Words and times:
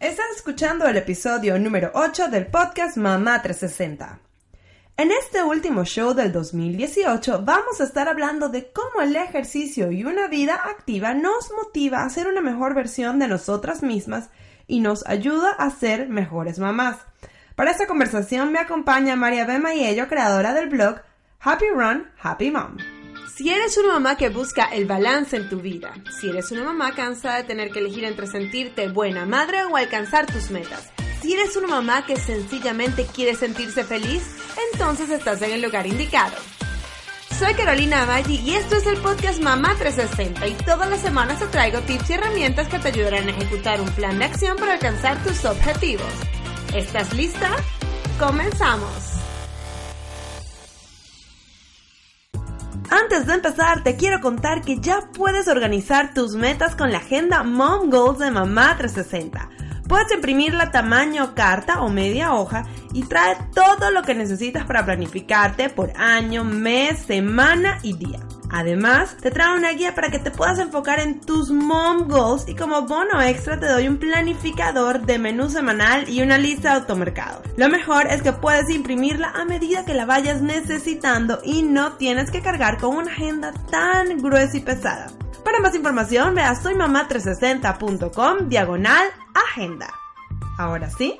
Estás 0.00 0.28
escuchando 0.34 0.86
el 0.86 0.96
episodio 0.96 1.58
número 1.58 1.90
8 1.92 2.28
del 2.28 2.46
podcast 2.46 2.96
Mamá 2.96 3.42
360. 3.42 4.18
En 4.96 5.10
este 5.12 5.42
último 5.42 5.84
show 5.84 6.14
del 6.14 6.32
2018 6.32 7.42
vamos 7.44 7.82
a 7.82 7.84
estar 7.84 8.08
hablando 8.08 8.48
de 8.48 8.72
cómo 8.72 9.02
el 9.02 9.14
ejercicio 9.14 9.92
y 9.92 10.04
una 10.04 10.26
vida 10.26 10.54
activa 10.54 11.12
nos 11.12 11.52
motiva 11.52 12.02
a 12.02 12.08
ser 12.08 12.28
una 12.28 12.40
mejor 12.40 12.74
versión 12.74 13.18
de 13.18 13.28
nosotras 13.28 13.82
mismas 13.82 14.30
y 14.66 14.80
nos 14.80 15.06
ayuda 15.06 15.50
a 15.50 15.68
ser 15.68 16.08
mejores 16.08 16.58
mamás. 16.58 16.96
Para 17.54 17.70
esta 17.70 17.86
conversación 17.86 18.52
me 18.52 18.58
acompaña 18.58 19.16
María 19.16 19.44
B. 19.44 19.58
Mayello, 19.58 20.08
creadora 20.08 20.54
del 20.54 20.70
blog 20.70 21.02
Happy 21.40 21.66
Run, 21.74 22.10
Happy 22.22 22.50
Mom. 22.50 22.78
Si 23.34 23.48
eres 23.48 23.78
una 23.78 23.94
mamá 23.94 24.16
que 24.16 24.28
busca 24.28 24.66
el 24.66 24.86
balance 24.86 25.36
en 25.36 25.48
tu 25.48 25.60
vida, 25.60 25.94
si 26.18 26.28
eres 26.28 26.50
una 26.50 26.64
mamá 26.64 26.94
cansada 26.94 27.36
de 27.36 27.44
tener 27.44 27.70
que 27.70 27.78
elegir 27.78 28.04
entre 28.04 28.26
sentirte 28.26 28.88
buena 28.88 29.24
madre 29.24 29.64
o 29.64 29.76
alcanzar 29.76 30.26
tus 30.26 30.50
metas, 30.50 30.90
si 31.22 31.32
eres 31.34 31.56
una 31.56 31.68
mamá 31.68 32.04
que 32.04 32.16
sencillamente 32.16 33.06
quiere 33.06 33.34
sentirse 33.34 33.84
feliz, 33.84 34.22
entonces 34.72 35.10
estás 35.10 35.40
en 35.42 35.52
el 35.52 35.62
lugar 35.62 35.86
indicado. 35.86 36.36
Soy 37.38 37.54
Carolina 37.54 38.04
Maggi 38.04 38.36
y 38.40 38.56
esto 38.56 38.76
es 38.76 38.86
el 38.86 38.98
podcast 38.98 39.40
Mamá 39.40 39.74
360 39.78 40.46
y 40.46 40.54
todas 40.64 40.90
las 40.90 41.00
semanas 41.00 41.38
te 41.38 41.46
traigo 41.46 41.80
tips 41.80 42.10
y 42.10 42.12
herramientas 42.14 42.68
que 42.68 42.78
te 42.78 42.88
ayudarán 42.88 43.28
a 43.28 43.30
ejecutar 43.30 43.80
un 43.80 43.90
plan 43.92 44.18
de 44.18 44.26
acción 44.26 44.58
para 44.58 44.74
alcanzar 44.74 45.22
tus 45.24 45.44
objetivos. 45.46 46.12
¿Estás 46.74 47.14
lista? 47.14 47.50
¡Comenzamos! 48.18 49.09
Antes 52.90 53.26
de 53.26 53.34
empezar, 53.34 53.84
te 53.84 53.94
quiero 53.94 54.20
contar 54.20 54.62
que 54.62 54.80
ya 54.80 55.08
puedes 55.14 55.46
organizar 55.46 56.12
tus 56.12 56.34
metas 56.34 56.74
con 56.74 56.90
la 56.90 56.98
agenda 56.98 57.44
Mom 57.44 57.88
Goals 57.88 58.18
de 58.18 58.32
Mamá 58.32 58.76
360. 58.76 59.48
Puedes 59.86 60.12
imprimirla 60.12 60.72
tamaño 60.72 61.32
carta 61.36 61.82
o 61.82 61.88
media 61.88 62.34
hoja 62.34 62.64
y 62.92 63.04
trae 63.04 63.36
todo 63.54 63.92
lo 63.92 64.02
que 64.02 64.14
necesitas 64.14 64.64
para 64.64 64.84
planificarte 64.84 65.70
por 65.70 65.92
año, 65.96 66.42
mes, 66.42 66.98
semana 66.98 67.78
y 67.82 67.92
día. 67.92 68.18
Además, 68.52 69.16
te 69.20 69.30
trae 69.30 69.56
una 69.56 69.72
guía 69.72 69.94
para 69.94 70.10
que 70.10 70.18
te 70.18 70.30
puedas 70.30 70.58
enfocar 70.58 70.98
en 70.98 71.20
tus 71.20 71.50
mom 71.50 72.08
goals 72.08 72.48
y 72.48 72.54
como 72.54 72.82
bono 72.82 73.22
extra 73.22 73.58
te 73.60 73.66
doy 73.66 73.86
un 73.88 73.98
planificador 73.98 75.02
de 75.02 75.18
menú 75.18 75.48
semanal 75.48 76.08
y 76.08 76.22
una 76.22 76.38
lista 76.38 76.70
de 76.70 76.80
automercado. 76.80 77.42
Lo 77.56 77.68
mejor 77.68 78.06
es 78.08 78.22
que 78.22 78.32
puedes 78.32 78.68
imprimirla 78.70 79.30
a 79.30 79.44
medida 79.44 79.84
que 79.84 79.94
la 79.94 80.06
vayas 80.06 80.42
necesitando 80.42 81.40
y 81.44 81.62
no 81.62 81.92
tienes 81.92 82.30
que 82.30 82.42
cargar 82.42 82.78
con 82.78 82.96
una 82.96 83.12
agenda 83.12 83.52
tan 83.70 84.18
gruesa 84.18 84.56
y 84.56 84.60
pesada. 84.60 85.08
Para 85.44 85.60
más 85.60 85.74
información, 85.74 86.34
ve 86.34 86.42
a 86.42 86.54
soymamá360.com 86.54 88.48
diagonal 88.48 89.06
agenda. 89.34 89.88
Ahora 90.58 90.90
sí, 90.90 91.18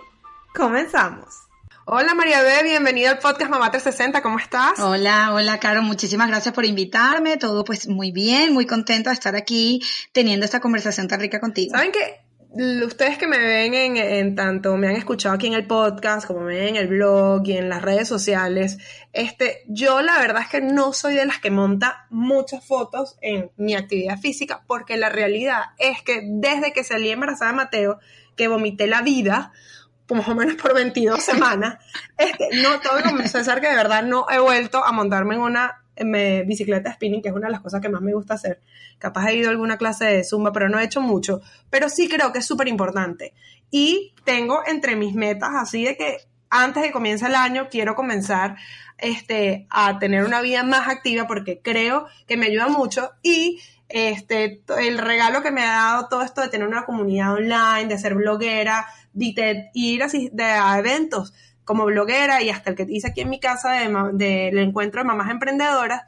comenzamos. 0.55 1.50
Hola 1.87 2.15
María 2.15 2.43
B, 2.43 2.63
bienvenida 2.63 3.11
al 3.11 3.19
podcast 3.19 3.51
Mamá 3.51 3.71
360, 3.71 4.21
¿cómo 4.21 4.39
estás? 4.39 4.79
Hola, 4.79 5.33
hola 5.33 5.59
Caro, 5.59 5.83
muchísimas 5.83 6.29
gracias 6.29 6.55
por 6.55 6.67
invitarme, 6.67 7.39
todo 7.39 7.65
pues 7.65 7.89
muy 7.89 8.13
bien, 8.13 8.53
muy 8.53 8.67
contento 8.67 9.09
de 9.09 9.15
estar 9.15 9.35
aquí 9.35 9.83
teniendo 10.13 10.45
esta 10.45 10.61
conversación 10.61 11.09
tan 11.09 11.21
rica 11.21 11.41
contigo. 11.41 11.75
¿Saben 11.75 11.91
qué? 11.91 12.21
Ustedes 12.85 13.17
que 13.17 13.27
me 13.27 13.39
ven 13.39 13.75
en, 13.97 14.35
tanto, 14.35 14.77
me 14.77 14.89
han 14.89 14.97
escuchado 14.97 15.35
aquí 15.35 15.47
en 15.47 15.55
el 15.55 15.67
podcast, 15.67 16.27
como 16.27 16.41
me 16.41 16.57
ven 16.57 16.69
en 16.69 16.77
el 16.77 16.89
blog 16.89 17.47
y 17.47 17.57
en 17.57 17.71
las 17.71 17.81
redes 17.81 18.07
sociales, 18.07 18.77
este, 19.13 19.63
yo 19.67 20.03
la 20.03 20.19
verdad 20.19 20.43
es 20.43 20.49
que 20.49 20.61
no 20.61 20.93
soy 20.93 21.15
de 21.15 21.25
las 21.25 21.39
que 21.39 21.51
monta 21.51 22.07
muchas 22.11 22.65
fotos 22.65 23.17
en 23.23 23.53
mi 23.57 23.75
actividad 23.75 24.19
física, 24.19 24.65
porque 24.67 24.99
la 24.99 25.09
realidad 25.09 25.63
es 25.79 26.03
que 26.03 26.21
desde 26.25 26.73
que 26.73 26.85
salí 26.85 27.09
embarazada 27.09 27.53
de 27.53 27.57
Mateo, 27.57 27.99
que 28.37 28.49
vomité 28.49 28.87
la 28.87 29.03
vida, 29.03 29.53
más 30.15 30.29
o 30.29 30.35
menos 30.35 30.57
por 30.57 30.75
22 30.75 31.23
semanas. 31.25 31.79
Este, 32.17 32.49
no, 32.63 32.81
tengo 32.81 32.97
que 32.97 33.03
confesar 33.03 33.61
que 33.61 33.69
de 33.69 33.77
verdad 33.77 34.03
no 34.03 34.27
he 34.31 34.39
vuelto 34.39 34.85
a 34.85 34.93
montarme 34.93 35.35
en 35.35 35.41
una 35.41 35.77
bicicleta 36.47 36.95
spinning, 36.95 37.21
que 37.21 37.29
es 37.29 37.35
una 37.35 37.49
de 37.49 37.53
las 37.53 37.61
cosas 37.61 37.81
que 37.81 37.89
más 37.89 38.01
me 38.01 38.15
gusta 38.15 38.35
hacer. 38.35 38.61
Capaz 38.99 39.29
he 39.29 39.37
ido 39.37 39.49
a 39.49 39.53
alguna 39.53 39.77
clase 39.77 40.07
de 40.07 40.25
zumba, 40.25 40.53
pero 40.53 40.69
no 40.69 40.79
he 40.79 40.85
hecho 40.85 41.01
mucho. 41.01 41.41
Pero 41.69 41.89
sí 41.89 42.09
creo 42.09 42.33
que 42.33 42.39
es 42.39 42.47
súper 42.47 42.69
importante. 42.69 43.35
Y 43.71 44.15
tengo 44.25 44.63
entre 44.67 44.97
mis 44.97 45.15
metas 45.15 45.51
así 45.55 45.85
de 45.85 45.97
que 45.97 46.19
antes 46.49 46.83
de 46.83 46.89
que 46.89 46.93
comience 46.93 47.27
el 47.27 47.35
año 47.35 47.69
quiero 47.71 47.95
comenzar 47.95 48.57
este, 48.99 49.67
a 49.71 49.99
tener 49.99 50.25
una 50.25 50.41
vida 50.41 50.63
más 50.65 50.89
activa 50.89 51.27
porque 51.27 51.61
creo 51.63 52.07
que 52.27 52.37
me 52.37 52.47
ayuda 52.47 52.69
mucho 52.69 53.13
y 53.23 53.61
este, 53.89 54.63
el 54.79 54.99
regalo 54.99 55.43
que 55.43 55.51
me 55.51 55.63
ha 55.63 55.73
dado 55.73 56.09
todo 56.09 56.23
esto 56.23 56.43
de 56.43 56.49
tener 56.49 56.67
una 56.67 56.85
comunidad 56.85 57.35
online, 57.35 57.87
de 57.87 57.99
ser 57.99 58.15
bloguera, 58.15 58.87
de, 59.13 59.71
ir 59.75 60.03
así, 60.03 60.31
de, 60.33 60.45
a 60.45 60.79
eventos 60.79 61.35
como 61.65 61.85
bloguera 61.85 62.43
y 62.43 62.51
hasta 62.51 62.71
el 62.71 62.77
que 62.77 62.87
hice 62.89 63.09
aquí 63.09 63.21
en 63.21 63.31
mi 63.31 63.39
casa 63.39 63.73
del 63.73 64.19
de, 64.19 64.49
encuentro 64.63 65.03
de 65.03 65.07
mamás 65.07 65.31
emprendedoras, 65.31 66.03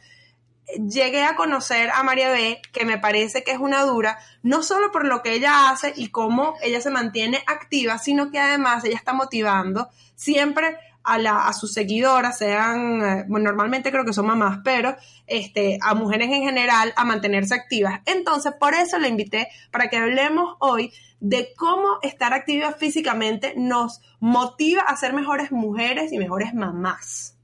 llegué 0.89 1.25
a 1.25 1.37
conocer 1.37 1.91
a 1.91 2.03
María 2.03 2.31
B, 2.31 2.61
que 2.73 2.85
me 2.85 2.99
parece 2.99 3.45
que 3.45 3.53
es 3.53 3.59
una 3.59 3.83
dura, 3.83 4.19
no 4.43 4.63
solo 4.63 4.91
por 4.91 5.07
lo 5.07 5.23
que 5.23 5.35
ella 5.35 5.71
hace 5.71 5.93
y 5.97 6.09
cómo 6.09 6.55
ella 6.63 6.81
se 6.81 6.91
mantiene 6.91 7.43
activa, 7.47 7.99
sino 7.99 8.31
que 8.31 8.39
además 8.39 8.85
ella 8.85 8.97
está 8.97 9.13
motivando 9.13 9.89
siempre 10.15 10.77
a, 11.05 11.19
la, 11.19 11.47
a 11.47 11.53
sus 11.53 11.73
seguidoras, 11.73 12.39
sean, 12.39 13.03
eh, 13.03 13.25
bueno, 13.29 13.51
normalmente 13.51 13.91
creo 13.91 14.05
que 14.05 14.13
son 14.13 14.27
mamás, 14.27 14.61
pero 14.65 14.97
este, 15.27 15.79
a 15.83 15.95
mujeres 15.95 16.29
en 16.31 16.43
general 16.43 16.93
a 16.97 17.05
mantenerse 17.05 17.55
activas. 17.55 18.01
Entonces, 18.07 18.53
por 18.59 18.75
eso 18.75 18.99
la 18.99 19.09
invité 19.09 19.49
para 19.71 19.89
que 19.89 19.97
hablemos 19.97 20.57
hoy 20.61 20.93
de 21.21 21.53
cómo 21.57 21.99
estar 22.03 22.33
activa 22.33 22.73
físicamente 22.73 23.55
nos 23.57 24.01
motiva 24.19 24.83
a 24.83 24.97
ser 24.97 25.13
mejores 25.13 25.53
mujeres 25.53 26.13
y 26.13 26.19
mejores 26.19 26.55
mamás. 26.55 27.39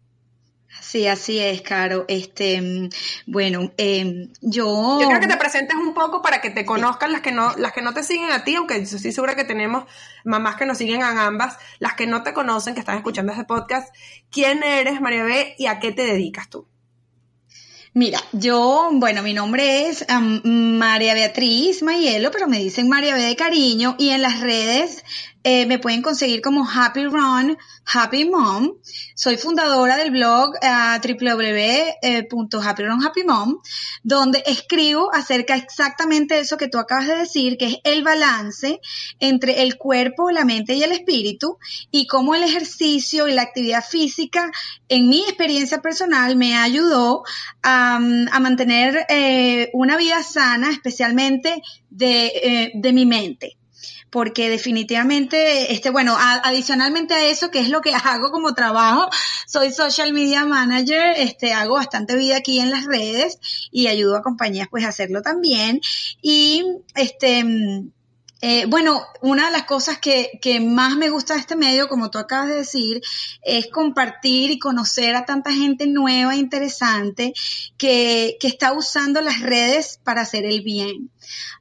Sí, 0.88 1.06
así 1.06 1.38
es, 1.38 1.60
Caro. 1.60 2.06
Este, 2.08 2.62
mm, 2.62 2.88
bueno, 3.26 3.72
em, 3.76 4.30
yo. 4.40 4.98
Yo 4.98 5.06
creo 5.06 5.20
que 5.20 5.26
te 5.26 5.36
presentes 5.36 5.76
un 5.76 5.92
poco 5.92 6.22
para 6.22 6.40
que 6.40 6.48
te 6.48 6.64
conozcan 6.64 7.12
las 7.12 7.20
que 7.20 7.30
no, 7.30 7.54
las 7.58 7.74
que 7.74 7.82
no 7.82 7.92
te 7.92 8.02
siguen 8.02 8.32
a 8.32 8.42
ti, 8.42 8.54
aunque 8.54 8.82
yo 8.86 8.96
estoy 8.96 9.12
segura 9.12 9.36
que 9.36 9.44
tenemos 9.44 9.84
mamás 10.24 10.56
que 10.56 10.64
nos 10.64 10.78
siguen 10.78 11.02
a 11.02 11.26
ambas, 11.26 11.58
las 11.78 11.92
que 11.92 12.06
no 12.06 12.22
te 12.22 12.32
conocen, 12.32 12.72
que 12.72 12.80
están 12.80 12.96
escuchando 12.96 13.32
este 13.32 13.44
podcast. 13.44 13.94
¿Quién 14.30 14.62
eres, 14.62 15.02
María 15.02 15.24
B, 15.24 15.56
y 15.58 15.66
a 15.66 15.78
qué 15.78 15.92
te 15.92 16.06
dedicas 16.06 16.48
tú? 16.48 16.66
Mira, 17.92 18.20
yo, 18.32 18.88
bueno, 18.92 19.22
mi 19.22 19.34
nombre 19.34 19.88
es 19.88 20.06
María 20.44 21.12
Beatriz 21.12 21.82
Mayelo, 21.82 22.30
pero 22.30 22.46
me 22.46 22.60
dicen 22.60 22.88
María 22.88 23.14
B 23.14 23.20
de 23.20 23.36
cariño 23.36 23.94
y 23.98 24.10
en 24.10 24.22
las 24.22 24.40
redes 24.40 25.04
eh, 25.44 25.66
me 25.66 25.78
pueden 25.78 26.02
conseguir 26.02 26.40
como 26.42 26.68
Happy 26.68 27.04
Run, 27.04 27.56
Happy 27.84 28.24
Mom. 28.24 28.74
Soy 29.14 29.36
fundadora 29.36 29.96
del 29.96 30.10
blog 30.10 30.50
uh, 30.50 31.00
donde 34.02 34.42
escribo 34.46 35.14
acerca 35.14 35.56
exactamente 35.56 36.34
de 36.34 36.40
eso 36.40 36.56
que 36.56 36.68
tú 36.68 36.78
acabas 36.78 37.06
de 37.06 37.16
decir, 37.16 37.56
que 37.56 37.66
es 37.66 37.76
el 37.84 38.02
balance 38.02 38.80
entre 39.20 39.62
el 39.62 39.76
cuerpo, 39.76 40.30
la 40.30 40.44
mente 40.44 40.74
y 40.74 40.82
el 40.82 40.92
espíritu, 40.92 41.58
y 41.90 42.06
cómo 42.06 42.34
el 42.34 42.42
ejercicio 42.42 43.28
y 43.28 43.32
la 43.32 43.42
actividad 43.42 43.84
física, 43.84 44.50
en 44.88 45.08
mi 45.08 45.20
experiencia 45.20 45.80
personal, 45.80 46.36
me 46.36 46.56
ayudó 46.56 47.22
a, 47.62 48.00
mantener 48.40 49.06
eh, 49.08 49.70
una 49.72 49.96
vida 49.96 50.22
sana, 50.22 50.70
especialmente 50.70 51.62
de 51.90 52.90
mi 52.92 53.06
mente 53.06 53.58
porque 54.10 54.48
definitivamente, 54.48 55.72
este, 55.72 55.90
bueno, 55.90 56.16
adicionalmente 56.18 57.14
a 57.14 57.26
eso, 57.26 57.50
que 57.50 57.60
es 57.60 57.68
lo 57.68 57.80
que 57.80 57.92
hago 58.04 58.30
como 58.30 58.54
trabajo, 58.54 59.08
soy 59.46 59.72
social 59.72 60.12
media 60.12 60.44
manager, 60.44 61.14
este, 61.16 61.52
hago 61.52 61.74
bastante 61.74 62.16
vida 62.16 62.36
aquí 62.36 62.60
en 62.60 62.70
las 62.70 62.84
redes 62.84 63.38
y 63.70 63.86
ayudo 63.88 64.16
a 64.16 64.22
compañías 64.22 64.68
pues 64.70 64.84
a 64.84 64.88
hacerlo 64.88 65.22
también. 65.22 65.80
Y 66.22 66.64
este, 66.94 67.44
eh, 68.40 68.66
bueno, 68.66 69.02
una 69.20 69.46
de 69.46 69.52
las 69.52 69.64
cosas 69.64 69.98
que, 69.98 70.38
que, 70.40 70.60
más 70.60 70.96
me 70.96 71.10
gusta 71.10 71.34
de 71.34 71.40
este 71.40 71.56
medio, 71.56 71.88
como 71.88 72.08
tú 72.10 72.18
acabas 72.18 72.48
de 72.48 72.56
decir, 72.56 73.00
es 73.42 73.66
compartir 73.66 74.52
y 74.52 74.60
conocer 74.60 75.16
a 75.16 75.24
tanta 75.24 75.52
gente 75.52 75.88
nueva 75.88 76.34
e 76.34 76.38
interesante 76.38 77.32
que, 77.76 78.36
que 78.38 78.46
está 78.46 78.72
usando 78.74 79.20
las 79.20 79.40
redes 79.40 79.98
para 80.04 80.22
hacer 80.22 80.44
el 80.44 80.62
bien. 80.62 81.10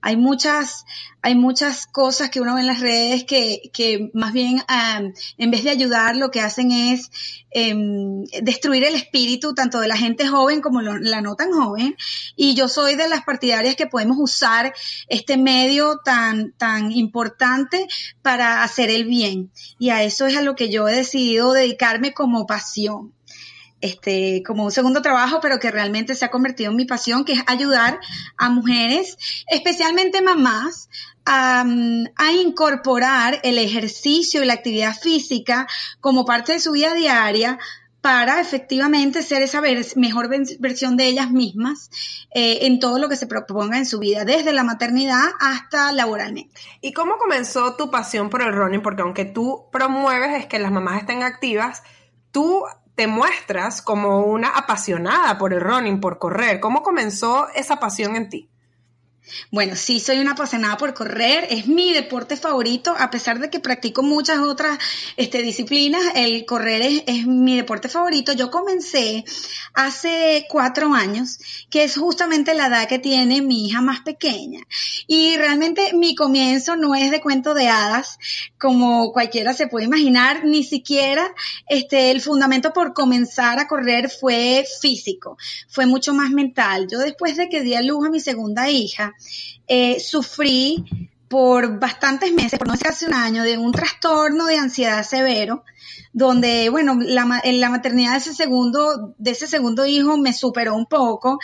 Hay 0.01 0.17
muchas, 0.17 0.85
hay 1.21 1.35
muchas 1.35 1.87
cosas 1.87 2.29
que 2.29 2.41
uno 2.41 2.55
ve 2.55 2.61
en 2.61 2.67
las 2.67 2.79
redes 2.79 3.23
que, 3.25 3.69
que 3.73 4.09
más 4.13 4.33
bien 4.33 4.63
en 5.37 5.51
vez 5.51 5.63
de 5.63 5.69
ayudar 5.69 6.15
lo 6.15 6.31
que 6.31 6.41
hacen 6.41 6.71
es 6.71 7.11
em, 7.51 8.23
destruir 8.41 8.83
el 8.83 8.95
espíritu 8.95 9.53
tanto 9.53 9.79
de 9.79 9.87
la 9.87 9.97
gente 9.97 10.27
joven 10.27 10.61
como 10.61 10.81
la 10.81 11.21
no 11.21 11.35
tan 11.35 11.51
joven. 11.51 11.95
Y 12.35 12.55
yo 12.55 12.67
soy 12.67 12.95
de 12.95 13.09
las 13.09 13.23
partidarias 13.23 13.75
que 13.75 13.87
podemos 13.87 14.17
usar 14.19 14.73
este 15.07 15.37
medio 15.37 15.99
tan, 16.03 16.53
tan 16.53 16.91
importante 16.91 17.87
para 18.21 18.63
hacer 18.63 18.89
el 18.89 19.05
bien. 19.05 19.51
Y 19.79 19.89
a 19.89 20.03
eso 20.03 20.25
es 20.27 20.37
a 20.37 20.41
lo 20.41 20.55
que 20.55 20.69
yo 20.69 20.87
he 20.87 20.95
decidido 20.95 21.53
dedicarme 21.53 22.13
como 22.13 22.45
pasión. 22.45 23.16
Este, 23.81 24.43
como 24.45 24.65
un 24.65 24.71
segundo 24.71 25.01
trabajo, 25.01 25.39
pero 25.41 25.59
que 25.59 25.71
realmente 25.71 26.15
se 26.15 26.25
ha 26.25 26.31
convertido 26.31 26.71
en 26.71 26.77
mi 26.77 26.85
pasión, 26.85 27.25
que 27.25 27.33
es 27.33 27.43
ayudar 27.47 27.99
a 28.37 28.49
mujeres, 28.49 29.17
especialmente 29.47 30.21
mamás, 30.21 30.89
a, 31.25 31.65
incorporar 32.31 33.39
el 33.43 33.57
ejercicio 33.57 34.41
y 34.41 34.45
la 34.45 34.53
actividad 34.53 34.95
física 34.95 35.67
como 35.99 36.25
parte 36.25 36.53
de 36.53 36.59
su 36.59 36.71
vida 36.71 36.93
diaria 36.93 37.59
para 38.01 38.39
efectivamente 38.39 39.21
ser 39.21 39.41
esa 39.41 39.61
mejor 39.95 40.29
versión 40.59 40.95
de 40.95 41.07
ellas 41.07 41.29
mismas 41.31 41.89
eh, 42.33 42.59
en 42.61 42.79
todo 42.79 42.99
lo 42.99 43.09
que 43.09 43.17
se 43.17 43.27
proponga 43.27 43.77
en 43.77 43.85
su 43.85 43.99
vida, 43.99 44.23
desde 44.23 44.53
la 44.53 44.63
maternidad 44.63 45.23
hasta 45.41 45.91
laboralmente. 45.91 46.53
¿Y 46.79 46.93
cómo 46.93 47.17
comenzó 47.17 47.75
tu 47.75 47.91
pasión 47.91 48.29
por 48.29 48.41
el 48.41 48.53
running? 48.53 48.81
Porque 48.81 49.01
aunque 49.01 49.25
tú 49.25 49.65
promueves 49.71 50.35
es 50.35 50.45
que 50.45 50.59
las 50.59 50.71
mamás 50.71 51.01
estén 51.01 51.23
activas, 51.23 51.83
tú 52.31 52.63
te 52.97 53.05
muestras 53.05 53.83
como 53.83 54.21
una 54.21 54.49
apasionada 54.49 55.37
por 55.37 55.53
el 55.53 55.61
running, 55.61 56.01
por 56.01 56.17
correr. 56.17 56.59
¿Cómo 56.59 56.81
comenzó 56.81 57.47
esa 57.53 57.79
pasión 57.79 58.15
en 58.15 58.27
ti? 58.27 58.49
Bueno, 59.51 59.75
sí, 59.75 59.99
soy 59.99 60.19
una 60.19 60.31
apasionada 60.31 60.77
por 60.77 60.93
correr, 60.93 61.47
es 61.49 61.67
mi 61.67 61.93
deporte 61.93 62.37
favorito, 62.37 62.95
a 62.97 63.09
pesar 63.09 63.39
de 63.39 63.49
que 63.49 63.59
practico 63.59 64.03
muchas 64.03 64.39
otras 64.39 64.77
este, 65.15 65.41
disciplinas, 65.41 66.01
el 66.15 66.45
correr 66.45 66.81
es, 66.81 67.03
es, 67.07 67.27
mi 67.27 67.55
deporte 67.55 67.89
favorito. 67.89 68.33
Yo 68.33 68.49
comencé 68.51 69.23
hace 69.73 70.45
cuatro 70.49 70.93
años, 70.93 71.39
que 71.69 71.83
es 71.83 71.97
justamente 71.97 72.53
la 72.53 72.67
edad 72.67 72.87
que 72.87 72.99
tiene 72.99 73.41
mi 73.41 73.67
hija 73.67 73.81
más 73.81 74.01
pequeña. 74.01 74.61
Y 75.07 75.37
realmente 75.37 75.93
mi 75.93 76.15
comienzo 76.15 76.75
no 76.75 76.95
es 76.95 77.11
de 77.11 77.21
cuento 77.21 77.53
de 77.53 77.67
hadas, 77.67 78.17
como 78.57 79.11
cualquiera 79.11 79.53
se 79.53 79.67
puede 79.67 79.85
imaginar, 79.85 80.45
ni 80.45 80.63
siquiera 80.63 81.33
este, 81.67 82.11
el 82.11 82.21
fundamento 82.21 82.73
por 82.73 82.93
comenzar 82.93 83.59
a 83.59 83.67
correr 83.67 84.09
fue 84.09 84.65
físico, 84.81 85.37
fue 85.67 85.85
mucho 85.85 86.13
más 86.13 86.31
mental. 86.31 86.87
Yo 86.89 86.99
después 86.99 87.37
de 87.37 87.49
que 87.49 87.61
di 87.61 87.75
a 87.75 87.81
luz 87.81 88.05
a 88.05 88.09
mi 88.09 88.19
segunda 88.19 88.69
hija, 88.69 89.13
eh, 89.67 89.99
sufrí 89.99 90.85
por 91.27 91.79
bastantes 91.79 92.31
meses, 92.33 92.57
por 92.57 92.67
no 92.67 92.73
decir 92.73 92.87
hace 92.87 93.05
un 93.05 93.13
año, 93.13 93.43
de 93.43 93.57
un 93.57 93.71
trastorno 93.71 94.45
de 94.45 94.57
ansiedad 94.57 95.03
severo, 95.03 95.63
donde, 96.13 96.69
bueno, 96.69 96.97
la, 96.99 97.41
en 97.43 97.59
la 97.59 97.69
maternidad 97.69 98.13
de 98.13 98.17
ese 98.19 98.33
segundo, 98.33 99.13
de 99.17 99.31
ese 99.31 99.47
segundo 99.47 99.85
hijo 99.85 100.17
me 100.17 100.33
superó 100.33 100.75
un 100.75 100.85
poco. 100.85 101.39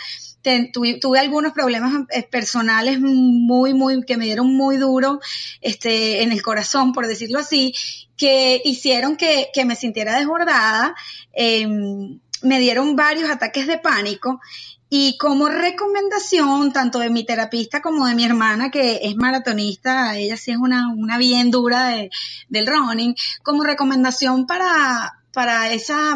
tuve, 0.72 1.18
algunos 1.18 1.52
problemas 1.52 1.92
eh, 2.10 2.22
personales 2.22 2.98
muy, 3.00 3.74
muy, 3.74 4.02
que 4.04 4.16
me 4.16 4.24
dieron 4.24 4.54
muy 4.54 4.78
duro, 4.78 5.20
este, 5.60 6.22
en 6.22 6.32
el 6.32 6.42
corazón, 6.42 6.92
por 6.92 7.06
decirlo 7.06 7.38
así, 7.38 7.74
que 8.16 8.62
hicieron 8.64 9.16
que, 9.16 9.48
que 9.52 9.64
me 9.64 9.76
sintiera 9.76 10.18
desbordada. 10.18 10.94
Em, 11.32 12.20
me 12.42 12.60
dieron 12.60 12.94
varios 12.94 13.30
ataques 13.30 13.66
de 13.66 13.78
pánico 13.78 14.40
y 14.88 15.16
como 15.18 15.48
recomendación, 15.48 16.72
tanto 16.72 16.98
de 16.98 17.10
mi 17.10 17.24
terapista 17.24 17.82
como 17.82 18.06
de 18.06 18.14
mi 18.14 18.24
hermana, 18.24 18.70
que 18.70 19.00
es 19.02 19.16
maratonista, 19.16 20.16
ella 20.16 20.36
sí 20.36 20.52
es 20.52 20.58
una, 20.58 20.88
una 20.88 21.18
bien 21.18 21.50
dura 21.50 21.88
de, 21.88 22.10
del 22.48 22.66
running, 22.66 23.14
como 23.42 23.64
recomendación 23.64 24.46
para, 24.46 25.20
para 25.32 25.72
esa, 25.72 26.14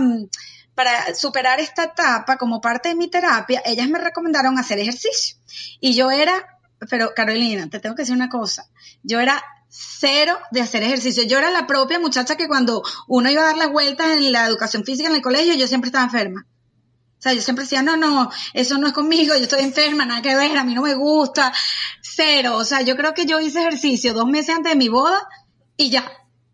para 0.74 1.14
superar 1.14 1.60
esta 1.60 1.84
etapa 1.84 2.36
como 2.36 2.60
parte 2.60 2.90
de 2.90 2.94
mi 2.94 3.08
terapia, 3.08 3.62
ellas 3.64 3.88
me 3.88 3.98
recomendaron 3.98 4.58
hacer 4.58 4.78
ejercicio. 4.78 5.36
Y 5.80 5.94
yo 5.94 6.10
era, 6.10 6.58
pero 6.88 7.12
Carolina, 7.14 7.68
te 7.68 7.80
tengo 7.80 7.96
que 7.96 8.02
decir 8.02 8.14
una 8.14 8.28
cosa, 8.28 8.68
yo 9.02 9.18
era 9.18 9.42
cero 9.68 10.38
de 10.50 10.60
hacer 10.60 10.82
ejercicio. 10.82 11.24
Yo 11.24 11.38
era 11.38 11.50
la 11.50 11.66
propia 11.66 11.98
muchacha 11.98 12.36
que 12.36 12.48
cuando 12.48 12.82
uno 13.06 13.30
iba 13.30 13.42
a 13.42 13.46
dar 13.46 13.56
las 13.56 13.70
vueltas 13.70 14.10
en 14.12 14.32
la 14.32 14.46
educación 14.46 14.84
física 14.84 15.08
en 15.08 15.14
el 15.14 15.22
colegio, 15.22 15.54
yo 15.54 15.68
siempre 15.68 15.88
estaba 15.88 16.04
enferma. 16.04 16.46
O 17.18 17.20
sea, 17.20 17.32
yo 17.32 17.42
siempre 17.42 17.64
decía, 17.64 17.82
no, 17.82 17.96
no, 17.96 18.30
eso 18.54 18.78
no 18.78 18.86
es 18.86 18.92
conmigo, 18.92 19.34
yo 19.34 19.42
estoy 19.42 19.64
enferma, 19.64 20.04
nada 20.04 20.22
que 20.22 20.36
ver, 20.36 20.56
a 20.56 20.62
mí 20.62 20.74
no 20.74 20.82
me 20.82 20.94
gusta, 20.94 21.52
cero. 22.00 22.56
O 22.56 22.64
sea, 22.64 22.82
yo 22.82 22.96
creo 22.96 23.12
que 23.12 23.26
yo 23.26 23.40
hice 23.40 23.60
ejercicio 23.60 24.14
dos 24.14 24.26
meses 24.26 24.54
antes 24.54 24.72
de 24.72 24.78
mi 24.78 24.88
boda 24.88 25.28
y 25.76 25.90
ya. 25.90 26.10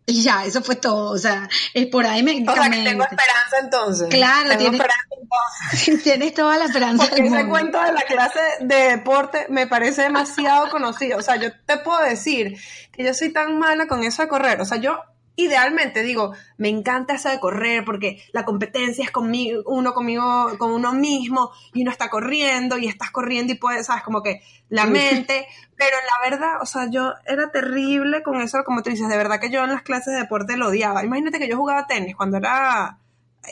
Y 0.07 0.21
ya, 0.21 0.45
eso 0.45 0.61
fue 0.61 0.75
todo. 0.75 1.11
O 1.11 1.17
sea, 1.17 1.49
es 1.73 1.87
por 1.87 2.05
ahí 2.05 2.21
me. 2.21 2.43
O 2.47 2.53
sea, 2.53 2.69
que 2.69 2.83
tengo 2.83 3.03
esperanza 3.03 3.59
entonces. 3.59 4.07
Claro, 4.09 4.49
tengo 4.49 4.59
tienes, 4.59 4.81
esperanza 4.81 6.03
tienes 6.03 6.33
toda 6.33 6.57
la 6.57 6.65
esperanza. 6.65 7.05
Porque 7.07 7.25
ese 7.25 7.47
cuento 7.47 7.81
de 7.81 7.91
la 7.91 8.01
clase 8.01 8.39
de 8.61 8.75
deporte 8.75 9.47
me 9.49 9.65
parece 9.65 10.03
demasiado 10.03 10.69
conocido. 10.69 11.17
O 11.17 11.21
sea, 11.23 11.37
yo 11.37 11.49
te 11.65 11.77
puedo 11.77 12.01
decir 12.01 12.55
que 12.91 13.03
yo 13.03 13.13
soy 13.15 13.33
tan 13.33 13.57
mala 13.57 13.87
con 13.87 14.03
eso 14.03 14.21
de 14.21 14.27
correr. 14.27 14.61
O 14.61 14.65
sea, 14.65 14.77
yo 14.77 14.99
idealmente 15.35 16.03
digo, 16.03 16.33
me 16.57 16.69
encanta 16.69 17.15
eso 17.15 17.29
de 17.29 17.39
correr 17.39 17.83
porque 17.85 18.23
la 18.31 18.45
competencia 18.45 19.03
es 19.03 19.11
conmigo, 19.11 19.63
uno 19.65 19.93
conmigo, 19.93 20.57
con 20.57 20.71
uno 20.71 20.93
mismo 20.93 21.51
y 21.73 21.81
uno 21.81 21.91
está 21.91 22.09
corriendo 22.09 22.77
y 22.77 22.87
estás 22.87 23.11
corriendo 23.11 23.53
y 23.53 23.57
puedes, 23.57 23.87
sabes, 23.87 24.03
como 24.03 24.21
que 24.21 24.41
la 24.69 24.85
mente, 24.85 25.47
pero 25.75 25.95
la 25.97 26.29
verdad, 26.29 26.61
o 26.61 26.65
sea, 26.65 26.89
yo 26.89 27.13
era 27.25 27.51
terrible 27.51 28.23
con 28.23 28.41
eso, 28.41 28.63
como 28.65 28.81
tú 28.81 28.89
dices, 28.89 29.07
de 29.07 29.17
verdad 29.17 29.39
que 29.39 29.51
yo 29.51 29.63
en 29.63 29.71
las 29.71 29.83
clases 29.83 30.13
de 30.13 30.21
deporte 30.21 30.57
lo 30.57 30.69
odiaba. 30.69 31.03
Imagínate 31.03 31.39
que 31.39 31.47
yo 31.47 31.57
jugaba 31.57 31.87
tenis 31.87 32.15
cuando 32.15 32.37
era 32.37 32.97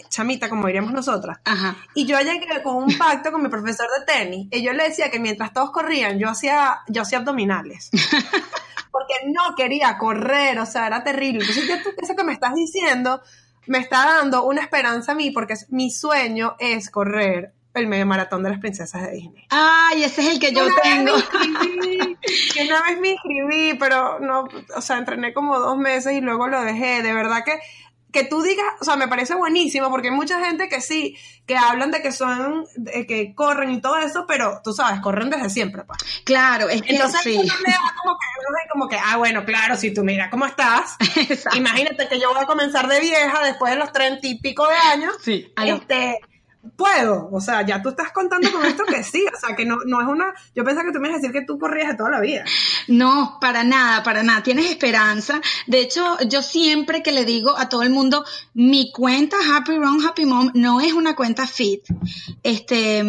chamita, 0.10 0.50
como 0.50 0.68
diríamos 0.68 0.92
nosotras. 0.92 1.40
Ajá. 1.44 1.76
Y 1.94 2.06
yo 2.06 2.20
llegué 2.20 2.64
con 2.64 2.78
un 2.78 2.98
pacto 2.98 3.32
con 3.32 3.44
mi 3.44 3.50
profesor 3.50 3.88
de 4.00 4.06
tenis 4.12 4.48
y 4.52 4.64
yo 4.64 4.74
le 4.74 4.86
decía 4.90 5.12
que 5.12 5.20
mientras 5.20 5.54
todos 5.54 5.72
corrían, 5.72 6.18
yo 6.18 6.30
hacía, 6.30 6.80
yo 6.88 7.04
hacía 7.04 7.20
abdominales. 7.20 7.92
porque 8.94 9.16
no 9.26 9.56
quería 9.58 9.98
correr, 9.98 10.60
o 10.60 10.68
sea, 10.68 10.86
era 10.86 11.04
terrible. 11.04 11.42
Entonces, 11.42 11.68
yo, 11.68 11.76
eso 11.98 12.16
que 12.16 12.24
me 12.24 12.32
estás 12.32 12.54
diciendo 12.54 13.22
me 13.66 13.80
está 13.80 14.06
dando 14.06 14.44
una 14.44 14.62
esperanza 14.62 15.14
a 15.14 15.16
mí, 15.16 15.32
porque 15.32 15.56
mi 15.70 15.90
sueño 15.90 16.56
es 16.60 16.92
correr 16.92 17.54
el 17.74 17.88
medio 17.88 18.06
maratón 18.06 18.44
de 18.44 18.52
las 18.52 18.60
princesas 18.60 19.02
de 19.02 19.12
Disney. 19.14 19.48
Ay, 19.50 20.04
ese 20.04 20.22
es 20.22 20.34
el 20.34 20.40
que 20.40 20.54
yo 20.54 20.68
tengo. 20.84 21.12
que 22.54 22.68
una 22.68 22.84
vez 22.84 23.00
me 23.00 23.10
inscribí, 23.14 23.74
pero 23.80 24.20
no, 24.20 24.48
o 24.76 24.82
sea, 24.82 25.00
entrené 25.00 25.34
como 25.34 25.60
dos 25.60 25.76
meses 25.78 26.14
y 26.14 26.22
luego 26.22 26.48
lo 26.48 26.62
dejé. 26.62 27.02
De 27.02 27.14
verdad 27.14 27.44
que 27.44 27.60
que 28.14 28.24
tú 28.24 28.44
digas, 28.44 28.66
o 28.80 28.86
sea, 28.86 28.96
me 28.96 29.08
parece 29.08 29.34
buenísimo 29.34 29.90
porque 29.90 30.10
hay 30.10 30.16
mucha 30.16 30.40
gente 30.46 30.70
que 30.70 30.80
sí, 30.80 31.18
que 31.48 31.58
hablan 31.58 31.90
de 31.92 32.02
que 32.02 32.12
son, 32.12 32.66
de 32.76 33.06
que 33.08 33.34
corren 33.34 33.72
y 33.72 33.82
todo 33.82 33.98
eso, 33.98 34.26
pero 34.28 34.62
tú 34.64 34.72
sabes, 34.72 35.02
corren 35.02 35.32
desde 35.32 35.50
siempre, 35.50 35.84
pues. 35.84 36.00
Claro, 36.24 36.70
es 36.70 36.84
que 36.84 36.94
Entonces, 36.94 37.22
sí. 37.24 37.38
me 37.38 37.72
da 37.72 37.80
como 38.02 38.16
que, 38.18 38.70
como 38.72 38.88
que, 38.88 38.98
ah, 38.98 39.18
bueno, 39.18 39.44
claro, 39.44 39.76
si 39.76 39.92
tú 39.94 40.04
mira 40.04 40.30
cómo 40.30 40.46
estás, 40.46 40.96
imagínate 41.56 42.08
que 42.08 42.20
yo 42.20 42.32
voy 42.32 42.44
a 42.44 42.46
comenzar 42.46 42.88
de 42.88 43.00
vieja 43.00 43.44
después 43.44 43.74
de 43.74 43.80
los 43.80 43.92
treinta 43.92 44.28
y 44.28 44.40
pico 44.40 44.68
de 44.68 44.76
años, 44.76 45.16
sí. 45.22 45.52
este, 45.58 46.20
puedo, 46.78 47.30
o 47.32 47.42
sea, 47.42 47.66
ya 47.66 47.82
tú 47.82 47.90
estás 47.90 48.12
contando 48.12 48.52
con 48.52 48.66
esto 48.66 48.84
que 48.86 49.04
sí, 49.04 49.26
o 49.34 49.40
sea, 49.40 49.56
que 49.56 49.66
no, 49.66 49.78
no 49.86 50.02
es 50.02 50.08
una, 50.08 50.34
yo 50.56 50.64
pensaba 50.64 50.88
que 50.88 50.94
tú 50.94 51.00
me 51.00 51.10
ibas 51.10 51.20
a 51.20 51.22
decir 51.22 51.34
que 51.34 51.46
tú 51.46 51.60
corrías 51.60 51.90
de 51.90 51.96
toda 51.96 52.10
la 52.10 52.22
vida. 52.22 52.46
No, 52.88 53.38
para 53.42 53.64
nada, 53.64 54.04
para 54.04 54.24
nada, 54.24 54.44
tienes 54.44 54.70
esperanza. 54.70 55.42
De 55.68 55.82
hecho, 55.82 56.18
yo 56.28 56.42
siempre 56.42 57.04
que 57.04 57.12
le 57.12 57.26
digo 57.26 57.58
a 57.58 57.70
todo 57.70 57.84
el 57.84 57.90
mundo, 57.90 58.26
mi 58.54 58.92
cuenta 58.92 59.38
Happy 59.56 59.76
Run 59.76 60.06
Happy 60.06 60.26
Mom 60.26 60.52
no 60.54 60.82
es 60.82 60.94
una 60.94 61.16
cuenta 61.16 61.48
fit. 61.48 61.84
Este, 62.44 63.00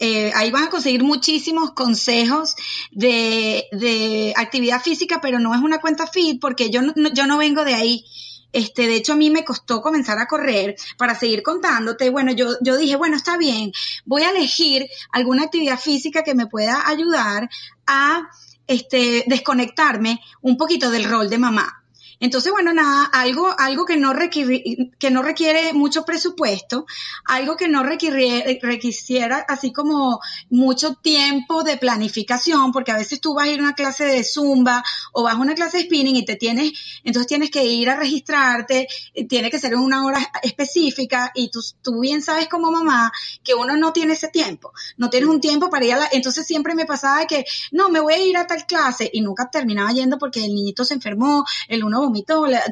eh, 0.00 0.32
ahí 0.34 0.50
van 0.50 0.64
a 0.64 0.70
conseguir 0.70 1.02
muchísimos 1.02 1.72
consejos 1.72 2.54
de, 2.92 3.66
de 3.72 4.32
actividad 4.36 4.80
física, 4.80 5.20
pero 5.20 5.38
no 5.38 5.54
es 5.54 5.60
una 5.60 5.78
cuenta 5.78 6.06
fit 6.06 6.40
porque 6.40 6.70
yo 6.70 6.82
no, 6.82 6.92
yo 7.12 7.26
no 7.26 7.38
vengo 7.38 7.64
de 7.64 7.74
ahí. 7.74 8.04
Este, 8.52 8.86
de 8.86 8.96
hecho, 8.96 9.14
a 9.14 9.16
mí 9.16 9.30
me 9.30 9.44
costó 9.44 9.80
comenzar 9.80 10.18
a 10.18 10.26
correr 10.26 10.76
para 10.98 11.14
seguir 11.14 11.42
contándote. 11.42 12.10
Bueno, 12.10 12.32
yo, 12.32 12.56
yo 12.60 12.76
dije, 12.76 12.96
bueno, 12.96 13.16
está 13.16 13.36
bien, 13.36 13.72
voy 14.04 14.22
a 14.22 14.30
elegir 14.30 14.88
alguna 15.10 15.44
actividad 15.44 15.78
física 15.78 16.22
que 16.22 16.34
me 16.34 16.46
pueda 16.46 16.88
ayudar 16.88 17.48
a 17.86 18.28
este, 18.66 19.24
desconectarme 19.26 20.20
un 20.40 20.56
poquito 20.56 20.90
del 20.90 21.04
rol 21.04 21.28
de 21.28 21.38
mamá. 21.38 21.81
Entonces, 22.22 22.52
bueno, 22.52 22.72
nada, 22.72 23.06
algo, 23.06 23.52
algo 23.58 23.84
que 23.84 23.96
no 23.96 24.12
requiere, 24.12 24.92
que 24.96 25.10
no 25.10 25.22
requiere 25.22 25.72
mucho 25.72 26.04
presupuesto, 26.04 26.86
algo 27.24 27.56
que 27.56 27.66
no 27.66 27.82
requiere, 27.82 28.60
requisiera 28.62 29.44
así 29.48 29.72
como 29.72 30.20
mucho 30.48 30.94
tiempo 30.94 31.64
de 31.64 31.78
planificación, 31.78 32.70
porque 32.70 32.92
a 32.92 32.96
veces 32.96 33.20
tú 33.20 33.34
vas 33.34 33.48
a 33.48 33.50
ir 33.50 33.58
a 33.58 33.64
una 33.64 33.74
clase 33.74 34.04
de 34.04 34.22
zumba 34.22 34.84
o 35.10 35.24
vas 35.24 35.34
a 35.34 35.38
una 35.38 35.56
clase 35.56 35.78
de 35.78 35.82
spinning 35.82 36.14
y 36.14 36.24
te 36.24 36.36
tienes, 36.36 36.72
entonces 37.02 37.26
tienes 37.26 37.50
que 37.50 37.64
ir 37.64 37.90
a 37.90 37.96
registrarte, 37.96 38.86
tiene 39.28 39.50
que 39.50 39.58
ser 39.58 39.72
en 39.72 39.80
una 39.80 40.06
hora 40.06 40.20
específica 40.44 41.32
y 41.34 41.50
tú, 41.50 41.58
tú 41.82 41.98
bien 41.98 42.22
sabes 42.22 42.48
como 42.48 42.70
mamá 42.70 43.10
que 43.42 43.54
uno 43.54 43.76
no 43.76 43.92
tiene 43.92 44.12
ese 44.12 44.28
tiempo, 44.28 44.72
no 44.96 45.10
tienes 45.10 45.28
un 45.28 45.40
tiempo 45.40 45.70
para 45.70 45.86
ir 45.86 45.94
a 45.94 45.96
la, 45.96 46.08
entonces 46.12 46.46
siempre 46.46 46.76
me 46.76 46.86
pasaba 46.86 47.26
que, 47.26 47.44
no, 47.72 47.88
me 47.88 47.98
voy 47.98 48.14
a 48.14 48.24
ir 48.24 48.36
a 48.36 48.46
tal 48.46 48.64
clase 48.64 49.10
y 49.12 49.22
nunca 49.22 49.50
terminaba 49.50 49.90
yendo 49.90 50.18
porque 50.18 50.44
el 50.44 50.54
niñito 50.54 50.84
se 50.84 50.94
enfermó, 50.94 51.44
el 51.66 51.82
uno 51.82 52.11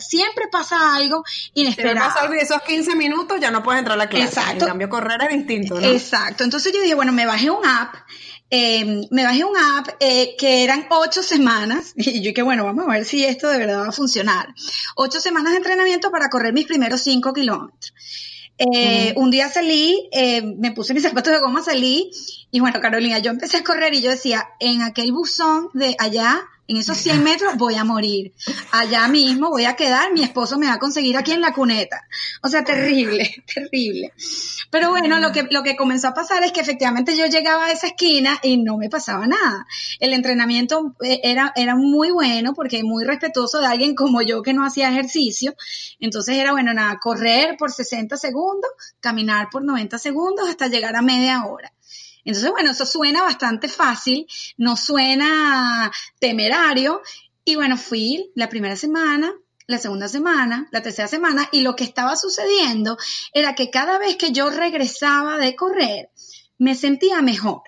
siempre 0.01 0.45
pasa 0.51 0.95
algo 0.95 1.25
inesperado. 1.55 2.29
Si 2.29 2.33
de 2.33 2.41
esos 2.41 2.63
15 2.63 2.97
minutos 2.97 3.41
ya 3.41 3.51
no 3.51 3.63
puedes 3.63 3.81
entrar 3.81 3.95
a 3.95 3.99
la 3.99 4.09
clase. 4.09 4.27
Exacto. 4.27 4.65
En 4.65 4.69
cambio, 4.71 4.89
correr 4.89 5.21
es 5.23 5.37
distinto, 5.37 5.81
¿no? 5.81 5.87
Exacto. 5.87 6.45
Entonces 6.45 6.73
yo 6.73 6.81
dije, 6.81 6.95
bueno, 6.95 7.13
me 7.13 7.27
bajé 7.27 7.51
un 7.51 7.65
app 7.67 7.95
eh, 8.53 9.07
me 9.13 9.23
bajé 9.23 9.45
un 9.45 9.57
app 9.57 9.91
eh, 10.01 10.35
que 10.37 10.65
eran 10.65 10.87
ocho 10.91 11.23
semanas 11.23 11.93
y 11.97 12.21
yo 12.21 12.31
dije, 12.31 12.43
bueno, 12.43 12.65
vamos 12.65 12.85
a 12.87 12.93
ver 12.93 13.05
si 13.05 13.25
esto 13.25 13.49
de 13.49 13.59
verdad 13.59 13.83
va 13.83 13.89
a 13.89 13.93
funcionar. 13.93 14.55
Ocho 14.97 15.21
semanas 15.21 15.53
de 15.53 15.59
entrenamiento 15.59 16.11
para 16.11 16.29
correr 16.29 16.53
mis 16.53 16.67
primeros 16.67 17.01
cinco 17.03 17.33
kilómetros. 17.33 17.95
Eh, 18.59 19.15
un 19.17 19.31
día 19.31 19.49
salí, 19.49 20.11
eh, 20.13 20.43
me 20.43 20.73
puse 20.73 20.93
mis 20.93 21.03
zapatos 21.03 21.33
de 21.33 21.39
goma, 21.39 21.63
salí 21.63 22.11
y 22.51 22.61
bueno, 22.61 22.79
Carolina, 22.81 23.19
yo 23.19 23.31
empecé 23.31 23.59
a 23.59 23.65
correr 23.65 23.95
y 23.95 24.03
yo 24.03 24.11
decía, 24.11 24.51
en 24.59 24.83
aquel 24.83 25.13
buzón 25.13 25.71
de 25.73 25.97
allá 25.99 26.43
en 26.69 26.77
esos 26.77 26.99
100 26.99 27.25
metros 27.25 27.57
voy 27.57 27.75
a 27.75 27.85
morir. 27.85 28.33
Allá 28.71 29.09
mismo 29.09 29.51
voy 29.51 29.65
a 29.65 29.75
quedar, 29.75 30.13
mi 30.13 30.23
esposo 30.23 30.59
me 30.59 30.67
va 30.67 30.75
a 30.75 30.79
conseguir 30.79 31.17
aquí 31.17 31.33
en 31.33 31.41
la 31.41 31.53
cuneta. 31.53 32.07
O 32.43 32.49
sea, 32.49 32.63
terrible, 32.65 33.45
terrible. 33.55 34.13
Pero 34.71 34.91
bueno, 34.91 35.19
lo 35.19 35.33
que, 35.33 35.49
lo 35.51 35.63
que 35.63 35.77
comenzó 35.77 36.09
a 36.09 36.15
pasar 36.15 36.45
es 36.45 36.53
que 36.53 36.61
efectivamente 36.61 37.17
yo 37.17 37.27
llegaba 37.27 37.67
a 37.67 37.73
esa 37.73 37.89
esquina 37.89 38.39
y 38.43 38.57
no 38.59 38.77
me 38.77 38.89
pasaba 38.89 39.27
nada. 39.27 39.67
El 39.99 40.13
entrenamiento 40.13 40.95
eh, 41.03 41.21
era, 41.25 41.53
era 41.57 41.75
muy 41.75 42.11
bueno 42.13 42.55
porque 42.55 42.85
muy 42.85 43.05
respetuoso 43.05 43.59
de 43.59 43.67
alguien 43.67 43.95
como 43.95 44.23
yo 44.23 44.43
que 44.43 44.53
no 44.53 44.65
hacía 44.65 44.91
ejercicio. 44.91 45.55
Entonces 45.99 46.37
era 46.37 46.53
bueno, 46.53 46.73
nada, 46.73 46.99
correr 47.01 47.57
por 47.59 47.73
60 47.73 48.17
segundos, 48.17 48.71
caminar 49.01 49.49
por 49.51 49.65
90 49.65 49.99
segundos 49.99 50.49
hasta 50.49 50.69
llegar 50.69 50.95
a 50.95 51.03
media 51.03 51.45
hora. 51.45 51.73
Entonces, 52.31 52.53
bueno, 52.53 52.71
eso 52.71 52.87
suena 52.87 53.25
bastante 53.25 53.69
fácil, 53.69 54.25
no 54.57 54.77
suena 54.77 55.91
temerario. 56.21 57.03
Y 57.45 57.57
bueno, 57.57 57.77
fui 57.77 58.31
la 58.37 58.49
primera 58.49 58.77
semana, 58.77 59.35
la 59.67 59.79
segunda 59.79 60.09
semana, 60.09 60.69
la 60.71 60.81
tercera 60.81 61.09
semana, 61.09 61.49
y 61.51 61.63
lo 61.63 61.75
que 61.75 61.83
estaba 61.83 62.15
sucediendo 62.15 62.97
era 63.33 63.57
que 63.57 63.69
cada 63.69 63.99
vez 63.99 64.15
que 64.15 64.31
yo 64.31 64.49
regresaba 64.49 65.39
de 65.39 65.57
correr, 65.57 66.11
me 66.57 66.77
sentía 66.77 67.21
mejor 67.21 67.63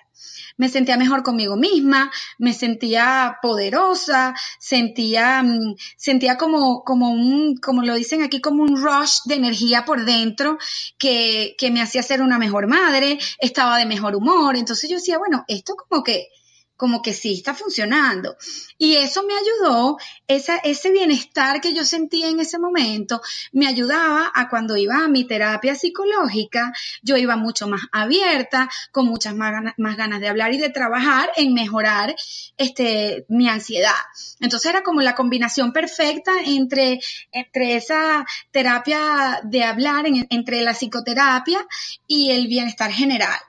me 0.63 0.69
sentía 0.69 0.95
mejor 0.95 1.23
conmigo 1.23 1.57
misma, 1.57 2.09
me 2.37 2.53
sentía 2.53 3.37
poderosa, 3.41 4.33
sentía, 4.59 5.43
mm, 5.43 5.75
sentía 5.97 6.37
como, 6.37 6.85
como 6.85 7.11
un, 7.11 7.57
como 7.57 7.81
lo 7.83 7.95
dicen 7.95 8.21
aquí, 8.23 8.39
como 8.39 8.63
un 8.63 8.81
rush 8.81 9.23
de 9.25 9.35
energía 9.35 9.83
por 9.83 10.05
dentro 10.05 10.57
que, 10.97 11.55
que 11.57 11.69
me 11.69 11.81
hacía 11.81 12.01
ser 12.01 12.21
una 12.21 12.39
mejor 12.39 12.67
madre, 12.67 13.19
estaba 13.39 13.77
de 13.77 13.85
mejor 13.85 14.15
humor. 14.15 14.55
Entonces 14.55 14.89
yo 14.89 14.95
decía, 14.95 15.17
bueno, 15.17 15.43
esto 15.49 15.75
como 15.75 16.01
que, 16.01 16.29
como 16.75 17.01
que 17.01 17.13
sí 17.13 17.33
está 17.33 17.53
funcionando. 17.53 18.35
Y 18.77 18.95
eso 18.95 19.23
me 19.23 19.33
ayudó, 19.33 19.97
ese 20.27 20.91
bienestar 20.91 21.61
que 21.61 21.73
yo 21.73 21.85
sentía 21.85 22.29
en 22.29 22.39
ese 22.39 22.59
momento, 22.59 23.21
me 23.51 23.67
ayudaba 23.67 24.31
a 24.33 24.49
cuando 24.49 24.75
iba 24.77 25.03
a 25.03 25.07
mi 25.07 25.25
terapia 25.25 25.75
psicológica, 25.75 26.73
yo 27.01 27.17
iba 27.17 27.35
mucho 27.35 27.67
más 27.67 27.81
abierta, 27.91 28.69
con 28.91 29.05
muchas 29.05 29.35
más 29.35 29.51
ganas, 29.51 29.73
más 29.77 29.97
ganas 29.97 30.19
de 30.19 30.27
hablar 30.27 30.53
y 30.53 30.57
de 30.57 30.69
trabajar 30.69 31.29
en 31.35 31.53
mejorar 31.53 32.15
este, 32.57 33.25
mi 33.29 33.47
ansiedad. 33.47 33.91
Entonces 34.39 34.69
era 34.69 34.83
como 34.83 35.01
la 35.01 35.15
combinación 35.15 35.71
perfecta 35.71 36.31
entre, 36.45 36.99
entre 37.31 37.75
esa 37.75 38.25
terapia 38.51 39.41
de 39.43 39.63
hablar, 39.63 40.05
entre 40.29 40.61
la 40.61 40.73
psicoterapia 40.73 41.65
y 42.07 42.31
el 42.31 42.47
bienestar 42.47 42.91
general. 42.91 43.39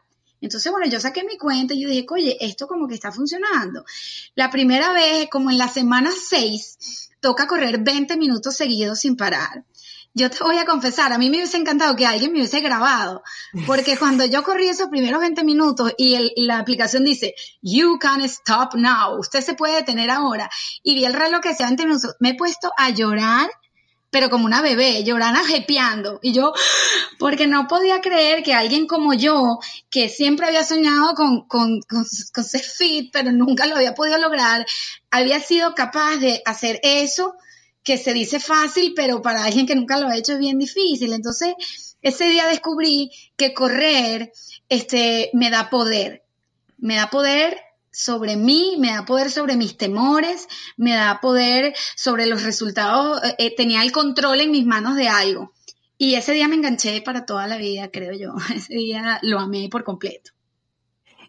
Entonces, 0.45 0.71
bueno, 0.71 0.87
yo 0.87 1.01
saqué 1.01 1.25
mi 1.25 1.39
cuenta 1.39 1.73
y 1.73 1.81
yo 1.81 1.89
dije, 1.89 2.07
oye, 2.11 2.37
esto 2.39 2.67
como 2.67 2.87
que 2.87 2.95
está 2.95 3.11
funcionando. 3.11 3.85
La 4.35 4.51
primera 4.51 4.93
vez, 4.93 5.29
como 5.31 5.51
en 5.51 5.57
la 5.57 5.69
semana 5.69 6.11
6, 6.13 7.11
toca 7.21 7.47
correr 7.47 7.79
20 7.83 8.19
minutos 8.19 8.55
seguidos 8.55 9.01
sin 9.01 9.17
parar. 9.17 9.65
Yo 10.13 10.31
te 10.31 10.45
voy 10.45 10.59
a 10.59 10.67
confesar, 10.67 11.15
a 11.15 11.19
mí 11.19 11.31
me 11.31 11.39
hubiese 11.39 11.57
encantado 11.57 11.97
que 11.97 12.07
alguien 12.07 12.31
me 12.31 12.39
hubiese 12.39 12.61
grabado, 12.61 13.23
porque 13.67 13.97
cuando 13.99 14.27
yo 14.27 14.45
corrí 14.45 14.69
esos 14.69 14.89
primeros 14.89 15.21
20 15.21 15.43
minutos 15.45 15.93
y 15.97 16.31
la 16.45 16.59
aplicación 16.59 17.05
dice, 17.05 17.35
you 17.63 17.99
can 17.99 18.21
stop 18.21 18.75
now, 18.75 19.19
usted 19.19 19.41
se 19.41 19.55
puede 19.55 19.77
detener 19.77 20.11
ahora, 20.11 20.51
y 20.83 20.95
vi 20.95 21.07
el 21.07 21.15
reloj 21.15 21.41
que 21.41 21.55
sea 21.55 21.69
20 21.69 21.87
minutos, 21.87 22.17
me 22.21 22.31
he 22.31 22.35
puesto 22.35 22.71
a 22.77 22.91
llorar 22.91 23.51
pero 24.15 24.31
como 24.31 24.45
una 24.45 24.63
bebé, 24.63 25.03
llorando, 25.03 25.41
jepeando. 25.45 26.21
Y 26.23 26.33
yo, 26.33 26.53
porque 27.19 27.49
no 27.49 27.67
podía 27.67 28.01
creer 28.01 28.45
que 28.45 28.55
alguien 28.55 28.87
como 28.87 29.13
yo, 29.13 29.59
que 29.91 30.09
siempre 30.09 30.47
había 30.47 30.63
soñado 30.63 31.15
con, 31.17 31.49
con, 31.49 31.81
con, 31.81 32.05
ser 32.05 32.61
fit, 32.61 33.11
pero 33.13 33.33
nunca 33.33 33.67
lo 33.67 33.75
había 33.75 33.93
podido 33.93 34.17
lograr, 34.19 34.65
había 35.11 35.41
sido 35.41 35.75
capaz 35.75 36.19
de 36.19 36.43
hacer 36.47 36.79
eso 36.85 37.35
que 37.83 37.99
se 37.99 38.13
dice 38.13 38.39
fácil, 38.39 38.93
pero 38.95 39.21
para 39.21 39.43
alguien 39.43 39.67
que 39.67 39.75
nunca 39.75 39.99
lo 39.99 40.07
ha 40.07 40.17
hecho 40.17 40.35
es 40.35 40.39
bien 40.39 40.61
difícil. 40.61 41.13
Entonces, 41.13 41.53
ese 42.01 42.27
día 42.27 42.47
descubrí 42.47 43.11
que 43.37 43.53
correr, 43.53 44.33
este, 44.69 45.31
me 45.33 45.51
da 45.51 45.71
poder. 45.71 46.23
Me 46.79 46.95
da 46.95 47.11
poder 47.11 47.59
sobre 47.95 48.37
mí, 48.37 48.77
me 48.79 48.91
da 48.91 49.05
poder 49.05 49.31
sobre 49.31 49.57
mis 49.57 49.77
temores, 49.79 50.49
me 50.77 50.95
da 50.95 51.21
poder 51.21 51.75
sobre 51.97 52.27
los 52.27 52.43
resultados, 52.43 53.23
eh, 53.25 53.35
eh, 53.39 53.55
tenía 53.57 53.83
el 53.83 53.93
control 53.93 54.41
en 54.41 54.51
mis 54.51 54.67
manos 54.67 54.97
de 54.97 55.09
algo. 55.09 55.53
Y 55.97 56.17
ese 56.17 56.33
día 56.33 56.49
me 56.49 56.57
enganché 56.57 57.01
para 57.03 57.25
toda 57.25 57.47
la 57.47 57.57
vida, 57.57 57.89
creo 57.91 58.13
yo. 58.13 58.35
Ese 58.55 58.75
día 58.75 59.21
lo 59.23 59.39
amé 59.39 59.69
por 59.71 59.85
completo. 59.85 60.34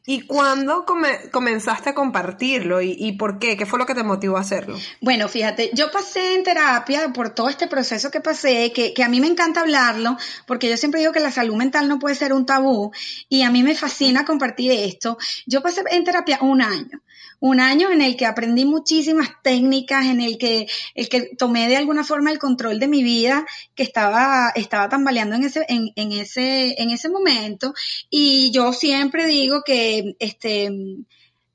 ¿Y 0.08 0.22
cuándo 0.22 0.86
comenzaste 1.32 1.90
a 1.90 1.94
compartirlo 1.96 2.82
¿Y, 2.82 3.14
por 3.14 3.40
qué? 3.40 3.58
¿Qué 3.58 3.66
fue 3.66 3.80
lo 3.80 3.86
que 3.86 3.96
te 3.96 4.04
motivó 4.04 4.38
a 4.38 4.42
hacerlo? 4.42 4.78
Bueno, 5.02 5.28
fíjate, 5.28 5.72
yo 5.74 5.92
pasé 5.92 6.36
en 6.36 6.44
terapia 6.44 7.12
por 7.14 7.32
todo 7.32 7.50
este 7.50 7.68
proceso 7.68 8.12
que 8.12 8.22
pasé, 8.22 8.72
que, 8.72 8.94
que, 8.94 9.04
a 9.04 9.10
mí 9.10 9.20
me 9.20 9.28
encanta 9.28 9.62
hablarlo, 9.62 10.18
porque 10.46 10.70
yo 10.70 10.78
siempre 10.78 11.00
digo 11.00 11.12
que 11.12 11.20
la 11.20 11.32
salud 11.32 11.56
mental 11.56 11.88
no 11.88 11.98
puede 11.98 12.16
ser 12.16 12.34
un 12.34 12.46
tabú 12.46 12.92
y 13.30 13.42
a 13.42 13.50
mí 13.50 13.64
me 13.64 13.74
fascina 13.74 14.26
compartir 14.26 14.72
esto. 14.72 15.18
Yo 15.48 15.62
pasé 15.62 15.84
en 15.90 16.04
terapia 16.04 16.40
un 16.42 16.62
año 16.62 17.02
un 17.46 17.60
año 17.60 17.92
en 17.92 18.02
el 18.02 18.18
que 18.18 18.26
aprendí 18.26 18.66
muchísimas 18.66 19.30
técnicas, 19.44 20.08
en 20.08 20.20
el 20.20 20.40
que, 20.40 20.68
el 20.96 21.10
que 21.10 21.36
tomé 21.38 21.68
de 21.68 21.78
alguna 21.78 22.04
forma 22.04 22.32
el 22.32 22.40
control 22.40 22.80
de 22.80 22.88
mi 22.88 23.04
vida, 23.04 23.46
que 23.76 23.84
estaba, 23.84 24.52
estaba 24.56 24.90
tambaleando 24.90 25.36
en 25.36 25.44
ese, 25.44 25.64
en, 25.70 26.12
ese, 26.12 26.82
en 26.82 26.90
ese 26.90 27.08
momento. 27.08 27.76
Y 28.10 28.50
yo 28.50 28.74
siempre 28.74 29.28
digo 29.28 29.62
que 29.64 30.16
este, 30.18 30.72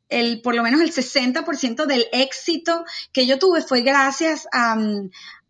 el, 0.09 0.40
por 0.42 0.54
lo 0.54 0.62
menos 0.62 0.80
el 0.80 0.92
60% 0.92 1.87
del 1.87 2.06
éxito 2.12 2.85
que 3.11 3.26
yo 3.26 3.40
tuve 3.40 3.61
fue 3.61 3.82
gracias 3.82 4.47
a, 4.52 4.78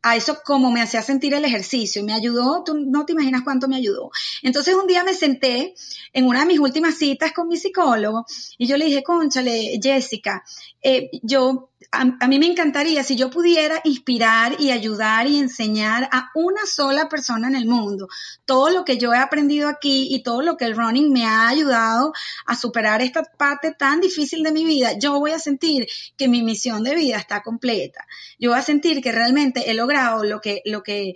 a 0.02 0.16
eso 0.16 0.38
como 0.45 0.71
me 0.71 0.80
hacía 0.80 1.02
sentir 1.02 1.35
el 1.35 1.45
ejercicio. 1.45 2.02
Me 2.04 2.12
ayudó, 2.12 2.62
tú 2.64 2.75
no 2.75 3.04
te 3.04 3.12
imaginas 3.12 3.42
cuánto 3.42 3.69
me 3.69 3.76
ayudó. 3.76 4.11
Entonces 4.42 4.75
un 4.75 4.87
día 4.87 5.04
me 5.04 5.14
senté 5.14 5.75
en 6.12 6.26
una 6.26 6.40
de 6.40 6.47
mis 6.47 6.59
últimas 6.59 6.97
citas 6.97 7.33
con 7.33 7.49
mi 7.49 7.57
psicólogo 7.57 8.26
y 8.59 8.66
yo 8.66 8.76
le 8.76 8.87
dije, 8.87 9.02
conchale, 9.02 9.78
Jessica, 9.83 10.45
eh, 10.83 11.11
yo 11.23 11.69
a, 11.92 12.28
mí 12.28 12.38
me 12.38 12.46
encantaría 12.46 13.02
si 13.02 13.16
yo 13.16 13.30
pudiera 13.30 13.80
inspirar 13.84 14.56
y 14.60 14.70
ayudar 14.70 15.26
y 15.26 15.38
enseñar 15.38 16.08
a 16.12 16.30
una 16.34 16.66
sola 16.66 17.08
persona 17.08 17.49
en 17.49 17.56
el 17.56 17.66
mundo 17.66 18.06
todo 18.44 18.68
lo 18.70 18.84
que 18.84 18.99
yo 18.99 19.14
he 19.14 19.18
aprendido 19.18 19.68
aquí 19.68 20.08
y 20.14 20.22
todo 20.22 20.42
lo 20.42 20.56
que 20.56 20.66
el 20.66 20.76
running 20.76 21.10
me 21.10 21.25
ha 21.25 21.49
ayudado 21.49 22.12
a 22.46 22.54
superar 22.54 23.00
esta 23.00 23.22
parte 23.22 23.72
tan 23.72 24.00
difícil 24.00 24.42
de 24.42 24.52
mi 24.52 24.64
vida, 24.64 24.99
yo 24.99 25.18
voy 25.18 25.30
a 25.30 25.38
sentir 25.38 25.87
que 26.16 26.28
mi 26.28 26.42
misión 26.42 26.84
de 26.84 26.94
vida 26.94 27.16
está 27.16 27.42
completa. 27.42 28.06
Yo 28.38 28.50
voy 28.50 28.58
a 28.58 28.62
sentir 28.62 29.00
que 29.00 29.12
realmente 29.12 29.70
he 29.70 29.75
logrado 29.75 30.25
lo 30.25 30.40
que, 30.40 30.62
lo 30.66 30.82
que 30.82 31.14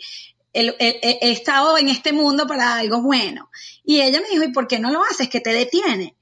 he, 0.54 1.30
estado 1.30 1.76
en 1.76 1.88
este 1.88 2.12
mundo 2.12 2.46
para 2.46 2.76
algo 2.76 3.02
bueno. 3.02 3.50
Y 3.84 4.00
ella 4.00 4.20
me 4.20 4.28
dijo, 4.28 4.44
¿y 4.44 4.52
por 4.52 4.66
qué 4.66 4.78
no 4.78 4.90
lo 4.90 5.02
haces? 5.04 5.28
Que 5.28 5.40
te 5.40 5.52
detiene 5.52 6.16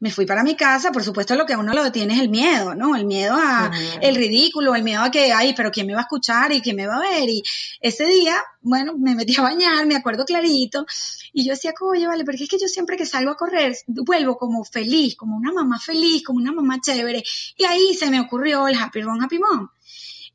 me 0.00 0.12
fui 0.12 0.26
para 0.26 0.44
mi 0.44 0.54
casa, 0.54 0.92
por 0.92 1.02
supuesto 1.02 1.34
lo 1.34 1.44
que 1.44 1.54
a 1.54 1.58
uno 1.58 1.72
lo 1.72 1.82
detiene 1.82 2.14
es 2.14 2.20
el 2.20 2.28
miedo, 2.28 2.74
¿no? 2.74 2.94
El 2.94 3.04
miedo 3.04 3.34
a 3.36 3.70
el 4.00 4.14
ridículo, 4.14 4.74
el 4.74 4.84
miedo 4.84 5.02
a 5.02 5.10
que, 5.10 5.32
ay, 5.32 5.54
pero 5.56 5.70
¿quién 5.70 5.86
me 5.86 5.94
va 5.94 6.00
a 6.00 6.02
escuchar 6.02 6.52
y 6.52 6.60
quién 6.60 6.76
me 6.76 6.86
va 6.86 6.96
a 6.96 7.00
ver? 7.00 7.28
Y 7.28 7.42
ese 7.80 8.06
día, 8.06 8.36
bueno, 8.60 8.96
me 8.96 9.14
metí 9.14 9.34
a 9.36 9.42
bañar, 9.42 9.86
me 9.86 9.96
acuerdo 9.96 10.24
clarito, 10.24 10.86
y 11.32 11.44
yo 11.44 11.52
decía, 11.52 11.72
oye, 11.80 12.06
vale, 12.06 12.24
porque 12.24 12.44
es 12.44 12.48
que 12.48 12.58
yo 12.58 12.68
siempre 12.68 12.96
que 12.96 13.06
salgo 13.06 13.32
a 13.32 13.36
correr, 13.36 13.76
vuelvo 13.86 14.38
como 14.38 14.64
feliz, 14.64 15.16
como 15.16 15.36
una 15.36 15.52
mamá 15.52 15.80
feliz, 15.80 16.22
como 16.24 16.38
una 16.38 16.52
mamá 16.52 16.80
chévere, 16.80 17.24
y 17.56 17.64
ahí 17.64 17.94
se 17.94 18.10
me 18.10 18.20
ocurrió 18.20 18.68
el 18.68 18.76
Happy 18.76 19.02
Run, 19.02 19.22
Happy 19.22 19.38
Mom. 19.38 19.68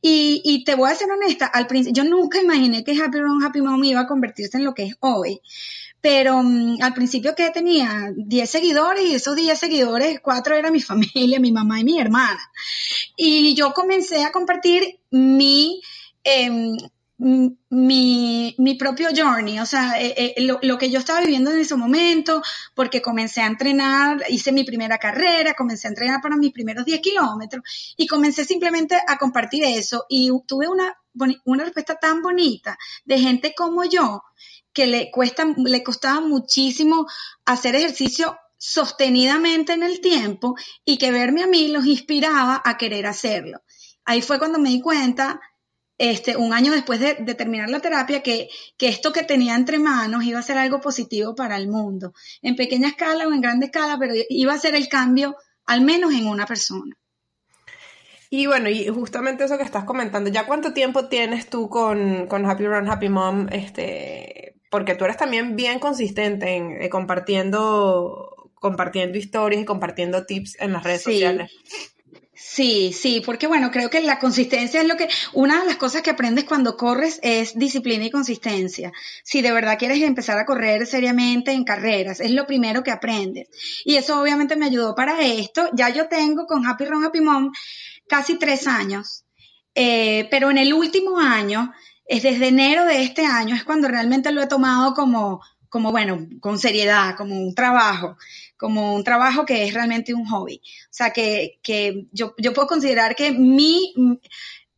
Y, 0.05 0.41
y 0.43 0.65
te 0.65 0.75
voy 0.75 0.91
a 0.91 0.95
ser 0.95 1.09
honesta, 1.09 1.45
al 1.45 1.65
principio, 1.65 2.03
yo 2.03 2.09
nunca 2.09 2.41
imaginé 2.41 2.83
que 2.83 3.01
Happy 3.01 3.19
Run, 3.19 3.41
Happy 3.41 3.61
Mom 3.61 3.81
iba 3.85 4.01
a 4.01 4.07
convertirse 4.07 4.57
en 4.57 4.65
lo 4.65 4.73
que 4.73 4.83
es 4.83 4.95
hoy 4.99 5.41
pero 6.03 6.43
mm, 6.43 6.81
al 6.81 6.93
principio 6.93 7.33
que 7.33 7.49
tenía 7.51 8.11
10 8.13 8.49
seguidores 8.49 9.05
y 9.05 9.15
esos 9.15 9.37
10 9.37 9.57
seguidores, 9.57 10.19
cuatro 10.21 10.53
eran 10.53 10.73
mi 10.73 10.81
familia, 10.91 11.39
mi 11.39 11.53
mamá 11.53 11.79
y 11.79 11.85
mi 11.85 11.97
hermana. 11.97 12.41
Y 13.15 13.55
yo 13.55 13.73
comencé 13.73 14.25
a 14.25 14.31
compartir 14.33 14.99
mi, 15.11 15.81
em, 16.25 16.75
mi, 17.17 18.53
mi, 18.57 18.75
propio 18.75 19.09
journey, 19.15 19.59
o 19.59 19.65
sea, 19.65 19.93
eh, 20.01 20.33
eh, 20.35 20.47
lo, 20.61 20.77
que 20.77 20.89
yo 20.91 20.99
estaba 20.99 21.21
viviendo 21.21 21.51
en 21.51 21.59
ese 21.59 21.77
momento, 21.77 22.41
porque 22.75 23.01
comencé 23.01 23.41
a 23.41 23.47
entrenar, 23.47 24.23
hice 24.27 24.51
mi 24.51 24.65
primera 24.65 24.97
carrera, 24.97 25.53
comencé 25.53 25.87
a 25.87 25.91
entrenar 25.91 26.19
para 26.21 26.35
mis 26.35 26.51
primeros 26.51 26.83
10 26.83 26.99
kilómetros 26.99 27.63
y 27.95 28.07
comencé 28.07 28.43
simplemente 28.43 28.97
a 29.07 29.17
compartir 29.17 29.63
eso 29.63 30.05
y 30.09 30.31
tuve 30.45 30.67
una, 30.67 30.97
una 31.45 31.63
respuesta 31.63 31.95
tan 31.95 32.21
bonita 32.21 32.77
de 33.05 33.19
gente 33.19 33.53
como 33.55 33.85
yo, 33.85 34.21
que 34.73 34.87
le 34.87 35.11
cuesta, 35.11 35.45
le 35.57 35.83
costaba 35.83 36.21
muchísimo 36.21 37.07
hacer 37.45 37.75
ejercicio 37.75 38.37
sostenidamente 38.57 39.73
en 39.73 39.83
el 39.83 40.01
tiempo 40.01 40.55
y 40.85 40.97
que 40.97 41.11
verme 41.11 41.43
a 41.43 41.47
mí 41.47 41.67
los 41.67 41.85
inspiraba 41.85 42.61
a 42.63 42.77
querer 42.77 43.05
hacerlo. 43.05 43.61
Ahí 44.05 44.21
fue 44.21 44.39
cuando 44.39 44.59
me 44.59 44.69
di 44.69 44.81
cuenta 44.81 45.39
este, 45.97 46.35
un 46.35 46.53
año 46.53 46.71
después 46.71 46.99
de, 46.99 47.15
terminar 47.35 47.69
la 47.69 47.79
terapia, 47.79 48.23
que, 48.23 48.49
que, 48.77 48.87
esto 48.87 49.13
que 49.13 49.23
tenía 49.23 49.55
entre 49.55 49.79
manos 49.79 50.23
iba 50.23 50.39
a 50.39 50.43
ser 50.43 50.57
algo 50.57 50.81
positivo 50.81 51.35
para 51.35 51.55
el 51.57 51.67
mundo, 51.67 52.13
en 52.41 52.55
pequeña 52.55 52.89
escala 52.89 53.27
o 53.27 53.33
en 53.33 53.41
grande 53.41 53.67
escala, 53.67 53.97
pero 53.99 54.13
iba 54.29 54.53
a 54.53 54.59
ser 54.59 54.75
el 54.75 54.89
cambio 54.89 55.37
al 55.65 55.81
menos 55.81 56.13
en 56.13 56.27
una 56.27 56.45
persona. 56.45 56.95
Y 58.29 58.47
bueno, 58.47 58.67
y 58.67 58.87
justamente 58.87 59.43
eso 59.43 59.57
que 59.57 59.63
estás 59.63 59.83
comentando, 59.83 60.31
¿ya 60.31 60.47
cuánto 60.47 60.73
tiempo 60.73 61.07
tienes 61.07 61.49
tú 61.49 61.69
con, 61.69 62.27
Happy 62.31 62.65
Run, 62.65 62.89
Happy 62.89 63.07
Mom? 63.07 63.47
Este, 63.51 64.52
porque 64.73 64.95
tú 64.95 65.05
eres 65.05 65.17
también 65.17 65.55
bien 65.55 65.77
consistente 65.77 66.55
en 66.55 66.81
eh, 66.81 66.89
compartiendo, 66.89 68.49
compartiendo 68.55 69.19
historias 69.19 69.61
y 69.61 69.65
compartiendo 69.65 70.25
tips 70.25 70.57
en 70.59 70.73
las 70.73 70.83
redes 70.83 71.03
sociales. 71.03 71.51
Sí, 72.33 72.91
sí, 72.91 73.21
porque 73.23 73.45
bueno, 73.45 73.69
creo 73.69 73.91
que 73.91 74.01
la 74.01 74.17
consistencia 74.17 74.81
es 74.81 74.87
lo 74.87 74.97
que, 74.97 75.07
una 75.33 75.59
de 75.59 75.67
las 75.67 75.75
cosas 75.75 76.01
que 76.01 76.09
aprendes 76.09 76.45
cuando 76.45 76.75
corres 76.75 77.19
es 77.21 77.55
disciplina 77.55 78.05
y 78.05 78.09
consistencia. 78.09 78.91
Si 79.23 79.43
de 79.43 79.51
verdad 79.51 79.77
quieres 79.77 80.01
empezar 80.01 80.39
a 80.39 80.45
correr 80.47 80.87
seriamente 80.87 81.51
en 81.51 81.65
carreras, 81.65 82.19
es 82.19 82.31
lo 82.31 82.47
primero 82.47 82.81
que 82.81 82.89
aprendes. 82.89 83.49
Y 83.85 83.97
eso 83.97 84.19
obviamente 84.19 84.55
me 84.55 84.65
ayudó 84.65 84.95
para 84.95 85.21
esto. 85.21 85.69
Ya 85.73 85.89
yo 85.89 86.07
tengo 86.07 86.47
con 86.47 86.65
Happy 86.65 86.85
Run, 86.85 87.05
Happy 87.05 87.21
Mom 87.21 87.51
casi 88.07 88.39
tres 88.39 88.65
años, 88.65 89.23
eh, 89.75 90.27
pero 90.31 90.49
en 90.49 90.57
el 90.57 90.73
último 90.73 91.19
año, 91.19 91.71
es 92.05 92.23
desde 92.23 92.47
enero 92.49 92.85
de 92.85 93.03
este 93.03 93.25
año, 93.25 93.55
es 93.55 93.63
cuando 93.63 93.87
realmente 93.87 94.31
lo 94.31 94.41
he 94.41 94.47
tomado 94.47 94.93
como, 94.93 95.41
como 95.69 95.91
bueno, 95.91 96.27
con 96.39 96.59
seriedad, 96.59 97.15
como 97.15 97.35
un 97.35 97.55
trabajo, 97.55 98.17
como 98.57 98.93
un 98.93 99.03
trabajo 99.03 99.45
que 99.45 99.63
es 99.65 99.73
realmente 99.73 100.13
un 100.13 100.25
hobby. 100.25 100.61
O 100.85 100.87
sea, 100.91 101.11
que, 101.11 101.59
que 101.63 102.07
yo, 102.11 102.35
yo 102.37 102.53
puedo 102.53 102.67
considerar 102.67 103.15
que 103.15 103.31
mi, 103.31 103.93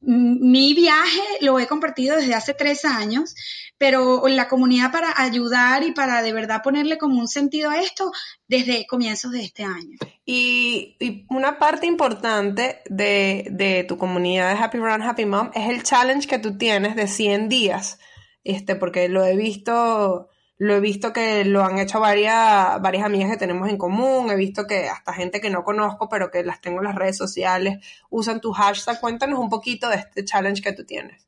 mi 0.05 0.73
viaje 0.73 1.21
lo 1.41 1.59
he 1.59 1.67
compartido 1.67 2.15
desde 2.15 2.35
hace 2.35 2.53
tres 2.53 2.85
años, 2.85 3.35
pero 3.77 4.27
la 4.27 4.47
comunidad 4.47 4.91
para 4.91 5.13
ayudar 5.17 5.83
y 5.83 5.91
para 5.91 6.21
de 6.21 6.31
verdad 6.31 6.61
ponerle 6.63 6.97
como 6.97 7.19
un 7.19 7.27
sentido 7.27 7.69
a 7.71 7.81
esto 7.81 8.11
desde 8.47 8.85
comienzos 8.87 9.31
de 9.31 9.43
este 9.43 9.63
año. 9.63 9.97
Y, 10.25 11.25
una 11.29 11.59
parte 11.59 11.85
importante 11.85 12.81
de, 12.89 13.47
de, 13.51 13.83
tu 13.83 13.97
comunidad 13.97 14.53
de 14.53 14.63
Happy 14.63 14.77
Run, 14.77 15.01
Happy 15.01 15.25
Mom 15.25 15.51
es 15.53 15.69
el 15.69 15.83
challenge 15.83 16.27
que 16.27 16.39
tú 16.39 16.57
tienes 16.57 16.95
de 16.95 17.07
100 17.07 17.49
días, 17.49 17.99
este, 18.43 18.75
porque 18.75 19.09
lo 19.09 19.25
he 19.25 19.35
visto 19.35 20.29
lo 20.57 20.75
he 20.75 20.79
visto 20.79 21.11
que 21.11 21.43
lo 21.43 21.63
han 21.63 21.79
hecho 21.79 21.99
varias, 21.99 22.81
varias 22.81 23.03
amigas 23.03 23.31
que 23.31 23.37
tenemos 23.37 23.69
en 23.69 23.77
común, 23.77 24.29
he 24.29 24.35
visto 24.35 24.65
que 24.65 24.87
hasta 24.87 25.13
gente 25.13 25.41
que 25.41 25.49
no 25.49 25.63
conozco, 25.63 26.07
pero 26.07 26.31
que 26.31 26.43
las 26.43 26.61
tengo 26.61 26.79
en 26.79 26.85
las 26.85 26.95
redes 26.95 27.17
sociales, 27.17 27.85
usan 28.09 28.39
tu 28.39 28.53
hashtag. 28.53 28.99
Cuéntanos 28.99 29.39
un 29.39 29.49
poquito 29.49 29.89
de 29.89 29.97
este 29.97 30.23
challenge 30.23 30.61
que 30.61 30.71
tú 30.71 30.85
tienes. 30.85 31.25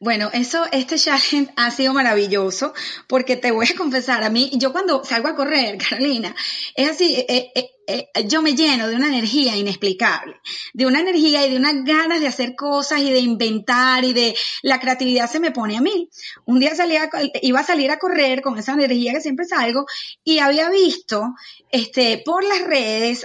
Bueno, 0.00 0.30
eso, 0.32 0.64
este 0.72 0.96
challenge 0.96 1.52
ha 1.56 1.70
sido 1.70 1.92
maravilloso 1.92 2.72
porque 3.06 3.36
te 3.36 3.50
voy 3.50 3.66
a 3.72 3.76
confesar, 3.78 4.24
a 4.24 4.30
mí, 4.30 4.50
yo 4.54 4.72
cuando 4.72 5.04
salgo 5.04 5.28
a 5.28 5.36
correr, 5.36 5.78
Carolina, 5.90 6.34
es 6.74 6.90
así, 6.90 7.14
eh, 7.28 7.52
eh, 7.54 7.70
eh, 7.90 8.26
yo 8.26 8.42
me 8.42 8.54
lleno 8.54 8.88
de 8.88 8.96
una 8.96 9.08
energía 9.08 9.56
inexplicable, 9.56 10.36
de 10.72 10.86
una 10.86 11.00
energía 11.00 11.46
y 11.46 11.50
de 11.50 11.56
unas 11.56 11.84
ganas 11.84 12.20
de 12.20 12.28
hacer 12.28 12.54
cosas 12.54 13.00
y 13.00 13.10
de 13.10 13.18
inventar 13.20 14.04
y 14.04 14.12
de 14.12 14.34
la 14.62 14.80
creatividad 14.80 15.30
se 15.30 15.40
me 15.40 15.50
pone 15.50 15.76
a 15.76 15.80
mí. 15.80 16.08
Un 16.44 16.60
día 16.60 16.74
salía, 16.74 17.10
iba 17.42 17.60
a 17.60 17.64
salir 17.64 17.90
a 17.90 17.98
correr 17.98 18.42
con 18.42 18.58
esa 18.58 18.72
energía 18.72 19.12
que 19.12 19.20
siempre 19.20 19.46
salgo 19.46 19.86
y 20.24 20.38
había 20.38 20.70
visto 20.70 21.34
este, 21.70 22.22
por 22.24 22.44
las 22.44 22.62
redes, 22.62 23.24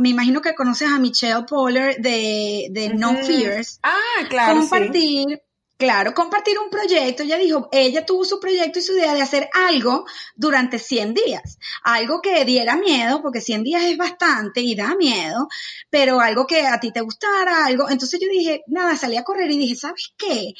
me 0.00 0.08
imagino 0.08 0.40
que 0.40 0.54
conoces 0.54 0.88
a 0.88 0.98
Michelle 0.98 1.44
Poller 1.48 1.96
de, 1.98 2.68
de 2.70 2.94
No 2.94 3.16
Fears. 3.16 3.80
Ah, 3.82 4.26
claro. 4.28 4.60
Compartir. 4.60 5.42
Claro, 5.82 6.14
compartir 6.14 6.60
un 6.60 6.70
proyecto. 6.70 7.24
Ella 7.24 7.36
dijo, 7.36 7.68
ella 7.72 8.06
tuvo 8.06 8.24
su 8.24 8.38
proyecto 8.38 8.78
y 8.78 8.82
su 8.82 8.92
idea 8.92 9.14
de 9.14 9.20
hacer 9.20 9.50
algo 9.52 10.04
durante 10.36 10.78
100 10.78 11.12
días. 11.12 11.58
Algo 11.82 12.20
que 12.20 12.44
diera 12.44 12.76
miedo, 12.76 13.20
porque 13.20 13.40
100 13.40 13.64
días 13.64 13.82
es 13.82 13.96
bastante 13.96 14.60
y 14.60 14.76
da 14.76 14.94
miedo, 14.94 15.48
pero 15.90 16.20
algo 16.20 16.46
que 16.46 16.68
a 16.68 16.78
ti 16.78 16.92
te 16.92 17.00
gustara, 17.00 17.66
algo. 17.66 17.90
Entonces 17.90 18.20
yo 18.20 18.28
dije, 18.30 18.62
nada, 18.68 18.96
salí 18.96 19.16
a 19.16 19.24
correr 19.24 19.50
y 19.50 19.58
dije, 19.58 19.74
¿sabes 19.74 20.14
qué? 20.16 20.54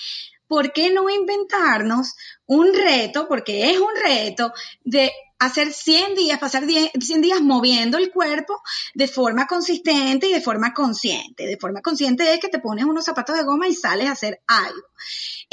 ¿Por 0.49 0.73
qué 0.73 0.91
no 0.91 1.09
inventarnos 1.09 2.17
un 2.47 2.75
reto, 2.75 3.29
porque 3.29 3.71
es 3.71 3.79
un 3.79 3.95
reto, 4.05 4.53
de 4.83 5.13
hacer 5.47 5.73
100 5.73 6.15
días, 6.15 6.39
pasar 6.39 6.65
100 6.65 7.21
días 7.21 7.41
moviendo 7.41 7.99
el 7.99 8.11
cuerpo 8.11 8.63
de 8.95 9.09
forma 9.09 9.47
consistente 9.47 10.29
y 10.29 10.33
de 10.33 10.41
forma 10.41 10.73
consciente. 10.73 11.47
De 11.47 11.57
forma 11.57 11.81
consciente 11.81 12.33
es 12.33 12.41
que 12.41 12.49
te 12.49 12.61
pones 12.61 12.85
unos 12.85 13.05
zapatos 13.05 13.37
de 13.37 13.43
goma 13.43 13.67
y 13.67 13.75
sales 13.75 14.09
a 14.09 14.13
hacer 14.13 14.41
algo. 14.47 14.89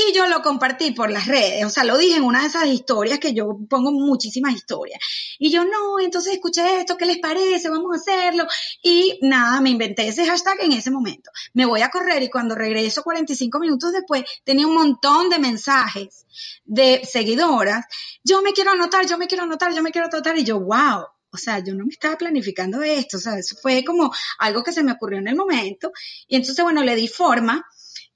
Y 0.02 0.14
yo 0.14 0.28
lo 0.28 0.42
compartí 0.42 0.92
por 0.92 1.12
las 1.12 1.28
redes, 1.28 1.66
o 1.66 1.70
sea, 1.70 1.84
lo 1.84 1.98
dije 1.98 2.16
en 2.16 2.24
una 2.24 2.40
de 2.40 2.48
esas 2.48 2.68
historias 2.68 3.20
que 3.20 3.34
yo 3.34 3.58
pongo 3.70 3.92
muchísimas 3.92 4.56
historias. 4.56 4.98
Y 5.38 5.52
yo, 5.52 5.66
no, 5.66 6.00
entonces 6.00 6.36
escuché 6.36 6.80
esto, 6.80 6.96
¿qué 6.96 7.06
les 7.06 7.18
parece? 7.18 7.68
Vamos 7.68 7.92
a 7.92 8.00
hacerlo. 8.00 8.48
Y 8.82 9.20
nada, 9.22 9.60
me 9.60 9.72
inventé 9.72 10.08
ese 10.08 10.26
hashtag 10.26 10.62
en 10.62 10.72
ese 10.72 10.90
momento. 10.90 11.32
Me 11.54 11.66
voy 11.66 11.82
a 11.82 11.90
correr 11.90 12.24
y 12.24 12.30
cuando 12.30 12.56
regreso 12.56 13.04
45 13.04 13.60
minutos 13.60 13.92
después, 13.92 14.24
tenía 14.46 14.68
un 14.68 14.76
montón 14.76 15.30
de 15.30 15.38
mensajes 15.38 16.26
de 16.64 17.02
seguidoras. 17.04 17.84
Yo 18.24 18.42
me 18.42 18.54
quiero 18.54 18.72
anotar, 18.72 19.06
yo 19.06 19.18
me 19.18 19.28
quiero 19.28 19.44
anotar, 19.44 19.76
yo 19.76 19.84
me 19.84 19.92
quiero 19.92 20.08
anotar. 20.08 20.38
Y 20.38 20.46
yo, 20.46 20.62
wow, 20.62 21.08
o 21.30 21.38
sea, 21.38 21.60
yo 21.60 21.76
no 21.76 21.84
me 21.84 21.92
estaba 21.92 22.18
planificando 22.18 22.82
esto, 22.84 23.18
o 23.18 23.20
sea, 23.20 23.38
eso 23.38 23.58
fue 23.62 23.84
como 23.84 24.14
algo 24.38 24.64
que 24.64 24.72
se 24.72 24.82
me 24.82 24.94
ocurrió 24.94 25.20
en 25.20 25.28
el 25.28 25.36
momento. 25.36 25.92
Y 26.26 26.38
entonces, 26.38 26.64
bueno, 26.64 26.84
le 26.84 26.96
di 26.96 27.10
forma 27.10 27.66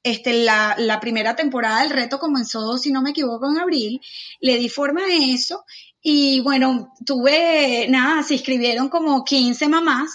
este, 0.03 0.43
la, 0.43 0.75
la, 0.77 0.99
primera 0.99 1.35
temporada 1.35 1.81
del 1.81 1.89
reto 1.89 2.19
comenzó, 2.19 2.77
si 2.77 2.91
no 2.91 3.01
me 3.01 3.11
equivoco, 3.11 3.49
en 3.49 3.57
abril. 3.57 4.01
Le 4.39 4.57
di 4.57 4.69
forma 4.69 5.01
a 5.05 5.33
eso 5.33 5.65
y 6.01 6.41
bueno, 6.41 6.93
tuve, 7.05 7.87
nada, 7.89 8.21
se 8.23 8.33
inscribieron 8.33 8.89
como 8.89 9.23
15 9.23 9.69
mamás 9.69 10.11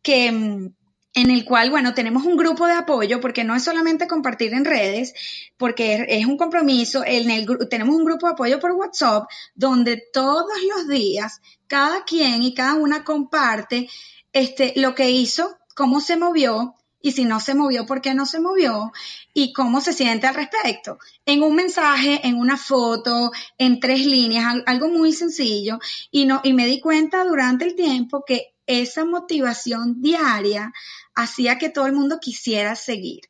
que 0.00 0.30
mm, 0.30 0.68
en 1.16 1.30
el 1.30 1.44
cual, 1.44 1.70
bueno, 1.70 1.94
tenemos 1.94 2.24
un 2.24 2.36
grupo 2.36 2.66
de 2.66 2.74
apoyo, 2.74 3.20
porque 3.20 3.42
no 3.42 3.56
es 3.56 3.64
solamente 3.64 4.06
compartir 4.06 4.52
en 4.52 4.64
redes, 4.64 5.14
porque 5.56 6.04
es, 6.08 6.26
un 6.26 6.36
compromiso, 6.36 7.02
en 7.04 7.30
el, 7.30 7.46
tenemos 7.68 7.96
un 7.96 8.04
grupo 8.04 8.26
de 8.26 8.34
apoyo 8.34 8.60
por 8.60 8.72
WhatsApp, 8.72 9.24
donde 9.54 10.00
todos 10.12 10.46
los 10.68 10.86
días, 10.86 11.40
cada 11.66 12.04
quien 12.04 12.42
y 12.42 12.54
cada 12.54 12.74
una 12.74 13.02
comparte 13.02 13.88
este, 14.32 14.74
lo 14.76 14.94
que 14.94 15.10
hizo, 15.10 15.56
cómo 15.74 16.00
se 16.00 16.16
movió, 16.16 16.75
y 17.06 17.12
si 17.12 17.24
no 17.24 17.38
se 17.38 17.54
movió, 17.54 17.86
por 17.86 18.00
qué 18.00 18.14
no 18.14 18.26
se 18.26 18.40
movió 18.40 18.90
y 19.32 19.52
cómo 19.52 19.80
se 19.80 19.92
siente 19.92 20.26
al 20.26 20.34
respecto. 20.34 20.98
En 21.24 21.44
un 21.44 21.54
mensaje, 21.54 22.26
en 22.26 22.34
una 22.34 22.56
foto, 22.56 23.30
en 23.58 23.78
tres 23.78 24.04
líneas, 24.04 24.56
algo 24.66 24.88
muy 24.88 25.12
sencillo. 25.12 25.78
Y, 26.10 26.24
no, 26.24 26.40
y 26.42 26.52
me 26.52 26.66
di 26.66 26.80
cuenta 26.80 27.22
durante 27.22 27.64
el 27.64 27.76
tiempo 27.76 28.24
que 28.26 28.56
esa 28.66 29.04
motivación 29.04 30.02
diaria 30.02 30.72
hacía 31.14 31.58
que 31.58 31.68
todo 31.68 31.86
el 31.86 31.92
mundo 31.92 32.18
quisiera 32.20 32.74
seguir. 32.74 33.20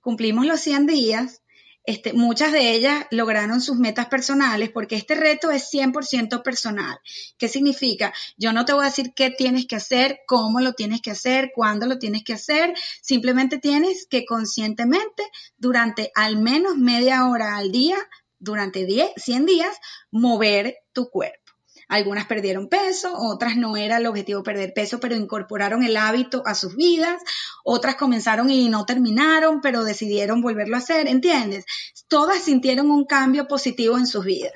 Cumplimos 0.00 0.46
los 0.46 0.60
100 0.60 0.86
días, 0.86 1.42
este, 1.88 2.12
muchas 2.12 2.52
de 2.52 2.72
ellas 2.74 3.06
lograron 3.10 3.62
sus 3.62 3.78
metas 3.78 4.08
personales 4.08 4.68
porque 4.68 4.94
este 4.94 5.14
reto 5.14 5.50
es 5.50 5.72
100% 5.72 6.42
personal. 6.42 7.00
¿Qué 7.38 7.48
significa? 7.48 8.12
Yo 8.36 8.52
no 8.52 8.66
te 8.66 8.74
voy 8.74 8.82
a 8.82 8.90
decir 8.90 9.14
qué 9.16 9.30
tienes 9.30 9.66
que 9.66 9.76
hacer, 9.76 10.20
cómo 10.26 10.60
lo 10.60 10.74
tienes 10.74 11.00
que 11.00 11.12
hacer, 11.12 11.50
cuándo 11.54 11.86
lo 11.86 11.98
tienes 11.98 12.24
que 12.24 12.34
hacer. 12.34 12.74
Simplemente 13.00 13.56
tienes 13.56 14.06
que 14.06 14.26
conscientemente 14.26 15.22
durante 15.56 16.12
al 16.14 16.36
menos 16.36 16.76
media 16.76 17.26
hora 17.26 17.56
al 17.56 17.72
día, 17.72 17.96
durante 18.38 18.84
10, 18.84 19.12
100 19.16 19.46
días, 19.46 19.74
mover 20.10 20.76
tu 20.92 21.08
cuerpo. 21.08 21.47
Algunas 21.88 22.26
perdieron 22.26 22.68
peso, 22.68 23.14
otras 23.16 23.56
no 23.56 23.76
era 23.76 23.96
el 23.96 24.06
objetivo 24.06 24.42
perder 24.42 24.74
peso, 24.74 25.00
pero 25.00 25.16
incorporaron 25.16 25.82
el 25.82 25.96
hábito 25.96 26.42
a 26.44 26.54
sus 26.54 26.76
vidas, 26.76 27.22
otras 27.64 27.96
comenzaron 27.96 28.50
y 28.50 28.68
no 28.68 28.84
terminaron, 28.84 29.60
pero 29.62 29.84
decidieron 29.84 30.42
volverlo 30.42 30.76
a 30.76 30.80
hacer, 30.80 31.08
¿entiendes? 31.08 31.64
Todas 32.06 32.42
sintieron 32.42 32.90
un 32.90 33.06
cambio 33.06 33.48
positivo 33.48 33.96
en 33.96 34.06
sus 34.06 34.24
vidas. 34.24 34.52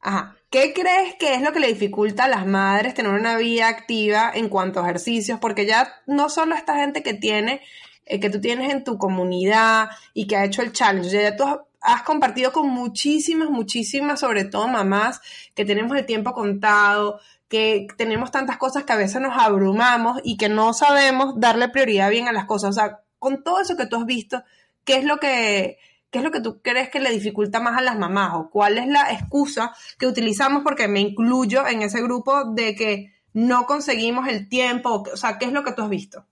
Ajá. 0.00 0.36
¿Qué 0.48 0.72
crees 0.72 1.16
que 1.18 1.34
es 1.34 1.42
lo 1.42 1.52
que 1.52 1.60
le 1.60 1.66
dificulta 1.66 2.24
a 2.24 2.28
las 2.28 2.46
madres 2.46 2.94
tener 2.94 3.12
una 3.12 3.36
vida 3.36 3.68
activa 3.68 4.30
en 4.32 4.48
cuanto 4.48 4.80
a 4.80 4.84
ejercicios? 4.84 5.40
Porque 5.40 5.66
ya 5.66 5.92
no 6.06 6.30
solo 6.30 6.54
esta 6.54 6.76
gente 6.76 7.02
que 7.02 7.12
tiene, 7.14 7.60
eh, 8.06 8.20
que 8.20 8.30
tú 8.30 8.40
tienes 8.40 8.72
en 8.72 8.84
tu 8.84 8.96
comunidad 8.96 9.90
y 10.14 10.26
que 10.26 10.36
ha 10.36 10.44
hecho 10.44 10.62
el 10.62 10.72
challenge, 10.72 11.10
ya 11.10 11.36
tú 11.36 11.44
has 11.44 11.58
compartido 12.02 12.52
con 12.52 12.68
muchísimas, 12.68 13.50
muchísimas, 13.50 14.20
sobre 14.20 14.44
todo 14.44 14.68
mamás, 14.68 15.20
que 15.54 15.64
tenemos 15.64 15.96
el 15.96 16.06
tiempo 16.06 16.32
contado, 16.32 17.20
que 17.48 17.86
tenemos 17.96 18.30
tantas 18.30 18.56
cosas 18.56 18.84
que 18.84 18.92
a 18.92 18.96
veces 18.96 19.20
nos 19.20 19.36
abrumamos 19.36 20.20
y 20.24 20.36
que 20.36 20.48
no 20.48 20.72
sabemos 20.72 21.38
darle 21.38 21.68
prioridad 21.68 22.10
bien 22.10 22.28
a 22.28 22.32
las 22.32 22.46
cosas. 22.46 22.70
O 22.70 22.72
sea, 22.72 23.00
con 23.18 23.42
todo 23.42 23.60
eso 23.60 23.76
que 23.76 23.86
tú 23.86 23.96
has 23.96 24.06
visto, 24.06 24.42
¿qué 24.84 24.96
es 24.96 25.04
lo 25.04 25.18
que, 25.18 25.78
qué 26.10 26.18
es 26.18 26.24
lo 26.24 26.30
que 26.30 26.40
tú 26.40 26.60
crees 26.60 26.90
que 26.90 27.00
le 27.00 27.10
dificulta 27.10 27.60
más 27.60 27.78
a 27.78 27.82
las 27.82 27.98
mamás? 27.98 28.32
¿O 28.34 28.50
cuál 28.50 28.78
es 28.78 28.88
la 28.88 29.12
excusa 29.12 29.72
que 29.98 30.06
utilizamos? 30.06 30.62
Porque 30.62 30.88
me 30.88 31.00
incluyo 31.00 31.66
en 31.66 31.82
ese 31.82 32.02
grupo 32.02 32.44
de 32.44 32.74
que 32.74 33.12
no 33.32 33.66
conseguimos 33.66 34.28
el 34.28 34.48
tiempo. 34.48 35.04
O 35.12 35.16
sea, 35.16 35.38
¿qué 35.38 35.46
es 35.46 35.52
lo 35.52 35.62
que 35.62 35.72
tú 35.72 35.82
has 35.82 35.90
visto? 35.90 36.26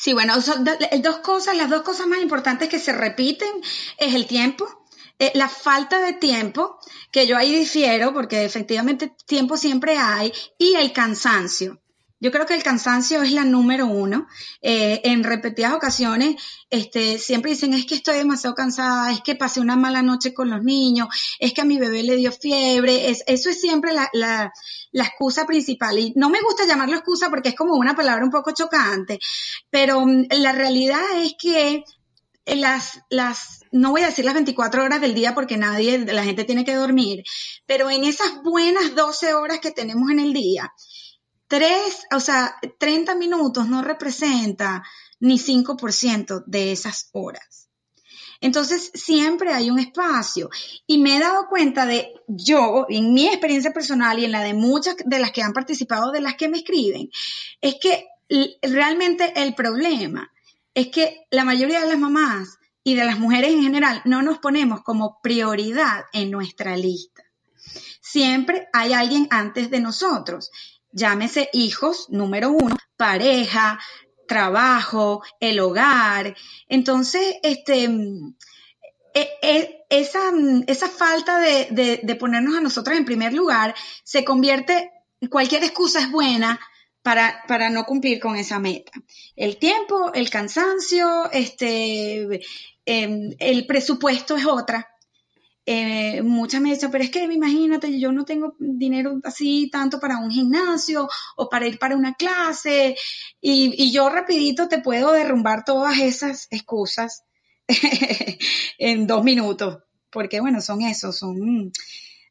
Sí, 0.00 0.14
bueno, 0.14 0.40
son 0.40 0.64
dos 0.64 1.18
cosas, 1.18 1.54
las 1.58 1.68
dos 1.68 1.82
cosas 1.82 2.06
más 2.06 2.20
importantes 2.20 2.70
que 2.70 2.78
se 2.78 2.90
repiten 2.90 3.52
es 3.98 4.14
el 4.14 4.26
tiempo, 4.26 4.86
eh, 5.18 5.30
la 5.34 5.46
falta 5.46 6.00
de 6.00 6.14
tiempo, 6.14 6.78
que 7.10 7.26
yo 7.26 7.36
ahí 7.36 7.54
difiero 7.54 8.14
porque 8.14 8.46
efectivamente 8.46 9.12
tiempo 9.26 9.58
siempre 9.58 9.98
hay, 9.98 10.32
y 10.56 10.72
el 10.72 10.94
cansancio. 10.94 11.82
Yo 12.20 12.30
creo 12.30 12.44
que 12.44 12.54
el 12.54 12.62
cansancio 12.62 13.22
es 13.22 13.32
la 13.32 13.44
número 13.44 13.86
uno. 13.86 14.28
Eh, 14.60 15.00
en 15.04 15.24
repetidas 15.24 15.72
ocasiones, 15.72 16.36
este, 16.68 17.18
siempre 17.18 17.52
dicen, 17.52 17.72
es 17.72 17.86
que 17.86 17.94
estoy 17.94 18.16
demasiado 18.16 18.54
cansada, 18.54 19.10
es 19.10 19.22
que 19.22 19.36
pasé 19.36 19.60
una 19.60 19.76
mala 19.76 20.02
noche 20.02 20.34
con 20.34 20.50
los 20.50 20.62
niños, 20.62 21.08
es 21.38 21.54
que 21.54 21.62
a 21.62 21.64
mi 21.64 21.78
bebé 21.78 22.02
le 22.02 22.16
dio 22.16 22.30
fiebre. 22.30 23.08
Es, 23.10 23.24
eso 23.26 23.48
es 23.48 23.58
siempre 23.58 23.94
la, 23.94 24.10
la, 24.12 24.52
excusa 24.92 25.46
principal. 25.46 25.98
Y 25.98 26.12
no 26.14 26.28
me 26.28 26.42
gusta 26.42 26.66
llamarlo 26.66 26.96
excusa 26.96 27.30
porque 27.30 27.50
es 27.50 27.54
como 27.54 27.74
una 27.76 27.96
palabra 27.96 28.22
un 28.22 28.30
poco 28.30 28.52
chocante, 28.52 29.18
pero 29.70 30.04
mm, 30.04 30.26
la 30.30 30.52
realidad 30.52 31.02
es 31.16 31.34
que 31.38 31.84
las, 32.44 33.00
las, 33.08 33.60
no 33.72 33.92
voy 33.92 34.02
a 34.02 34.06
decir 34.06 34.24
las 34.26 34.34
24 34.34 34.84
horas 34.84 35.00
del 35.00 35.14
día 35.14 35.34
porque 35.34 35.56
nadie, 35.56 35.98
la 35.98 36.24
gente 36.24 36.44
tiene 36.44 36.64
que 36.64 36.74
dormir, 36.74 37.24
pero 37.64 37.90
en 37.90 38.04
esas 38.04 38.42
buenas 38.42 38.94
12 38.94 39.34
horas 39.34 39.60
que 39.60 39.70
tenemos 39.70 40.10
en 40.10 40.20
el 40.20 40.32
día, 40.32 40.72
Tres, 41.50 42.06
o 42.14 42.20
sea, 42.20 42.54
30 42.78 43.16
minutos 43.16 43.66
no 43.66 43.82
representa 43.82 44.84
ni 45.18 45.36
5% 45.36 46.44
de 46.46 46.70
esas 46.70 47.10
horas. 47.10 47.68
Entonces, 48.40 48.92
siempre 48.94 49.52
hay 49.52 49.68
un 49.68 49.80
espacio. 49.80 50.48
Y 50.86 50.98
me 50.98 51.16
he 51.16 51.18
dado 51.18 51.48
cuenta 51.48 51.86
de, 51.86 52.12
yo, 52.28 52.86
en 52.88 53.12
mi 53.12 53.26
experiencia 53.26 53.72
personal 53.72 54.20
y 54.20 54.26
en 54.26 54.30
la 54.30 54.44
de 54.44 54.54
muchas 54.54 54.94
de 55.04 55.18
las 55.18 55.32
que 55.32 55.42
han 55.42 55.52
participado, 55.52 56.12
de 56.12 56.20
las 56.20 56.36
que 56.36 56.48
me 56.48 56.58
escriben, 56.58 57.10
es 57.60 57.74
que 57.80 58.06
realmente 58.62 59.32
el 59.34 59.56
problema 59.56 60.30
es 60.72 60.86
que 60.86 61.26
la 61.32 61.44
mayoría 61.44 61.80
de 61.80 61.88
las 61.88 61.98
mamás 61.98 62.58
y 62.84 62.94
de 62.94 63.04
las 63.04 63.18
mujeres 63.18 63.50
en 63.50 63.64
general 63.64 64.02
no 64.04 64.22
nos 64.22 64.38
ponemos 64.38 64.82
como 64.82 65.18
prioridad 65.20 66.04
en 66.12 66.30
nuestra 66.30 66.76
lista. 66.76 67.24
Siempre 68.00 68.68
hay 68.72 68.92
alguien 68.92 69.26
antes 69.32 69.68
de 69.68 69.80
nosotros 69.80 70.52
llámese 70.92 71.50
hijos, 71.52 72.06
número 72.10 72.50
uno, 72.50 72.76
pareja, 72.96 73.78
trabajo, 74.26 75.22
el 75.40 75.60
hogar. 75.60 76.36
Entonces, 76.68 77.36
este, 77.42 77.84
e, 79.14 79.28
e, 79.42 79.84
esa, 79.88 80.30
esa, 80.66 80.88
falta 80.88 81.40
de, 81.40 82.00
de, 82.02 82.14
ponernos 82.16 82.56
a 82.56 82.60
nosotros 82.60 82.96
en 82.96 83.04
primer 83.04 83.32
lugar 83.32 83.74
se 84.04 84.24
convierte, 84.24 84.92
cualquier 85.28 85.64
excusa 85.64 85.98
es 86.00 86.10
buena 86.10 86.60
para, 87.02 87.42
para, 87.48 87.70
no 87.70 87.84
cumplir 87.84 88.20
con 88.20 88.36
esa 88.36 88.58
meta. 88.58 88.92
El 89.34 89.56
tiempo, 89.56 90.12
el 90.14 90.30
cansancio, 90.30 91.30
este, 91.32 92.40
em, 92.84 93.34
el 93.38 93.66
presupuesto 93.66 94.36
es 94.36 94.46
otra 94.46 94.88
eh, 95.72 96.22
muchas 96.22 96.60
me 96.60 96.70
dicen, 96.70 96.90
pero 96.90 97.04
es 97.04 97.10
que 97.10 97.22
imagínate, 97.22 98.00
yo 98.00 98.10
no 98.10 98.24
tengo 98.24 98.56
dinero 98.58 99.20
así 99.22 99.70
tanto 99.70 100.00
para 100.00 100.18
un 100.18 100.28
gimnasio 100.28 101.08
o 101.36 101.48
para 101.48 101.68
ir 101.68 101.78
para 101.78 101.94
una 101.94 102.14
clase 102.14 102.96
y, 103.40 103.92
yo 103.92 104.08
rapidito 104.08 104.66
te 104.66 104.80
puedo 104.80 105.12
derrumbar 105.12 105.64
todas 105.64 105.98
esas 106.00 106.48
excusas 106.50 107.22
en 108.78 109.06
dos 109.06 109.22
minutos, 109.22 109.78
porque 110.10 110.40
bueno, 110.40 110.60
son 110.60 110.82
eso, 110.82 111.12
son, 111.12 111.70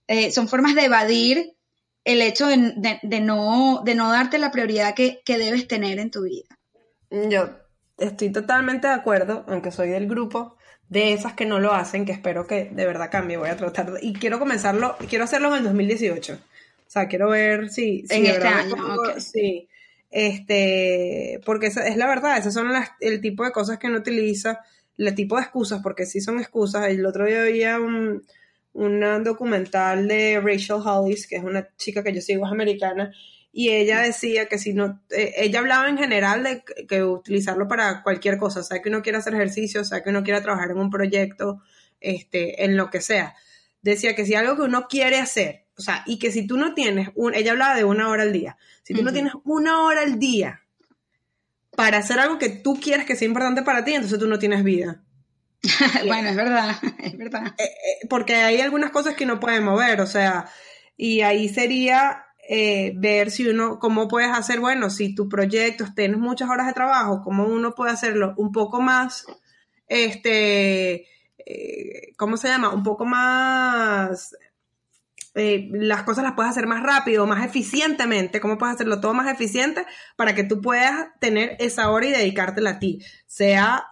eh, 0.08 0.32
son 0.32 0.50
formas 0.50 0.76
de 0.76 0.84
evadir 0.84 1.56
el 2.04 2.22
hecho 2.22 2.46
de, 2.48 3.22
no, 3.22 3.84
de 3.86 3.96
no 3.96 4.12
darte 4.12 4.38
la 4.38 4.52
prioridad 4.52 4.96
que, 4.96 5.22
que 5.24 5.38
debes 5.38 5.66
tener 5.66 6.00
en 6.00 6.12
tu 6.12 6.24
vida. 6.24 6.60
Yo 7.10 7.52
estoy 7.98 8.34
totalmente 8.34 8.88
de 8.88 8.96
acuerdo, 8.96 9.46
aunque 9.48 9.72
soy 9.72 9.92
del 9.92 10.10
grupo, 10.10 10.58
de 10.90 11.14
esas 11.14 11.34
que 11.34 11.46
no 11.46 11.60
lo 11.60 11.74
hacen, 11.74 12.06
que 12.06 12.12
espero 12.12 12.48
que 12.48 12.66
de 12.66 12.86
verdad 12.86 13.12
cambie. 13.12 13.38
Voy 13.38 13.50
a 13.50 13.58
tratar, 13.58 13.94
y 14.02 14.14
quiero 14.14 14.40
comenzarlo, 14.40 14.98
quiero 15.08 15.24
hacerlo 15.24 15.50
en 15.50 15.60
el 15.60 15.64
2018. 15.66 16.34
O 16.34 16.92
sea, 16.92 17.08
quiero 17.08 17.30
ver 17.30 17.70
si... 17.70 18.04
en 18.10 18.26
este 18.26 18.48
año, 18.48 18.76
Sí. 19.18 19.68
Este, 20.12 21.40
porque 21.46 21.68
esa, 21.68 21.88
es 21.88 21.96
la 21.98 22.08
verdad, 22.08 22.40
esas 22.40 22.56
son 22.56 22.74
las, 22.74 22.90
el 23.00 23.22
tipo 23.22 23.46
de 23.46 23.52
cosas 23.52 23.78
que 23.78 23.90
no 23.90 24.00
utiliza, 24.00 24.62
el 24.98 25.14
tipo 25.14 25.36
de 25.36 25.44
excusas, 25.44 25.82
porque 25.84 26.08
sí 26.08 26.20
son 26.20 26.40
excusas. 26.40 26.88
El 26.88 27.06
otro 27.06 27.28
día 27.28 27.44
había 27.44 27.80
un, 27.80 28.26
un 28.74 29.24
documental 29.24 30.08
de 30.08 30.42
Rachel 30.44 30.82
Hollis, 30.84 31.28
que 31.28 31.36
es 31.36 31.44
una 31.44 31.70
chica 31.78 32.04
que 32.04 32.14
yo 32.14 32.22
sigo, 32.22 32.48
es 32.48 32.52
americana, 32.52 33.14
y 33.52 33.70
ella 33.70 34.02
decía 34.02 34.48
que 34.48 34.60
si 34.60 34.74
no, 34.74 35.02
eh, 35.10 35.34
ella 35.38 35.60
hablaba 35.60 35.90
en 35.90 35.98
general 35.98 36.44
de 36.44 36.64
que, 36.88 37.04
utilizarlo 37.04 37.68
para 37.68 38.04
cualquier 38.04 38.38
cosa, 38.38 38.64
sea 38.64 38.82
que 38.82 38.90
uno 38.90 39.02
quiera 39.02 39.20
hacer 39.20 39.34
ejercicio, 39.34 39.84
sea 39.84 40.04
que 40.04 40.12
uno 40.12 40.24
quiera 40.24 40.42
trabajar 40.42 40.72
en 40.72 40.78
un 40.78 40.90
proyecto, 40.90 41.62
este, 42.00 42.64
en 42.64 42.78
lo 42.78 42.90
que 42.90 43.02
sea. 43.02 43.36
Decía 43.82 44.16
que 44.16 44.26
si 44.26 44.36
algo 44.36 44.56
que 44.56 44.62
uno 44.64 44.88
quiere 44.88 45.18
hacer, 45.18 45.66
o 45.78 45.82
sea, 45.82 46.04
y 46.06 46.20
que 46.20 46.32
si 46.32 46.46
tú 46.46 46.58
no 46.58 46.74
tienes, 46.74 47.10
un, 47.16 47.34
ella 47.34 47.52
hablaba 47.52 47.76
de 47.76 47.86
una 47.86 48.10
hora 48.10 48.24
al 48.24 48.34
día, 48.34 48.58
si 48.84 48.94
tú 48.94 49.04
no 49.04 49.14
tienes 49.14 49.34
una 49.46 49.84
hora 49.84 50.02
al 50.02 50.20
día 50.20 50.62
para 51.76 52.00
hacer 52.00 52.20
algo 52.20 52.38
que 52.38 52.50
tú 52.50 52.80
quieres 52.80 53.06
que 53.06 53.16
sea 53.16 53.28
importante 53.28 53.62
para 53.64 53.84
ti, 53.84 53.94
entonces 53.94 54.20
tú 54.20 54.28
no 54.28 54.38
tienes 54.38 54.64
vida. 54.64 55.02
bueno, 56.06 56.30
es 56.30 56.36
verdad, 56.36 56.76
es 57.00 57.18
verdad. 57.18 57.48
Eh, 57.58 57.64
eh, 57.64 58.08
porque 58.10 58.36
hay 58.36 58.62
algunas 58.62 58.92
cosas 58.92 59.16
que 59.16 59.26
no 59.26 59.40
pueden 59.40 59.64
mover, 59.64 60.02
o 60.02 60.08
sea, 60.08 60.50
y 60.98 61.22
ahí 61.22 61.50
sería 61.50 62.26
eh, 62.52 62.94
ver 62.96 63.30
si 63.30 63.48
uno, 63.48 63.78
cómo 63.78 64.08
puedes 64.08 64.32
hacer, 64.32 64.60
bueno, 64.60 64.90
si 64.90 65.14
tu 65.14 65.30
proyecto 65.30 65.86
tienes 65.96 66.18
muchas 66.18 66.50
horas 66.50 66.66
de 66.66 66.74
trabajo, 66.74 67.22
cómo 67.24 67.46
uno 67.46 67.76
puede 67.76 67.92
hacerlo 67.92 68.34
un 68.38 68.52
poco 68.52 68.82
más, 68.82 69.28
este, 69.88 71.06
eh, 71.46 72.12
¿cómo 72.18 72.38
se 72.38 72.48
llama? 72.48 72.74
Un 72.74 72.82
poco 72.82 73.06
más, 73.06 74.36
eh, 75.36 75.70
las 75.72 76.04
cosas 76.04 76.24
las 76.24 76.34
puedes 76.34 76.52
hacer 76.52 76.66
más 76.66 76.82
rápido, 76.82 77.28
más 77.28 77.46
eficientemente, 77.46 78.40
cómo 78.40 78.58
puedes 78.58 78.76
hacerlo 78.76 79.00
todo 79.00 79.14
más 79.14 79.32
eficiente 79.32 79.86
para 80.16 80.34
que 80.34 80.44
tú 80.44 80.62
puedas 80.62 81.08
tener 81.20 81.56
esa 81.60 81.92
hora 81.92 82.08
y 82.08 82.12
dedicártela 82.12 82.72
a 82.72 82.80
ti. 82.80 83.04
Sea, 83.28 83.86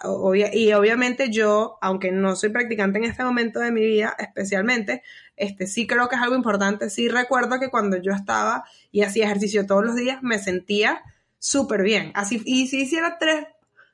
y 0.54 0.74
obviamente 0.74 1.30
yo, 1.30 1.78
aunque 1.82 2.12
no 2.12 2.36
soy 2.36 2.50
practicante 2.50 2.98
en 2.98 3.06
este 3.06 3.24
momento 3.24 3.60
de 3.60 3.72
mi 3.72 3.82
vida 3.82 4.16
especialmente, 4.18 5.04
este, 5.36 5.68
sí 5.68 5.86
creo 5.86 6.10
que 6.10 6.16
es 6.16 6.22
algo 6.22 6.36
importante. 6.36 6.90
Sí 6.90 7.08
recuerdo 7.08 7.60
que 7.60 7.70
cuando 7.70 7.98
yo 7.98 8.14
estaba 8.14 8.64
y 8.92 9.04
hacía 9.04 9.26
ejercicio 9.26 9.68
todos 9.68 9.86
los 9.86 9.96
días, 9.96 10.24
me 10.24 10.40
sentía 10.40 11.04
súper 11.38 11.84
bien. 11.84 12.12
Así, 12.16 12.42
y 12.46 12.68
si 12.68 12.82
hiciera 12.82 13.18
tres 13.20 13.46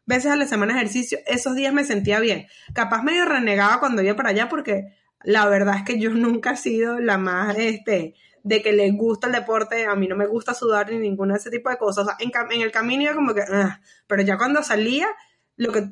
veces 0.06 0.32
a 0.32 0.36
la 0.36 0.47
semana 0.47 0.75
ejercicio, 0.75 1.19
esos 1.27 1.56
días 1.56 1.73
me 1.73 1.84
sentía 1.84 2.19
bien. 2.19 2.47
Capaz 2.73 3.03
medio 3.03 3.25
renegaba 3.25 3.79
cuando 3.79 4.01
iba 4.01 4.15
para 4.15 4.29
allá 4.29 4.49
porque 4.49 4.93
la 5.23 5.47
verdad 5.47 5.77
es 5.77 5.83
que 5.83 5.99
yo 5.99 6.09
nunca 6.12 6.51
he 6.51 6.57
sido 6.57 6.99
la 6.99 7.17
más, 7.17 7.57
este, 7.57 8.15
de 8.43 8.62
que 8.62 8.73
le 8.73 8.91
gusta 8.91 9.27
el 9.27 9.33
deporte, 9.33 9.86
a 9.86 9.95
mí 9.95 10.07
no 10.07 10.15
me 10.15 10.27
gusta 10.27 10.53
sudar 10.53 10.91
ni 10.91 10.97
ninguna 10.97 11.33
de 11.33 11.39
ese 11.39 11.49
tipo 11.49 11.69
de 11.69 11.77
cosas. 11.77 12.05
O 12.05 12.07
sea, 12.07 12.17
en, 12.19 12.31
en 12.51 12.62
el 12.62 12.71
camino 12.71 13.03
iba 13.03 13.15
como 13.15 13.33
que, 13.33 13.41
ah", 13.41 13.79
pero 14.07 14.21
ya 14.21 14.38
cuando 14.38 14.62
salía, 14.63 15.07
lo 15.55 15.71
que 15.71 15.89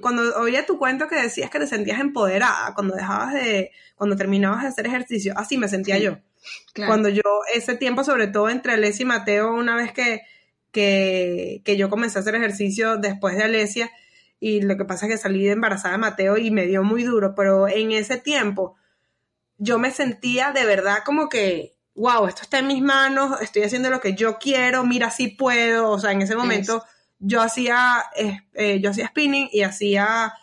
cuando 0.00 0.22
oía 0.38 0.66
tu 0.66 0.78
cuento 0.78 1.08
que 1.08 1.16
decías 1.16 1.50
que 1.50 1.58
te 1.58 1.66
sentías 1.66 1.98
empoderada 1.98 2.74
cuando 2.74 2.94
dejabas 2.94 3.32
de 3.32 3.70
cuando 3.94 4.16
terminabas 4.16 4.62
de 4.62 4.68
hacer 4.68 4.86
ejercicio 4.86 5.32
así 5.34 5.56
me 5.56 5.68
sentía 5.68 5.98
yo. 5.98 6.18
cuando 6.74 7.08
yo 7.08 7.22
ese 7.54 7.74
tiempo 7.74 8.04
sobre 8.04 8.26
todo 8.26 8.50
entre 8.50 8.74
Alesia 8.74 9.04
y 9.04 9.06
Mateo 9.06 9.54
una 9.54 9.76
vez 9.76 9.92
que, 9.92 10.20
que, 10.72 11.62
que 11.64 11.78
yo 11.78 11.88
comencé 11.88 12.18
a 12.18 12.20
hacer 12.20 12.34
ejercicio 12.34 12.98
después 12.98 13.34
de 13.36 13.44
Alesia 13.44 13.90
y 14.44 14.60
lo 14.60 14.76
que 14.76 14.84
pasa 14.84 15.06
es 15.06 15.12
que 15.12 15.18
salí 15.18 15.44
de 15.44 15.52
embarazada 15.52 15.92
de 15.92 15.98
Mateo 15.98 16.36
y 16.36 16.50
me 16.50 16.66
dio 16.66 16.82
muy 16.82 17.04
duro 17.04 17.34
pero 17.36 17.68
en 17.68 17.92
ese 17.92 18.16
tiempo 18.16 18.74
yo 19.56 19.78
me 19.78 19.92
sentía 19.92 20.50
de 20.50 20.64
verdad 20.64 20.98
como 21.04 21.28
que 21.28 21.76
wow, 21.94 22.26
esto 22.26 22.42
está 22.42 22.58
en 22.58 22.66
mis 22.66 22.82
manos, 22.82 23.40
estoy 23.40 23.62
haciendo 23.62 23.90
lo 23.90 24.00
que 24.00 24.14
yo 24.14 24.38
quiero, 24.38 24.84
mira 24.84 25.10
si 25.10 25.28
puedo, 25.28 25.90
o 25.90 25.98
sea, 25.98 26.12
en 26.12 26.22
ese 26.22 26.36
momento 26.36 26.82
yo 27.18 27.40
hacía, 27.40 28.02
eh, 28.16 28.80
yo 28.80 28.90
hacía 28.90 29.08
spinning 29.08 29.48
y 29.52 29.62
hacía 29.62 30.34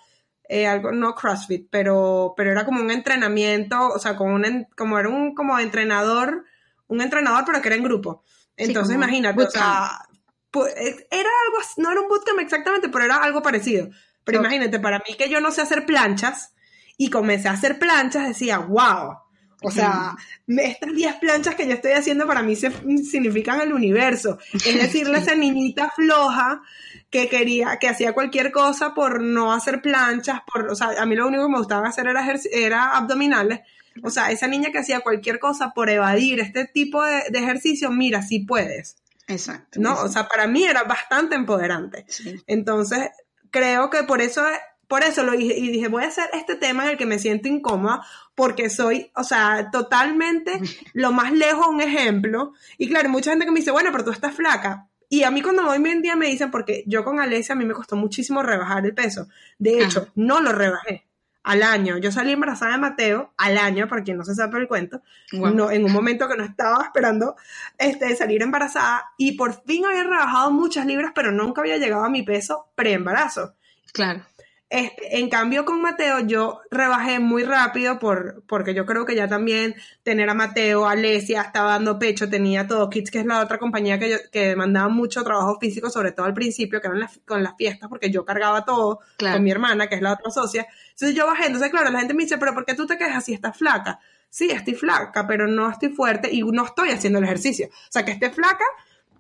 eh, 0.48 0.68
algo, 0.68 0.92
no 0.92 1.16
CrossFit, 1.16 1.68
pero, 1.70 2.34
pero 2.38 2.52
era 2.52 2.66
como 2.66 2.82
un 2.82 2.92
entrenamiento, 2.92 3.90
o 3.90 4.00
sea, 4.00 4.16
como, 4.16 4.36
un, 4.36 4.68
como 4.78 5.00
era 5.00 5.10
un 5.10 5.36
como 5.36 5.60
entrenador, 5.60 6.46
un 6.88 7.02
entrenador, 7.02 7.44
pero 7.46 7.62
que 7.62 7.68
era 7.68 7.76
en 7.76 7.84
grupo. 7.84 8.24
Entonces, 8.56 8.96
imagínate, 8.96 9.44
o 9.44 9.50
sea, 9.50 10.09
eh, 10.54 11.08
era 11.12 11.30
algo, 11.46 11.68
no 11.78 11.92
era 11.92 12.02
un 12.02 12.08
bootcamp 12.08 12.40
exactamente, 12.40 12.90
pero 12.90 13.06
era 13.06 13.18
algo 13.18 13.42
parecido. 13.42 13.90
Pero 14.24 14.40
imagínate, 14.40 14.80
para 14.80 15.00
mí 15.00 15.16
que 15.18 15.30
yo 15.30 15.42
no 15.42 15.52
sé 15.52 15.62
hacer 15.62 15.86
planchas 15.86 16.54
y 16.98 17.10
comencé 17.10 17.48
a 17.48 17.54
hacer 17.54 17.80
planchas, 17.80 18.28
decía, 18.28 18.60
wow, 18.60 19.18
o 19.62 19.72
sea, 19.72 20.16
estas 20.48 20.94
10 20.94 21.16
planchas 21.16 21.56
que 21.56 21.68
yo 21.68 21.74
estoy 21.74 21.92
haciendo 21.92 22.26
para 22.26 22.42
mí 22.42 22.56
se, 22.56 22.72
significan 23.04 23.60
el 23.60 23.74
universo. 23.74 24.38
Es 24.54 24.76
decirle 24.82 25.18
a 25.18 25.20
esa 25.20 25.36
niñita 25.36 25.92
floja 25.94 26.62
que 27.10 27.28
quería, 27.28 27.78
que 27.78 27.90
hacía 27.90 28.14
cualquier 28.14 28.52
cosa 28.52 28.94
por 28.94 29.22
no 29.22 29.52
hacer 29.52 29.82
planchas, 29.82 30.42
por, 30.52 30.70
o 30.70 30.76
sea, 30.76 30.92
a 31.00 31.06
mí 31.06 31.16
lo 31.16 31.28
único 31.28 31.46
que 31.46 31.52
me 31.52 31.58
gustaba 31.58 31.90
hacer 31.90 32.08
era, 32.08 32.26
era 32.52 32.96
abdominales. 32.96 33.62
O 34.02 34.10
sea, 34.10 34.32
esa 34.32 34.48
niña 34.48 34.72
que 34.72 34.80
hacía 34.80 35.02
cualquier 35.02 35.40
cosa 35.40 35.74
por 35.74 35.90
evadir 35.90 36.40
este 36.40 36.66
tipo 36.66 37.04
de, 37.04 37.24
ejercicio, 37.34 37.92
mira, 37.92 38.22
sí 38.22 38.40
puedes. 38.40 38.96
Exacto. 39.30 39.80
¿no? 39.80 40.02
O 40.02 40.10
sea, 40.10 40.28
para 40.28 40.48
mí 40.48 40.64
era 40.66 40.84
bastante 40.84 41.36
empoderante. 41.36 42.06
Entonces, 42.48 43.10
creo 43.52 43.90
que 43.90 44.04
por 44.04 44.22
eso, 44.22 44.44
por 44.88 45.04
eso 45.04 45.24
lo 45.24 45.34
dije, 45.34 45.58
y 45.58 45.72
dije, 45.72 45.88
voy 45.88 46.04
a 46.04 46.08
hacer 46.08 46.30
este 46.34 46.56
tema 46.56 46.84
en 46.84 46.92
el 46.92 46.98
que 46.98 47.06
me 47.06 47.20
siento 47.20 47.48
incómoda, 47.48 48.04
porque 48.36 48.70
soy, 48.70 49.12
o 49.16 49.24
sea, 49.24 49.70
totalmente 49.72 50.60
lo 50.94 51.12
más 51.12 51.32
lejos 51.32 51.68
un 51.68 51.80
ejemplo. 51.80 52.54
Y 52.78 52.90
claro, 52.90 53.10
mucha 53.10 53.30
gente 53.30 53.46
que 53.46 53.52
me 53.52 53.60
dice, 53.60 53.72
bueno, 53.72 53.92
pero 53.92 54.04
tú 54.04 54.12
estás 54.12 54.36
flaca. 54.36 54.88
Y 55.12 55.24
a 55.24 55.32
mí 55.32 55.42
cuando 55.42 55.68
hoy 55.68 55.78
en 55.78 56.02
día 56.02 56.16
me 56.16 56.28
dicen, 56.28 56.52
porque 56.52 56.84
yo 56.86 57.04
con 57.04 57.20
Alesia 57.20 57.54
a 57.54 57.58
mí 57.58 57.66
me 57.66 57.74
costó 57.74 57.96
muchísimo 57.96 58.44
rebajar 58.44 58.86
el 58.86 58.94
peso. 58.94 59.28
De 59.58 59.84
hecho, 59.84 60.08
no 60.16 60.40
lo 60.40 60.52
rebajé 60.52 61.09
al 61.44 61.64
año. 61.64 61.98
Yo 61.98 62.12
salí 62.12 62.32
embarazada 62.32 62.74
de 62.74 62.78
Mateo 62.80 63.34
al 63.38 63.58
año, 63.58 63.88
para 63.88 64.04
quien 64.04 64.18
no 64.18 64.26
se 64.26 64.36
sabe 64.36 64.60
el 64.60 64.68
cuento, 64.68 65.02
no, 65.32 65.72
en 65.72 65.86
un 65.86 65.92
momento 65.92 66.28
que 66.28 66.38
no 66.38 66.44
estaba 66.44 66.84
esperando 66.84 67.36
este, 67.78 68.16
salir 68.16 68.42
embarazada 68.42 69.06
y 69.18 69.34
por 69.34 69.64
fin 69.64 69.86
había 69.86 70.04
rebajado 70.04 70.52
muchas 70.52 70.86
libras, 70.86 71.12
pero 71.16 71.32
nunca 71.32 71.62
había 71.62 71.78
llegado 71.78 72.04
a 72.04 72.10
mi 72.10 72.24
peso 72.24 72.68
pre-embarazo. 72.76 73.56
Claro. 73.94 74.24
Este, 74.72 75.18
en 75.18 75.30
cambio, 75.32 75.66
con 75.66 75.82
Mateo 75.82 76.20
yo 76.20 76.62
rebajé 76.70 77.18
muy 77.18 77.42
rápido 77.42 77.98
por, 77.98 78.44
porque 78.46 78.76
yo 78.76 78.86
creo 78.86 79.04
que 79.04 79.16
ya 79.16 79.28
también 79.28 79.74
tener 80.04 80.30
a 80.30 80.36
Mateo, 80.36 80.86
a 80.86 80.92
Alesia, 80.92 81.42
estaba 81.42 81.72
dando 81.72 81.98
pecho, 81.98 82.30
tenía 82.30 82.68
todo. 82.68 82.88
Kids, 82.88 83.10
que 83.10 83.20
es 83.20 83.26
la 83.26 83.42
otra 83.42 83.58
compañía 83.58 83.98
que, 83.98 84.12
yo, 84.12 84.18
que 84.32 84.56
mandaba 84.56 84.88
mucho 84.88 85.24
trabajo 85.24 85.58
físico, 85.60 85.90
sobre 85.90 86.12
todo 86.12 86.28
al 86.28 86.36
principio, 86.36 86.80
que 86.82 86.88
eran 86.88 87.00
las, 87.00 87.20
con 87.26 87.42
las 87.42 87.56
fiestas, 87.58 87.90
porque 87.90 88.12
yo 88.12 88.24
cargaba 88.26 88.64
todo 88.64 89.00
con 89.18 89.44
mi 89.44 89.50
hermana, 89.50 89.88
que 89.88 89.96
es 89.96 90.02
la 90.04 90.14
otra 90.14 90.30
socia. 90.30 90.68
Entonces 91.00 91.16
yo 91.16 91.26
bajé. 91.28 91.46
Entonces, 91.46 91.70
claro, 91.70 91.90
la 91.90 92.00
gente 92.00 92.14
me 92.14 92.24
dice, 92.24 92.38
pero 92.38 92.54
¿por 92.54 92.66
qué 92.66 92.74
tú 92.74 92.86
te 92.86 92.98
quejas 92.98 93.24
si 93.24 93.34
estás 93.34 93.58
flaca? 93.58 94.00
Sí, 94.30 94.52
estoy 94.52 94.76
flaca, 94.76 95.26
pero 95.26 95.48
no 95.48 95.70
estoy 95.70 95.90
fuerte 95.90 96.30
y 96.32 96.42
no 96.44 96.66
estoy 96.66 96.90
haciendo 96.90 97.20
el 97.20 97.26
ejercicio. 97.26 97.68
O 97.68 97.92
sea, 97.92 98.04
que 98.04 98.12
esté 98.12 98.30
flaca, 98.30 98.66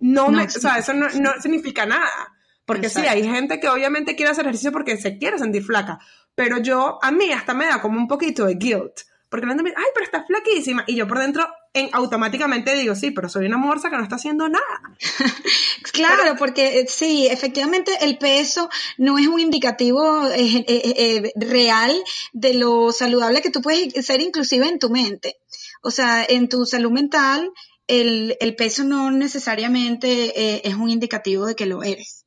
no, 0.01 0.29
me, 0.29 0.43
o 0.43 0.49
sea, 0.49 0.77
eso 0.77 0.93
no, 0.93 1.07
no 1.09 1.41
significa 1.41 1.85
nada. 1.85 2.33
Porque 2.65 2.89
sí, 2.89 2.99
hay 2.99 3.23
gente 3.23 3.59
que 3.59 3.69
obviamente 3.69 4.15
quiere 4.15 4.31
hacer 4.31 4.45
ejercicio 4.45 4.71
porque 4.71 4.97
se 4.97 5.17
quiere 5.17 5.39
sentir 5.39 5.63
flaca. 5.63 5.99
Pero 6.35 6.57
yo, 6.59 6.99
a 7.01 7.11
mí 7.11 7.31
hasta 7.31 7.53
me 7.53 7.65
da 7.65 7.81
como 7.81 7.97
un 7.97 8.07
poquito 8.07 8.45
de 8.45 8.55
guilt. 8.55 9.01
Porque 9.29 9.45
la 9.45 9.51
gente 9.51 9.63
me 9.63 9.69
dice, 9.69 9.81
ay, 9.81 9.91
pero 9.93 10.05
estás 10.05 10.25
flaquísima. 10.25 10.83
Y 10.87 10.95
yo 10.95 11.07
por 11.07 11.19
dentro 11.19 11.47
en, 11.73 11.89
automáticamente 11.93 12.73
digo, 12.73 12.95
sí, 12.95 13.11
pero 13.11 13.29
soy 13.29 13.45
una 13.45 13.57
morsa 13.57 13.89
que 13.89 13.97
no 13.97 14.03
está 14.03 14.15
haciendo 14.15 14.49
nada. 14.49 14.81
claro, 15.93 16.35
porque 16.35 16.79
eh, 16.79 16.85
sí, 16.87 17.27
efectivamente 17.27 17.91
el 18.01 18.17
peso 18.17 18.69
no 18.97 19.19
es 19.19 19.27
un 19.27 19.39
indicativo 19.39 20.27
eh, 20.29 20.65
eh, 20.67 21.31
real 21.35 21.95
de 22.33 22.55
lo 22.55 22.91
saludable 22.91 23.41
que 23.41 23.51
tú 23.51 23.61
puedes 23.61 24.03
ser 24.03 24.19
inclusive 24.21 24.67
en 24.67 24.79
tu 24.79 24.89
mente. 24.89 25.37
O 25.81 25.91
sea, 25.91 26.25
en 26.27 26.49
tu 26.49 26.65
salud 26.65 26.91
mental, 26.91 27.51
el, 27.87 28.35
el 28.39 28.55
peso 28.55 28.83
no 28.83 29.11
necesariamente 29.11 30.67
es 30.67 30.73
un 30.73 30.89
indicativo 30.89 31.45
de 31.45 31.55
que 31.55 31.67
lo 31.67 31.83
eres. 31.83 32.25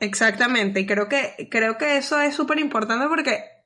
Exactamente, 0.00 0.80
y 0.80 0.86
creo 0.86 1.08
que, 1.08 1.48
creo 1.50 1.76
que 1.76 1.96
eso 1.96 2.20
es 2.20 2.34
súper 2.34 2.60
importante 2.60 3.08
porque 3.08 3.57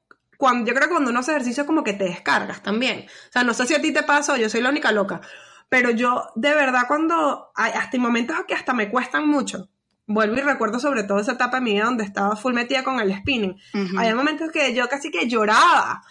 yo 0.65 0.75
creo 0.75 0.89
que 0.89 0.89
cuando 0.89 1.11
uno 1.11 1.21
hace 1.21 1.33
ejercicio 1.33 1.67
como 1.67 1.85
que 1.85 1.93
te 1.93 2.05
descargas 2.05 2.63
también. 2.63 3.07
O 3.29 3.33
sea, 3.33 3.45
no 3.45 3.55
sé 3.55 3.67
si 3.67 3.75
a 3.75 3.81
ti 3.81 3.93
te 3.93 4.03
pasa 4.03 4.33
o 4.33 4.37
yo 4.37 4.51
soy 4.51 4.61
la 4.61 4.71
única 4.71 4.93
loca, 4.93 5.21
pero 5.69 5.91
yo 5.91 6.29
de 6.35 6.55
verdad 6.55 6.83
cuando, 6.89 7.51
hay, 7.55 7.73
hasta 7.73 7.97
en 7.97 8.03
momentos 8.03 8.37
que 8.47 8.55
hasta 8.55 8.75
me 8.75 8.91
cuestan 8.91 9.29
mucho, 9.29 9.69
vuelvo 10.07 10.37
y 10.37 10.41
recuerdo 10.41 10.79
sobre 10.79 11.05
todo 11.05 11.21
esa 11.21 11.33
etapa 11.33 11.61
mía 11.61 11.85
donde 11.85 12.05
estaba 12.05 12.37
full 12.37 12.55
metida 12.55 12.83
con 12.83 13.01
el 13.01 13.15
spinning. 13.15 13.57
Hay 13.99 14.15
momentos 14.15 14.51
que 14.51 14.75
yo 14.75 14.89
casi 14.89 15.11
que 15.11 15.29
lloraba. 15.29 16.03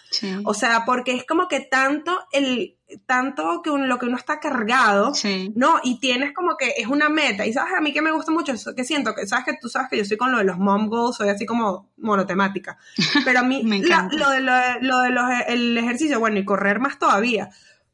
O 0.44 0.54
sea, 0.54 0.84
porque 0.84 1.14
es 1.14 1.24
como 1.24 1.48
que 1.48 1.60
tanto 1.60 2.26
el 2.32 2.76
tanto 3.06 3.62
que 3.62 3.70
lo 3.70 3.98
que 3.98 4.06
uno 4.06 4.16
está 4.16 4.38
cargado, 4.38 5.12
¿no? 5.54 5.80
Y 5.82 5.98
tienes 5.98 6.32
como 6.34 6.56
que 6.56 6.74
es 6.76 6.86
una 6.86 7.08
meta. 7.08 7.46
Y 7.46 7.52
sabes, 7.52 7.72
a 7.74 7.80
mí 7.80 7.92
que 7.92 8.02
me 8.02 8.12
gusta 8.12 8.32
mucho 8.32 8.52
eso, 8.52 8.74
que 8.74 8.84
siento 8.84 9.14
que, 9.14 9.26
sabes 9.26 9.44
que 9.46 9.58
tú 9.60 9.68
sabes 9.68 9.88
que 9.88 9.96
yo 9.96 10.04
soy 10.04 10.16
con 10.16 10.32
lo 10.32 10.38
de 10.38 10.44
los 10.44 10.58
mom 10.58 10.88
goals, 10.88 11.16
soy 11.16 11.28
así 11.28 11.46
como 11.46 11.90
monotemática. 11.96 12.78
Pero 13.24 13.40
a 13.40 13.42
mí, 13.42 13.62
lo 13.62 14.30
de, 14.30 14.40
lo 14.40 15.00
de, 15.00 15.10
los, 15.10 15.24
el 15.48 15.78
ejercicio, 15.78 16.20
bueno, 16.20 16.38
y 16.38 16.44
correr 16.44 16.80
más 16.80 16.98
todavía. 16.98 17.50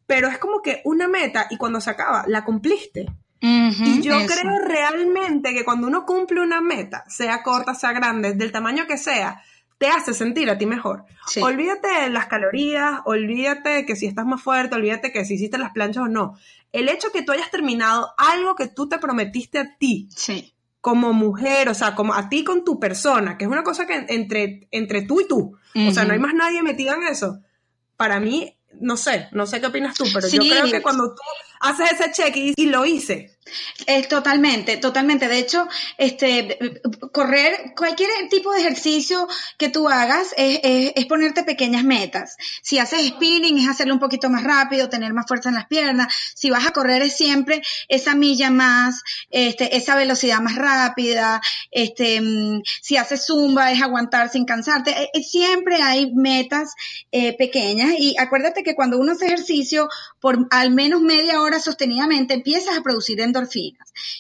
Pero 0.07 0.29
es 0.29 0.39
como 0.39 0.63
que 0.63 0.81
una 0.85 1.07
meta 1.07 1.47
y 1.51 1.57
cuando 1.59 1.81
se 1.81 1.91
acaba, 1.91 2.25
la 2.27 2.45
cumpliste. 2.45 3.07
Y 3.41 4.01
yo 4.03 4.17
creo 4.27 4.59
realmente 4.67 5.55
que 5.55 5.65
cuando 5.65 5.87
uno 5.87 6.05
cumple 6.05 6.41
una 6.41 6.61
meta, 6.61 7.05
sea 7.09 7.43
corta, 7.43 7.75
sea 7.75 7.93
grande, 7.93 8.35
del 8.35 8.53
tamaño 8.53 8.87
que 8.87 8.97
sea, 8.97 9.43
te 9.79 9.89
hace 9.89 10.13
sentir 10.13 10.51
a 10.51 10.59
ti 10.59 10.67
mejor. 10.67 11.05
Olvídate 11.41 11.89
de 11.89 12.11
las 12.11 12.27
calorías, 12.27 13.01
olvídate 13.05 13.87
que 13.87 13.95
si 13.95 14.07
estás 14.07 14.27
más 14.27 14.43
fuerte, 14.43 14.75
olvídate 14.75 15.13
que 15.13 15.25
si 15.25 15.35
hiciste 15.35 15.57
las 15.57 15.71
planchas 15.71 16.05
o 16.05 16.09
no. 16.09 16.37
El 16.73 16.89
hecho 16.89 17.13
que 17.13 17.23
tú 17.23 17.33
hayas 17.33 17.51
terminado 17.51 18.13
algo 18.19 18.57
que 18.57 18.67
tú 18.67 18.89
te 18.89 18.99
prometiste 18.99 19.59
a 19.59 19.77
ti. 19.79 20.09
Como 20.81 21.13
mujer, 21.13 21.69
o 21.69 21.75
sea, 21.75 21.95
como 21.95 22.15
a 22.15 22.29
ti 22.29 22.45
con 22.45 22.65
tu 22.65 22.81
persona, 22.81 23.39
que 23.39 23.45
es 23.45 23.51
una 23.51 23.63
cosa 23.63 23.87
que 23.87 24.07
entre, 24.09 24.69
entre 24.71 25.03
tú 25.03 25.21
y 25.21 25.29
tú. 25.29 25.57
O 25.75 25.93
sea, 25.93 26.05
no 26.05 26.13
hay 26.13 26.19
más 26.19 26.35
nadie 26.35 26.63
metido 26.63 26.95
en 26.95 27.05
eso. 27.05 27.41
Para 27.97 28.19
mí, 28.21 28.58
no 28.81 28.97
sé, 28.97 29.29
no 29.33 29.47
sé 29.47 29.61
qué 29.61 29.67
opinas 29.67 29.95
tú, 29.97 30.05
pero 30.13 30.29
yo 30.29 30.41
creo 30.41 30.71
que 30.71 30.83
cuando 30.83 31.15
tú 31.15 31.23
haces 31.61 31.93
ese 31.93 32.13
check 32.13 32.37
y, 32.37 32.67
lo 32.67 32.85
hice. 32.85 33.38
Es 33.87 34.09
totalmente, 34.09 34.77
totalmente. 34.77 35.29
De 35.29 35.39
hecho, 35.39 35.69
este, 35.97 36.59
correr, 37.13 37.73
cualquier 37.77 38.11
tipo 38.31 38.53
de 38.53 38.61
ejercicio 38.61 39.29
que 39.57 39.69
tú 39.69 39.89
hagas 39.89 40.35
es, 40.37 40.61
es, 40.63 41.07
ponerte 41.07 41.43
pequeñas 41.45 41.85
metas. 41.85 42.37
Si 42.63 42.79
haces 42.79 43.07
spinning 43.07 43.59
es 43.59 43.69
hacerlo 43.69 43.95
un 43.95 44.01
poquito 44.01 44.29
más 44.29 44.45
rápido, 44.45 44.89
tener 44.89 45.15
más 45.15 45.27
fuerza 45.27 45.49
en 45.49 45.55
las 45.55 45.67
piernas. 45.67 46.15
Si 46.35 46.51
vas 46.51 46.67
a 46.67 46.73
correr 46.73 47.03
es 47.03 47.17
siempre 47.17 47.63
esa 47.89 48.15
milla 48.15 48.51
más, 48.51 49.03
este, 49.31 49.77
esa 49.77 49.97
velocidad 49.97 50.41
más 50.41 50.57
rápida. 50.57 51.41
Este, 51.71 52.21
mm, 52.21 52.63
si 52.83 52.97
haces 52.97 53.27
zumba 53.27 53.73
es 53.73 53.83
aguantar 53.83 54.29
sin 54.31 54.45
cansarte. 54.45 54.91
Eh, 54.91 55.11
eh, 55.13 55.23
siempre 55.23 55.83
hay 55.83 56.13
metas 56.15 56.75
eh, 57.13 57.37
pequeñas 57.37 57.93
y 57.99 58.17
acuérdate 58.19 58.63
que 58.63 58.75
cuando 58.75 58.99
uno 58.99 59.13
hace 59.13 59.27
ejercicio 59.27 59.89
por 60.21 60.47
al 60.51 60.71
menos 60.71 61.01
media 61.01 61.41
hora 61.41 61.61
sostenidamente, 61.61 62.35
empiezas 62.35 62.77
a 62.77 62.83
producir 62.83 63.21
endorfinas. 63.21 63.38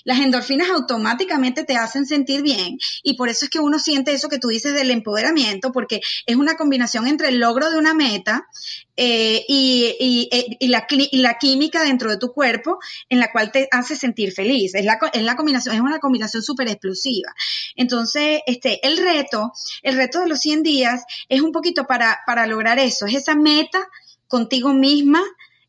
Las 0.04 0.20
endorfinas 0.20 0.70
automáticamente 0.70 1.64
te 1.64 1.76
hacen 1.76 2.06
sentir 2.06 2.42
bien 2.42 2.78
y 3.02 3.14
por 3.14 3.28
eso 3.28 3.44
es 3.44 3.50
que 3.50 3.60
uno 3.60 3.78
siente 3.78 4.12
eso 4.12 4.28
que 4.28 4.38
tú 4.38 4.48
dices 4.48 4.74
del 4.74 4.90
empoderamiento, 4.90 5.72
porque 5.72 6.00
es 6.26 6.36
una 6.36 6.56
combinación 6.56 7.06
entre 7.06 7.28
el 7.28 7.38
logro 7.38 7.70
de 7.70 7.78
una 7.78 7.94
meta 7.94 8.46
eh, 8.96 9.44
y, 9.48 10.28
la, 10.68 10.86
la, 11.12 11.38
química 11.38 11.84
dentro 11.84 12.10
de 12.10 12.18
tu 12.18 12.32
cuerpo 12.32 12.78
en 13.08 13.20
la 13.20 13.30
cual 13.30 13.52
te 13.52 13.68
hace 13.70 13.94
sentir 13.94 14.32
feliz. 14.32 14.74
Es 14.74 14.84
la, 14.84 14.98
es 15.12 15.22
la 15.22 15.36
combinación, 15.36 15.74
es 15.74 15.80
una 15.80 16.00
combinación 16.00 16.42
súper 16.42 16.68
explosiva. 16.68 17.32
Entonces, 17.76 18.40
este, 18.46 18.84
el 18.86 18.98
reto, 18.98 19.52
el 19.82 19.96
reto 19.96 20.20
de 20.20 20.28
los 20.28 20.40
100 20.40 20.62
días 20.64 21.04
es 21.28 21.42
un 21.42 21.52
poquito 21.52 21.86
para, 21.86 22.18
para 22.26 22.46
lograr 22.46 22.78
eso, 22.78 23.06
es 23.06 23.14
esa 23.14 23.36
meta 23.36 23.86
contigo 24.26 24.74
misma 24.74 25.22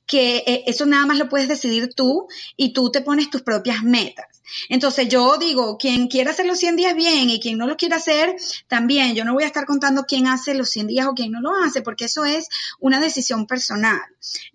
que 0.09 0.37
eh, 0.37 0.63
eso 0.65 0.87
nada 0.87 1.05
más 1.05 1.19
lo 1.19 1.29
puedes 1.29 1.47
decidir 1.47 1.93
tú 1.93 2.27
y 2.57 2.73
tú 2.73 2.89
te 2.91 3.01
pones 3.01 3.29
tus 3.29 3.43
propias 3.43 3.83
metas. 3.83 4.25
Entonces 4.67 5.07
yo 5.07 5.37
digo, 5.37 5.77
quien 5.77 6.07
quiera 6.07 6.31
hacer 6.31 6.47
los 6.47 6.57
100 6.57 6.75
días 6.75 6.95
bien 6.95 7.29
y 7.29 7.39
quien 7.39 7.59
no 7.59 7.67
lo 7.67 7.77
quiera 7.77 7.97
hacer, 7.97 8.35
también. 8.67 9.13
Yo 9.13 9.23
no 9.23 9.35
voy 9.35 9.43
a 9.43 9.45
estar 9.45 9.67
contando 9.67 10.05
quién 10.07 10.25
hace 10.25 10.55
los 10.55 10.71
100 10.71 10.87
días 10.87 11.05
o 11.05 11.13
quién 11.13 11.31
no 11.31 11.41
lo 11.41 11.51
hace, 11.63 11.83
porque 11.83 12.05
eso 12.05 12.25
es 12.25 12.49
una 12.79 12.99
decisión 12.99 13.45
personal. 13.45 14.01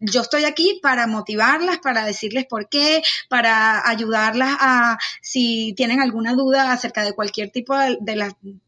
Yo 0.01 0.23
estoy 0.23 0.45
aquí 0.45 0.81
para 0.83 1.07
motivarlas, 1.07 1.79
para 1.79 2.05
decirles 2.05 2.47
por 2.47 2.69
qué, 2.69 3.05
para 3.29 3.89
ayudarlas 3.89 4.57
a, 4.59 4.99
si 5.23 5.73
tienen 5.77 6.01
alguna 6.01 6.35
duda 6.35 6.73
acerca 6.73 7.05
de 7.05 7.13
cualquier 7.13 7.51
tipo 7.51 7.77
de, 7.79 8.17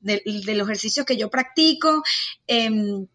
los 0.04 0.68
ejercicios 0.68 1.04
que 1.04 1.16
yo 1.16 1.30
practico. 1.30 2.04
Eh, 2.46 3.06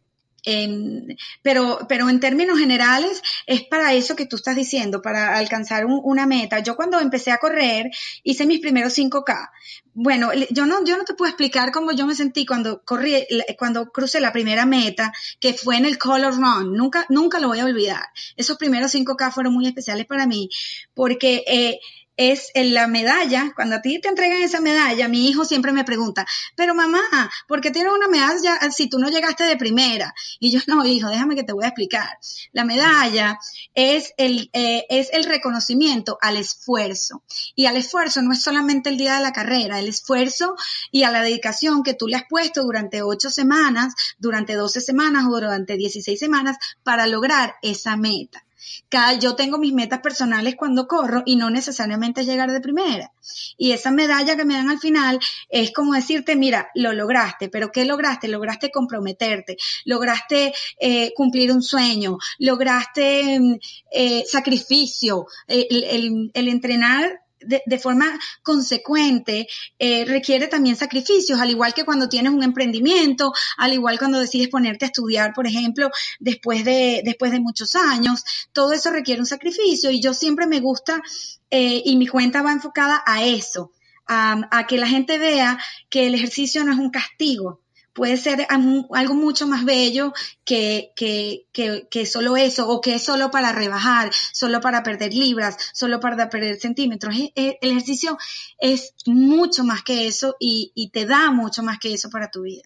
pero, 1.41 1.80
pero 1.88 2.10
en 2.10 2.19
términos 2.19 2.58
generales 2.58 3.21
es 3.45 3.63
para 3.63 3.93
eso 3.93 4.15
que 4.15 4.25
tú 4.25 4.36
estás 4.36 4.56
diciendo, 4.56 5.01
para 5.01 5.38
alcanzar 5.38 5.86
una 5.86 6.25
meta. 6.25 6.60
Yo 6.60 6.75
cuando 6.75 6.99
empecé 6.99 7.32
a 7.32 7.38
correr 7.38 7.91
hice 8.23 8.45
mis 8.45 8.60
primeros 8.60 8.97
5K. 8.97 9.49
Bueno, 9.93 10.32
yo 10.51 10.65
no, 10.65 10.86
yo 10.86 10.97
no 10.97 11.04
te 11.04 11.13
puedo 11.13 11.30
explicar 11.30 11.71
cómo 11.71 11.91
yo 11.91 12.08
me 12.08 12.15
sentí 12.15 12.45
cuando 12.45 12.82
corrí, 12.84 13.27
cuando 13.58 13.91
crucé 13.91 14.21
la 14.21 14.32
primera 14.32 14.65
meta, 14.65 15.12
que 15.39 15.54
fue 15.54 15.77
en 15.77 15.86
el 15.86 15.97
Color 15.97 16.36
Run. 16.36 16.75
Nunca, 16.75 17.06
nunca 17.10 17.39
lo 17.39 17.49
voy 17.49 17.60
a 17.60 17.65
olvidar. 17.65 18.06
Esos 18.38 18.58
primeros 18.58 18.95
5K 18.95 19.32
fueron 19.32 19.54
muy 19.54 19.67
especiales 19.67 20.06
para 20.06 20.25
mí 20.27 20.49
porque 20.93 21.43
eh, 21.45 21.80
es 22.29 22.51
en 22.53 22.73
la 22.73 22.88
medalla, 22.88 23.51
cuando 23.55 23.77
a 23.77 23.81
ti 23.81 23.99
te 23.99 24.10
entregan 24.10 24.41
esa 24.41 24.62
medalla, 24.62 25.07
mi 25.07 25.29
hijo 25.29 25.45
siempre 25.45 25.71
me 25.71 25.84
pregunta, 25.84 26.25
pero 26.55 26.75
mamá, 26.75 27.01
¿por 27.47 27.62
qué 27.62 27.71
tienes 27.71 27.93
una 27.93 28.07
medalla 28.07 28.60
si 28.71 28.89
tú 28.89 28.99
no 28.99 29.10
llegaste 29.10 29.43
de 29.43 29.57
primera? 29.57 30.13
Y 30.39 30.51
yo, 30.51 30.60
no, 30.67 30.86
hijo, 30.86 31.10
déjame 31.10 31.36
que 31.36 31.43
te 31.43 31.53
voy 31.53 31.65
a 31.65 31.69
explicar. 31.69 32.17
La 32.51 32.63
medalla 32.63 33.39
es 33.73 34.13
el, 34.17 34.49
eh, 34.53 34.86
es 34.89 35.10
el 35.13 35.23
reconocimiento 35.23 36.17
al 36.21 36.38
esfuerzo. 36.38 37.23
Y 37.55 37.65
al 37.65 37.77
esfuerzo 37.77 38.21
no 38.21 38.34
es 38.34 38.41
solamente 38.41 38.89
el 38.89 38.97
día 38.97 39.15
de 39.15 39.23
la 39.23 39.34
carrera, 39.34 39.79
el 39.79 39.88
esfuerzo 39.88 40.55
y 40.91 41.03
a 41.03 41.12
la 41.12 41.21
dedicación 41.21 41.84
que 41.84 41.93
tú 41.93 42.07
le 42.07 42.17
has 42.17 42.23
puesto 42.29 42.63
durante 42.63 43.01
ocho 43.01 43.29
semanas, 43.29 43.93
durante 44.19 44.53
doce 44.53 44.81
semanas 44.81 45.25
o 45.27 45.31
durante 45.31 45.77
dieciséis 45.77 46.19
semanas 46.19 46.57
para 46.84 47.07
lograr 47.07 47.55
esa 47.62 47.97
meta. 47.97 48.43
Cada, 48.89 49.13
yo 49.13 49.36
tengo 49.36 49.58
mis 49.58 49.74
metas 49.74 50.00
personales 50.00 50.56
cuando 50.56 50.88
corro 50.88 51.24
y 51.26 51.36
no 51.36 51.50
necesariamente 51.50 52.26
llegar 52.26 52.52
de 52.52 52.62
primera. 52.62 53.12
Y 53.58 53.71
esa 53.71 53.91
medalla 53.91 54.36
que 54.36 54.45
me 54.45 54.56
dan 54.56 54.69
al 54.69 54.80
final 54.80 55.19
es 55.50 55.71
como 55.71 55.93
decirte, 55.93 56.36
mira, 56.36 56.69
lo 56.76 56.93
lograste, 56.93 57.50
pero 57.50 57.71
¿qué 57.71 57.86
lograste? 57.86 58.28
Lograste 58.28 58.71
comprometerte, 58.71 59.58
lograste 59.86 60.54
eh, 60.80 61.13
cumplir 61.15 61.52
un 61.52 61.62
sueño, 61.62 62.17
lograste 62.39 63.39
mm, 63.39 63.56
eh, 63.91 64.24
sacrificio, 64.28 65.28
el, 65.47 66.32
el 66.34 66.47
entrenar 66.47 67.21
de, 67.41 67.80
forma 67.80 68.19
consecuente 68.43 69.47
eh, 69.80 70.06
requiere 70.06 70.47
también 70.47 70.75
sacrificios, 70.75 71.39
al 71.39 71.49
igual 71.49 71.73
que 71.73 71.86
cuando 71.86 72.10
tienes 72.10 72.32
un 72.32 72.43
emprendimiento, 72.43 73.34
al 73.58 73.73
igual 73.73 73.97
cuando 73.97 74.19
decides 74.19 74.49
ponerte 74.49 74.86
a 74.86 74.88
estudiar, 74.88 75.34
por 75.34 75.47
ejemplo, 75.47 75.89
después 76.19 76.63
de, 76.65 77.01
después 77.04 77.32
de 77.32 77.39
muchos 77.39 77.75
años, 77.75 78.23
todo 78.54 78.73
eso 78.73 78.91
requiere 78.91 79.21
un 79.21 79.27
sacrificio 79.27 79.91
y 79.91 80.01
yo 80.01 80.13
siempre 80.13 80.47
me 80.47 80.60
gusta 80.60 81.01
eh, 81.49 81.82
y 81.86 81.95
mi 81.97 82.08
cuenta 82.08 82.41
va 82.41 82.51
enfocada 82.51 83.04
a 83.06 83.23
eso, 83.23 83.71
a 84.08 84.67
que 84.67 84.77
la 84.77 84.88
gente 84.88 85.17
vea 85.17 85.58
que 85.89 86.08
el 86.08 86.15
ejercicio 86.15 86.65
no 86.65 86.73
es 86.73 86.80
un 86.80 86.89
castigo, 86.89 87.62
puede 87.93 88.17
ser 88.17 88.47
algo 88.49 89.13
mucho 89.13 89.47
más 89.47 89.65
bello 89.65 90.13
que, 90.45 90.91
que, 90.95 91.45
que, 91.89 92.06
solo 92.06 92.38
eso, 92.38 92.67
o 92.69 92.82
que 92.82 92.95
es 92.95 93.04
solo 93.04 93.32
para 93.32 93.51
rebajar, 93.51 94.12
solo 94.34 94.62
para 94.62 94.84
perder 94.84 95.13
libras, 95.13 95.58
solo 95.73 95.99
para 95.99 96.30
perder 96.30 96.60
centímetros. 96.60 97.15
El 97.36 97.58
ejercicio 97.62 98.17
es 98.60 98.93
mucho 99.06 99.63
más 99.63 99.84
que 99.84 100.08
eso 100.08 100.36
y, 100.39 100.71
y 100.75 100.89
te 100.89 101.06
da 101.06 101.32
mucho 101.32 101.63
más 101.63 101.80
que 101.80 101.93
eso 101.93 102.10
para 102.10 102.32
tu 102.32 102.43
vida. 102.43 102.63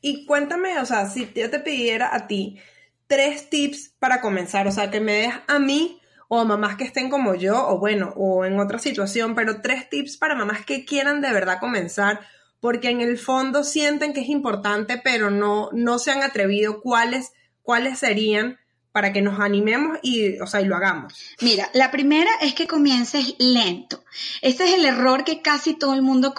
Y 0.00 0.26
cuéntame, 0.26 0.78
o 0.80 0.86
sea, 0.86 1.08
si 1.08 1.30
yo 1.34 1.50
te 1.50 1.60
pidiera 1.60 2.14
a 2.14 2.26
ti 2.26 2.58
tres 3.06 3.48
tips 3.48 3.94
para 3.98 4.20
comenzar, 4.20 4.66
o 4.66 4.72
sea, 4.72 4.90
que 4.90 5.00
me 5.00 5.12
des 5.12 5.34
a 5.46 5.58
mí 5.58 6.00
o 6.28 6.40
a 6.40 6.44
mamás 6.44 6.76
que 6.76 6.84
estén 6.84 7.10
como 7.10 7.34
yo, 7.34 7.68
o 7.68 7.78
bueno, 7.78 8.12
o 8.16 8.44
en 8.44 8.58
otra 8.58 8.78
situación, 8.78 9.34
pero 9.34 9.60
tres 9.60 9.88
tips 9.88 10.16
para 10.16 10.34
mamás 10.34 10.64
que 10.64 10.84
quieran 10.84 11.20
de 11.20 11.32
verdad 11.32 11.58
comenzar 11.60 12.20
porque 12.64 12.88
en 12.88 13.02
el 13.02 13.18
fondo 13.18 13.62
sienten 13.62 14.14
que 14.14 14.22
es 14.22 14.30
importante, 14.30 14.98
pero 15.04 15.30
no, 15.30 15.68
no 15.74 15.98
se 15.98 16.12
han 16.12 16.22
atrevido 16.22 16.80
cuáles, 16.80 17.32
cuáles 17.60 17.98
serían 17.98 18.58
para 18.90 19.12
que 19.12 19.20
nos 19.20 19.38
animemos 19.38 19.98
y, 20.00 20.38
o 20.38 20.46
sea, 20.46 20.62
y 20.62 20.64
lo 20.64 20.74
hagamos. 20.74 21.12
Mira, 21.42 21.68
la 21.74 21.90
primera 21.90 22.30
es 22.40 22.54
que 22.54 22.66
comiences 22.66 23.34
lento. 23.38 24.02
Este 24.40 24.64
es 24.64 24.72
el 24.76 24.86
error 24.86 25.24
que 25.24 25.42
casi 25.42 25.74
todo 25.74 25.92
el 25.92 26.00
mundo 26.00 26.32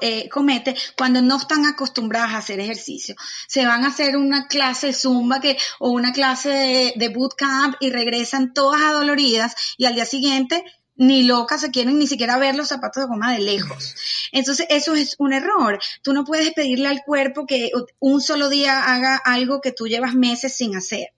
eh, 0.00 0.28
comete 0.28 0.76
cuando 0.96 1.20
no 1.20 1.38
están 1.38 1.66
acostumbradas 1.66 2.34
a 2.34 2.38
hacer 2.38 2.60
ejercicio. 2.60 3.16
Se 3.48 3.66
van 3.66 3.82
a 3.82 3.88
hacer 3.88 4.16
una 4.16 4.46
clase 4.46 4.92
zumba 4.92 5.40
que, 5.40 5.58
o 5.80 5.90
una 5.90 6.12
clase 6.12 6.50
de, 6.50 6.92
de 6.94 7.08
bootcamp 7.08 7.74
y 7.80 7.90
regresan 7.90 8.54
todas 8.54 8.82
adoloridas 8.82 9.56
y 9.76 9.86
al 9.86 9.96
día 9.96 10.06
siguiente 10.06 10.64
ni 10.96 11.24
locas 11.24 11.60
se 11.60 11.70
quieren 11.70 11.98
ni 11.98 12.06
siquiera 12.06 12.38
ver 12.38 12.54
los 12.54 12.68
zapatos 12.68 13.02
de 13.02 13.08
goma 13.08 13.32
de 13.32 13.40
lejos. 13.40 13.94
Entonces, 14.32 14.66
eso 14.70 14.94
es 14.94 15.16
un 15.18 15.32
error. 15.32 15.80
Tú 16.02 16.12
no 16.12 16.24
puedes 16.24 16.52
pedirle 16.52 16.88
al 16.88 17.02
cuerpo 17.04 17.46
que 17.46 17.70
un 17.98 18.20
solo 18.20 18.48
día 18.48 18.92
haga 18.94 19.16
algo 19.16 19.60
que 19.60 19.72
tú 19.72 19.88
llevas 19.88 20.14
meses 20.14 20.54
sin 20.56 20.76
hacer. 20.76 21.08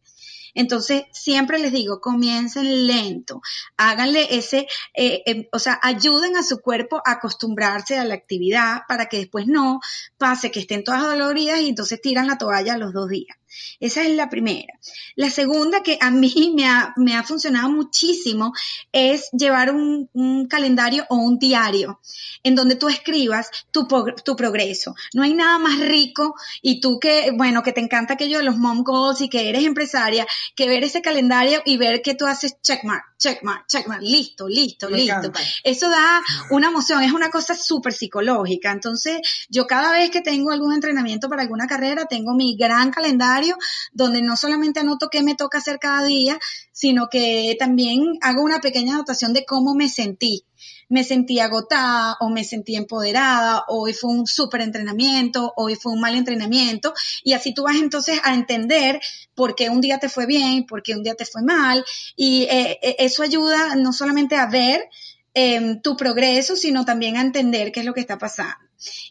Entonces, 0.54 1.02
siempre 1.12 1.58
les 1.58 1.72
digo, 1.72 2.00
comiencen 2.00 2.86
lento, 2.86 3.42
háganle 3.76 4.36
ese, 4.36 4.68
eh, 4.94 5.22
em, 5.26 5.46
o 5.52 5.58
sea, 5.58 5.80
ayuden 5.82 6.36
a 6.36 6.44
su 6.44 6.60
cuerpo 6.60 7.02
a 7.04 7.12
acostumbrarse 7.12 7.98
a 7.98 8.04
la 8.04 8.14
actividad 8.14 8.82
para 8.86 9.06
que 9.06 9.18
después 9.18 9.48
no 9.48 9.80
pase 10.16 10.52
que 10.52 10.60
estén 10.60 10.84
todas 10.84 11.02
doloridas 11.02 11.60
y 11.60 11.68
entonces 11.68 12.00
tiran 12.00 12.28
la 12.28 12.38
toalla 12.38 12.76
los 12.76 12.92
dos 12.92 13.08
días. 13.08 13.36
Esa 13.80 14.02
es 14.02 14.10
la 14.14 14.28
primera. 14.28 14.74
La 15.16 15.30
segunda 15.30 15.82
que 15.82 15.98
a 16.00 16.10
mí 16.10 16.52
me 16.56 16.66
ha, 16.66 16.92
me 16.96 17.14
ha 17.14 17.22
funcionado 17.22 17.68
muchísimo 17.70 18.52
es 18.92 19.28
llevar 19.32 19.74
un, 19.74 20.08
calendario 20.48 21.06
o 21.08 21.16
un 21.16 21.38
diario 21.38 22.00
en 22.42 22.54
donde 22.54 22.76
tú 22.76 22.88
escribas 22.88 23.50
tu, 23.70 23.86
tu, 24.24 24.36
progreso. 24.36 24.94
No 25.14 25.22
hay 25.22 25.34
nada 25.34 25.58
más 25.58 25.78
rico 25.80 26.34
y 26.62 26.80
tú 26.80 26.98
que, 26.98 27.30
bueno, 27.34 27.62
que 27.62 27.72
te 27.72 27.80
encanta 27.80 28.14
aquello 28.14 28.38
de 28.38 28.44
los 28.44 28.56
mom 28.56 28.82
goals 28.82 29.20
y 29.20 29.28
que 29.28 29.48
eres 29.48 29.64
empresaria, 29.64 30.26
que 30.54 30.68
ver 30.68 30.84
ese 30.84 31.02
calendario 31.02 31.62
y 31.64 31.76
ver 31.76 32.02
que 32.02 32.14
tú 32.14 32.26
haces 32.26 32.56
checkmark, 32.62 33.04
checkmark, 33.18 33.66
checkmark, 33.66 34.02
listo, 34.02 34.48
listo, 34.48 34.88
listo. 34.88 35.32
Eso 35.62 35.88
da 35.88 36.22
una 36.50 36.68
emoción, 36.68 37.02
es 37.02 37.12
una 37.12 37.30
cosa 37.30 37.54
súper 37.54 37.92
psicológica. 37.92 38.70
Entonces, 38.70 39.18
yo 39.48 39.66
cada 39.66 39.92
vez 39.92 40.10
que 40.10 40.20
tengo 40.20 40.50
algún 40.50 40.72
entrenamiento 40.72 41.28
para 41.28 41.42
alguna 41.42 41.66
carrera, 41.66 42.06
tengo 42.06 42.34
mi 42.34 42.56
gran 42.56 42.90
calendario 42.90 43.43
donde 43.92 44.22
no 44.22 44.36
solamente 44.36 44.80
anoto 44.80 45.08
qué 45.10 45.22
me 45.22 45.34
toca 45.34 45.58
hacer 45.58 45.78
cada 45.78 46.04
día, 46.04 46.38
sino 46.72 47.08
que 47.08 47.56
también 47.58 48.18
hago 48.20 48.42
una 48.42 48.60
pequeña 48.60 48.94
anotación 48.94 49.32
de 49.32 49.44
cómo 49.44 49.74
me 49.74 49.88
sentí. 49.88 50.44
Me 50.88 51.04
sentí 51.04 51.40
agotada 51.40 52.16
o 52.20 52.28
me 52.28 52.44
sentí 52.44 52.76
empoderada, 52.76 53.64
hoy 53.68 53.92
fue 53.94 54.10
un 54.10 54.26
súper 54.26 54.60
entrenamiento, 54.60 55.52
hoy 55.56 55.76
fue 55.76 55.92
un 55.92 56.00
mal 56.00 56.14
entrenamiento, 56.14 56.94
y 57.22 57.32
así 57.32 57.54
tú 57.54 57.64
vas 57.64 57.76
entonces 57.76 58.20
a 58.22 58.34
entender 58.34 59.00
por 59.34 59.54
qué 59.54 59.70
un 59.70 59.80
día 59.80 59.98
te 59.98 60.08
fue 60.08 60.26
bien, 60.26 60.66
por 60.66 60.82
qué 60.82 60.94
un 60.94 61.02
día 61.02 61.14
te 61.14 61.24
fue 61.24 61.42
mal, 61.42 61.84
y 62.16 62.42
eh, 62.44 62.78
eh, 62.82 62.96
eso 62.98 63.22
ayuda 63.22 63.76
no 63.76 63.92
solamente 63.92 64.36
a 64.36 64.46
ver, 64.46 64.88
em, 65.32 65.80
tu 65.80 65.96
progreso, 65.96 66.54
sino 66.54 66.84
también 66.84 67.16
a 67.16 67.22
entender 67.22 67.72
qué 67.72 67.80
es 67.80 67.86
lo 67.86 67.94
que 67.94 68.00
está 68.00 68.18
pasando. 68.18 68.56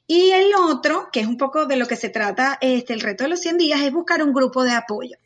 Y 0.08 0.32
el 0.32 0.54
otro, 0.56 1.10
que 1.12 1.22
es 1.22 1.28
un 1.28 1.38
poco 1.38 1.66
de 1.66 1.78
lo 1.78 1.88
que 1.88 1.96
se 1.96 2.10
trata 2.10 2.58
este, 2.62 2.94
el 2.94 3.02
reto 3.02 3.24
de 3.24 3.30
los 3.30 3.40
100 3.40 3.58
días, 3.58 3.82
es 3.82 3.92
buscar 3.92 4.22
un 4.24 4.34
grupo 4.34 4.64
de 4.64 4.72
apoyo. 4.72 5.18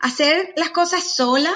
Hacer 0.00 0.52
las 0.56 0.70
cosas 0.70 1.14
sola 1.14 1.52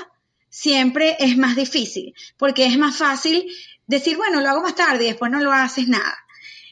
siempre 0.48 1.16
es 1.18 1.36
más 1.36 1.56
difícil, 1.56 2.14
porque 2.36 2.66
es 2.66 2.78
más 2.78 2.96
fácil 2.96 3.46
decir, 3.86 4.16
bueno, 4.16 4.40
lo 4.40 4.48
hago 4.48 4.62
más 4.62 4.74
tarde 4.74 5.04
y 5.04 5.08
después 5.08 5.30
no 5.30 5.40
lo 5.40 5.52
haces 5.52 5.88
nada. 5.88 6.18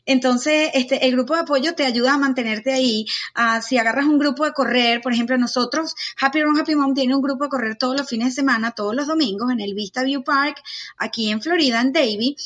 Entonces, 0.06 0.70
este, 0.74 1.06
el 1.06 1.12
grupo 1.12 1.34
de 1.34 1.42
apoyo 1.42 1.74
te 1.74 1.84
ayuda 1.84 2.14
a 2.14 2.18
mantenerte 2.18 2.72
ahí. 2.72 3.06
Ah, 3.34 3.60
si 3.60 3.78
agarras 3.78 4.06
un 4.06 4.18
grupo 4.18 4.44
de 4.44 4.52
correr, 4.52 5.00
por 5.00 5.12
ejemplo, 5.12 5.36
nosotros, 5.38 5.94
Happy 6.20 6.42
Run 6.42 6.58
Happy 6.58 6.74
Mom 6.74 6.94
tiene 6.94 7.14
un 7.14 7.22
grupo 7.22 7.44
de 7.44 7.50
correr 7.50 7.76
todos 7.76 7.96
los 7.96 8.08
fines 8.08 8.28
de 8.28 8.34
semana, 8.34 8.72
todos 8.72 8.94
los 8.94 9.06
domingos 9.06 9.52
en 9.52 9.60
el 9.60 9.74
Vista 9.74 10.02
View 10.02 10.24
Park, 10.24 10.62
aquí 10.98 11.30
en 11.30 11.40
Florida, 11.40 11.80
en 11.80 11.92
Davie. 11.92 12.36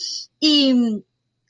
Y 0.40 1.05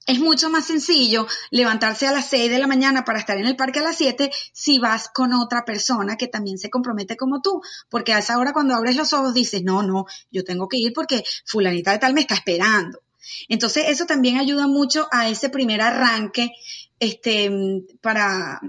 es 0.06 0.18
mucho 0.18 0.50
más 0.50 0.66
sencillo 0.66 1.26
levantarse 1.50 2.06
a 2.06 2.12
las 2.12 2.28
6 2.28 2.50
de 2.50 2.58
la 2.58 2.66
mañana 2.66 3.04
para 3.04 3.18
estar 3.18 3.38
en 3.38 3.46
el 3.46 3.56
parque 3.56 3.80
a 3.80 3.82
las 3.82 3.96
7 3.96 4.30
si 4.52 4.78
vas 4.78 5.08
con 5.08 5.32
otra 5.32 5.64
persona 5.64 6.16
que 6.16 6.28
también 6.28 6.58
se 6.58 6.70
compromete 6.70 7.16
como 7.16 7.40
tú, 7.40 7.62
porque 7.88 8.12
a 8.12 8.18
esa 8.18 8.38
hora 8.38 8.52
cuando 8.52 8.74
abres 8.74 8.96
los 8.96 9.12
ojos 9.12 9.34
dices, 9.34 9.62
no, 9.62 9.82
no, 9.82 10.06
yo 10.30 10.44
tengo 10.44 10.68
que 10.68 10.76
ir 10.76 10.92
porque 10.92 11.24
fulanita 11.46 11.92
de 11.92 11.98
tal 11.98 12.14
me 12.14 12.20
está 12.20 12.34
esperando. 12.34 13.00
Entonces 13.48 13.84
eso 13.88 14.04
también 14.04 14.38
ayuda 14.38 14.66
mucho 14.66 15.08
a 15.10 15.28
ese 15.28 15.48
primer 15.48 15.80
arranque 15.80 16.50
este, 17.00 17.50
para, 18.02 18.60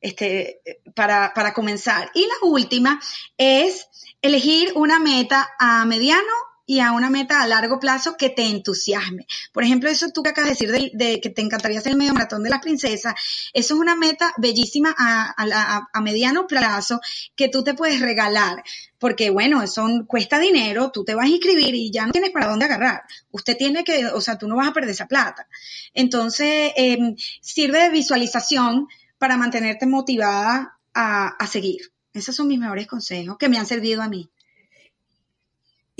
este, 0.00 0.60
para, 0.94 1.32
para 1.34 1.54
comenzar. 1.54 2.10
Y 2.14 2.22
la 2.22 2.48
última 2.48 3.00
es 3.36 3.86
elegir 4.20 4.72
una 4.74 4.98
meta 4.98 5.50
a 5.58 5.84
mediano 5.84 6.49
y 6.70 6.78
a 6.78 6.92
una 6.92 7.10
meta 7.10 7.42
a 7.42 7.48
largo 7.48 7.80
plazo 7.80 8.16
que 8.16 8.30
te 8.30 8.46
entusiasme. 8.46 9.26
Por 9.50 9.64
ejemplo, 9.64 9.90
eso 9.90 10.10
tú 10.10 10.22
que 10.22 10.30
acabas 10.30 10.56
de 10.56 10.66
decir 10.66 10.92
de, 10.92 11.20
que 11.20 11.28
te 11.28 11.42
encantaría 11.42 11.80
hacer 11.80 11.90
el 11.90 11.98
medio 11.98 12.14
maratón 12.14 12.44
de 12.44 12.50
las 12.50 12.60
princesas, 12.60 13.12
eso 13.52 13.74
es 13.74 13.80
una 13.80 13.96
meta 13.96 14.32
bellísima 14.36 14.94
a, 14.96 16.00
mediano 16.00 16.46
plazo 16.46 17.00
que 17.34 17.48
tú 17.48 17.64
te 17.64 17.74
puedes 17.74 17.98
regalar. 17.98 18.62
Porque 19.00 19.30
bueno, 19.30 19.64
eso 19.64 19.84
cuesta 20.06 20.38
dinero, 20.38 20.92
tú 20.92 21.02
te 21.02 21.16
vas 21.16 21.24
a 21.24 21.30
inscribir 21.30 21.74
y 21.74 21.90
ya 21.90 22.06
no 22.06 22.12
tienes 22.12 22.30
para 22.30 22.46
dónde 22.46 22.66
agarrar. 22.66 23.02
Usted 23.32 23.56
tiene 23.56 23.82
que, 23.82 24.06
o 24.06 24.20
sea, 24.20 24.38
tú 24.38 24.46
no 24.46 24.54
vas 24.54 24.68
a 24.68 24.72
perder 24.72 24.90
esa 24.90 25.08
plata. 25.08 25.48
Entonces, 25.92 26.72
em, 26.76 27.16
sirve 27.40 27.80
de 27.80 27.90
visualización 27.90 28.86
para 29.18 29.36
mantenerte 29.36 29.86
motivada 29.86 30.78
a, 30.94 31.30
a 31.30 31.46
seguir. 31.48 31.90
Esos 32.12 32.36
son 32.36 32.46
mis 32.46 32.60
mejores 32.60 32.86
consejos 32.86 33.38
que 33.38 33.48
me 33.48 33.58
han 33.58 33.66
servido 33.66 34.02
a 34.02 34.08
mí. 34.08 34.30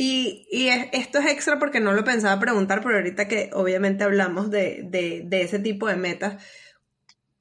Y, 0.02 0.46
esto 0.92 1.18
es 1.18 1.26
extra 1.26 1.58
porque 1.58 1.78
no 1.78 1.92
lo 1.92 2.04
pensaba 2.04 2.40
preguntar, 2.40 2.80
pero 2.82 2.96
ahorita 2.96 3.28
que 3.28 3.50
obviamente 3.52 4.02
hablamos 4.02 4.50
de, 4.50 4.80
de, 4.82 5.42
ese 5.42 5.58
tipo 5.58 5.88
de 5.88 5.96
metas, 5.96 6.42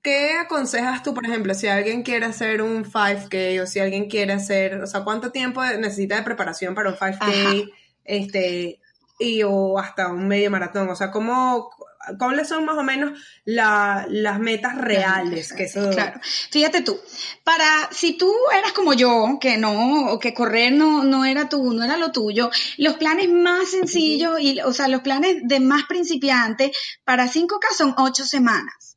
¿qué 0.02 0.34
aconsejas 0.34 1.02
tú, 1.02 1.14
por 1.14 1.26
ejemplo, 1.26 1.54
si 1.54 1.68
alguien 1.68 2.04
quiere 2.04 2.26
hacer 2.26 2.62
un 2.62 2.84
5K 2.84 3.62
o 3.62 3.66
si 3.66 3.80
alguien 3.80 4.10
quiere 4.10 4.34
hacer, 4.34 4.82
o 4.82 4.88
sea, 4.88 5.06
cuánto 5.06 5.32
tiempo 5.32 5.64
necesita 5.64 6.18
de 6.18 6.24
preparación 6.24 6.76
para 6.76 6.90
un 6.90 6.98
5K? 6.98 7.72
Este, 8.04 8.82
y 9.20 9.42
o 9.44 9.80
hasta 9.80 10.12
un 10.12 10.28
medio 10.28 10.52
maratón, 10.52 10.90
o 10.90 10.98
sea, 10.98 11.12
¿cómo, 11.12 11.70
¿cuáles 12.18 12.48
son 12.48 12.66
más 12.66 12.78
o 12.78 12.84
menos 12.84 13.20
las 13.46 14.40
metas 14.40 14.76
reales? 14.76 15.54
Que 15.54 15.64
eso... 15.64 15.90
Claro, 15.90 16.20
fíjate 16.50 16.82
tú, 16.82 17.00
para, 17.44 17.90
si 17.92 18.18
tú 18.18 18.34
eras 18.58 18.72
como 18.74 18.94
yo, 18.94 19.38
que 19.40 19.58
no, 19.58 20.08
o 20.12 20.20
que 20.20 20.34
correr 20.34 20.74
no, 20.74 21.04
no 21.04 21.26
era 21.26 21.50
tú, 21.50 21.74
no 21.74 21.84
era 21.84 21.98
lo 21.98 22.12
tuyo, 22.12 22.50
los 22.78 22.96
planes 22.96 23.30
más 23.30 23.70
sencillos, 23.72 24.40
y, 24.40 24.60
o 24.62 24.74
sea, 24.74 24.88
los 24.88 25.02
planes 25.02 25.38
de 25.44 25.60
más 25.60 25.84
principiantes 25.88 26.72
para 27.04 27.28
5K 27.28 27.74
son 27.78 27.94
ocho 27.98 28.26
semanas. 28.26 28.89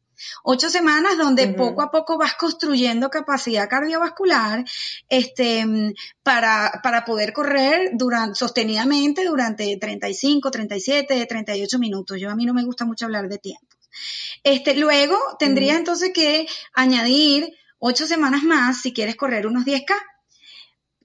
Ocho 0.45 0.68
semanas 0.68 1.16
donde 1.16 1.49
poco 1.49 1.82
a 1.82 1.90
poco 1.90 2.18
vas 2.18 2.34
construyendo 2.34 3.11
capacidad 3.11 3.68
cardiovascular 3.68 4.64
este, 5.09 5.95
para, 6.22 6.80
para 6.82 7.05
poder 7.05 7.32
correr 7.32 7.90
durante, 7.95 8.34
sostenidamente 8.34 9.24
durante 9.24 9.76
35, 9.76 10.51
37, 10.51 11.26
38 11.26 11.78
minutos. 11.78 12.20
Yo 12.20 12.30
a 12.30 12.34
mí 12.34 12.45
no 12.45 12.55
me 12.55 12.64
gusta 12.64 12.84
mucho 12.84 13.05
hablar 13.05 13.28
de 13.28 13.38
tiempo. 13.38 13.76
Este, 14.43 14.74
luego 14.74 15.16
tendrías 15.38 15.78
entonces 15.78 16.11
que 16.12 16.47
añadir 16.74 17.53
ocho 17.78 18.07
semanas 18.07 18.43
más 18.43 18.82
si 18.82 18.93
quieres 18.93 19.14
correr 19.16 19.47
unos 19.47 19.64
10K. 19.64 19.95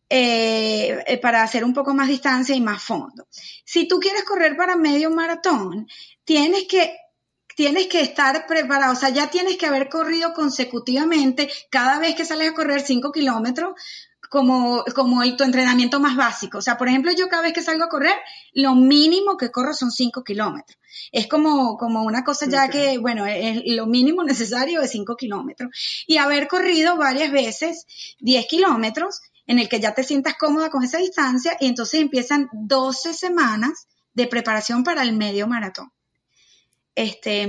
Eh, 0.09 1.03
eh, 1.05 1.17
para 1.17 1.43
hacer 1.43 1.65
un 1.65 1.73
poco 1.73 1.93
más 1.93 2.07
distancia 2.07 2.55
y 2.55 2.61
más 2.61 2.81
fondo. 2.81 3.27
Si 3.65 3.89
tú 3.89 3.99
quieres 3.99 4.23
correr 4.23 4.55
para 4.55 4.77
medio 4.77 5.09
maratón, 5.09 5.85
tienes 6.23 6.63
que 6.63 6.95
tienes 7.57 7.87
que 7.87 8.01
estar 8.01 8.45
preparado, 8.45 8.93
o 8.93 8.95
sea, 8.95 9.09
ya 9.09 9.31
tienes 9.31 9.57
que 9.57 9.65
haber 9.65 9.89
corrido 9.89 10.31
consecutivamente 10.35 11.49
cada 11.71 11.97
vez 11.97 12.13
que 12.13 12.23
sales 12.23 12.51
a 12.51 12.53
correr 12.53 12.81
5 12.81 13.11
kilómetros 13.11 13.73
como, 14.29 14.85
como 14.93 15.23
el, 15.23 15.35
tu 15.35 15.43
entrenamiento 15.43 15.99
más 15.99 16.15
básico. 16.15 16.59
O 16.59 16.61
sea, 16.61 16.77
por 16.77 16.87
ejemplo, 16.87 17.11
yo 17.13 17.27
cada 17.29 17.41
vez 17.41 17.53
que 17.53 17.63
salgo 17.63 17.85
a 17.85 17.89
correr, 17.89 18.13
lo 18.53 18.75
mínimo 18.75 19.37
que 19.37 19.49
corro 19.49 19.73
son 19.73 19.91
5 19.91 20.23
kilómetros. 20.23 20.77
Es 21.11 21.25
como, 21.25 21.77
como 21.77 22.03
una 22.03 22.23
cosa 22.23 22.45
ya 22.45 22.69
que, 22.69 22.99
bueno, 22.99 23.25
es, 23.25 23.63
lo 23.65 23.87
mínimo 23.87 24.23
necesario 24.23 24.81
es 24.81 24.91
5 24.91 25.15
kilómetros. 25.15 25.71
Y 26.05 26.17
haber 26.17 26.47
corrido 26.47 26.95
varias 26.95 27.31
veces 27.31 27.87
10 28.19 28.45
kilómetros 28.45 29.19
en 29.47 29.57
el 29.57 29.67
que 29.67 29.79
ya 29.79 29.95
te 29.95 30.03
sientas 30.03 30.35
cómoda 30.35 30.69
con 30.69 30.83
esa 30.83 30.99
distancia 30.99 31.57
y 31.59 31.65
entonces 31.65 32.01
empiezan 32.01 32.49
12 32.53 33.15
semanas 33.15 33.87
de 34.13 34.27
preparación 34.27 34.83
para 34.83 35.01
el 35.01 35.13
medio 35.13 35.47
maratón. 35.47 35.91
Este, 36.97 37.47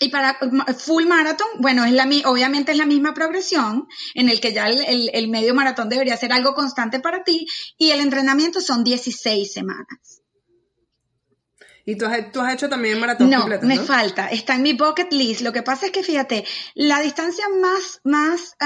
y 0.00 0.08
para 0.08 0.36
full 0.76 1.06
maratón, 1.06 1.46
bueno, 1.60 1.84
es 1.84 1.92
la, 1.92 2.04
obviamente 2.24 2.72
es 2.72 2.78
la 2.78 2.84
misma 2.84 3.14
progresión 3.14 3.86
en 4.14 4.28
el 4.28 4.40
que 4.40 4.52
ya 4.52 4.66
el, 4.66 5.28
medio 5.28 5.54
maratón 5.54 5.88
debería 5.88 6.16
ser 6.16 6.32
algo 6.32 6.52
constante 6.52 6.98
para 6.98 7.22
ti 7.22 7.46
y 7.78 7.92
el 7.92 8.00
entrenamiento 8.00 8.60
son 8.60 8.82
16 8.82 9.52
semanas. 9.52 10.19
Y 11.90 11.96
tú 11.96 12.06
has, 12.06 12.30
tú 12.30 12.40
has 12.40 12.54
hecho 12.54 12.68
también 12.68 13.00
maratón 13.00 13.28
no, 13.28 13.48
me 13.62 13.78
falta, 13.80 14.28
está 14.28 14.54
en 14.54 14.62
mi 14.62 14.74
bucket 14.74 15.12
list. 15.12 15.40
Lo 15.40 15.52
que 15.52 15.64
pasa 15.64 15.86
es 15.86 15.92
que, 15.92 16.04
fíjate, 16.04 16.44
la 16.74 17.00
distancia 17.00 17.44
más, 17.60 18.00
más, 18.04 18.56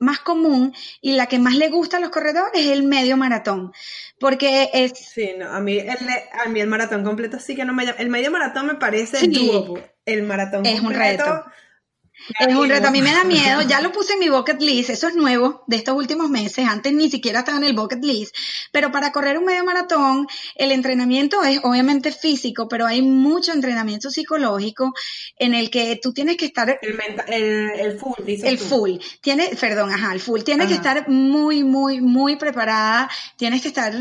más 0.00 0.18
común 0.18 0.74
y 1.00 1.12
la 1.12 1.26
que 1.26 1.38
más 1.38 1.54
le 1.54 1.68
gusta 1.68 1.98
a 1.98 2.00
los 2.00 2.10
corredores 2.10 2.50
es 2.54 2.72
el 2.72 2.82
medio 2.82 3.16
maratón. 3.16 3.72
Porque 4.18 4.68
es... 4.72 4.98
Sí, 4.98 5.30
no, 5.38 5.48
a 5.48 5.60
mí 5.60 5.78
el, 5.78 5.96
a 6.44 6.48
mí 6.48 6.60
el 6.60 6.66
maratón 6.66 7.04
completo 7.04 7.38
sí 7.38 7.54
que 7.54 7.64
no 7.64 7.72
me 7.72 7.86
llama. 7.86 7.98
El 8.00 8.08
medio 8.08 8.32
maratón 8.32 8.66
me 8.66 8.74
parece 8.74 9.18
El 10.04 10.24
maratón 10.24 10.66
es 10.66 10.80
un 10.80 10.92
reto. 10.92 11.44
Es 12.38 12.54
un 12.54 12.68
reto, 12.68 12.88
a 12.88 12.90
mí 12.90 13.02
me 13.02 13.12
da 13.12 13.24
miedo, 13.24 13.62
ya 13.62 13.80
lo 13.80 13.92
puse 13.92 14.14
en 14.14 14.18
mi 14.18 14.28
bucket 14.28 14.60
list, 14.60 14.90
eso 14.90 15.08
es 15.08 15.14
nuevo 15.14 15.64
de 15.66 15.76
estos 15.76 15.94
últimos 15.94 16.30
meses, 16.30 16.66
antes 16.68 16.92
ni 16.92 17.10
siquiera 17.10 17.40
estaba 17.40 17.58
en 17.58 17.64
el 17.64 17.74
bucket 17.74 18.04
list, 18.04 18.34
pero 18.72 18.92
para 18.92 19.12
correr 19.12 19.38
un 19.38 19.44
medio 19.44 19.64
maratón, 19.64 20.26
el 20.54 20.72
entrenamiento 20.72 21.42
es 21.42 21.60
obviamente 21.62 22.12
físico, 22.12 22.68
pero 22.68 22.86
hay 22.86 23.02
mucho 23.02 23.52
entrenamiento 23.52 24.10
psicológico 24.10 24.92
en 25.36 25.54
el 25.54 25.70
que 25.70 25.98
tú 26.00 26.12
tienes 26.12 26.36
que 26.36 26.46
estar... 26.46 26.78
El, 26.82 27.98
full, 27.98 28.24
dice 28.24 28.48
El 28.48 28.58
full, 28.58 28.98
tiene, 29.20 29.50
perdón, 29.58 29.90
ajá, 29.92 30.12
el 30.12 30.20
full, 30.20 30.42
tienes 30.42 30.68
que 30.68 30.74
estar 30.74 31.08
muy, 31.08 31.64
muy, 31.64 32.00
muy 32.00 32.36
preparada, 32.36 33.10
tienes 33.36 33.62
que 33.62 33.68
estar, 33.68 33.92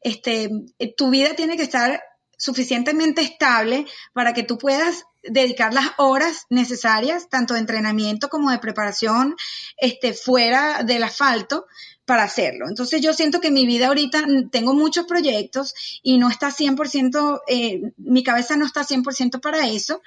este, 0.00 0.50
tu 0.96 1.10
vida 1.10 1.34
tiene 1.34 1.56
que 1.56 1.62
estar 1.62 2.02
suficientemente 2.36 3.22
estable 3.22 3.86
para 4.12 4.34
que 4.34 4.42
tú 4.42 4.58
puedas 4.58 5.04
dedicar 5.22 5.72
las 5.72 5.86
horas 5.98 6.46
necesarias, 6.50 7.28
tanto 7.28 7.54
de 7.54 7.60
entrenamiento 7.60 8.28
como 8.28 8.50
de 8.50 8.58
preparación, 8.58 9.36
este, 9.76 10.14
fuera 10.14 10.82
del 10.82 11.04
asfalto 11.04 11.66
para 12.04 12.24
hacerlo. 12.24 12.68
Entonces 12.68 13.00
yo 13.00 13.14
siento 13.14 13.40
que 13.40 13.50
mi 13.50 13.66
vida 13.66 13.88
ahorita 13.88 14.24
tengo 14.50 14.74
muchos 14.74 15.06
proyectos 15.06 15.74
y 16.02 16.18
no 16.18 16.28
está 16.28 16.50
100%, 16.50 17.42
eh, 17.46 17.92
mi 17.96 18.22
cabeza 18.22 18.56
no 18.56 18.66
está 18.66 18.84
100% 18.84 19.40
para 19.40 19.68
eso. 19.68 20.02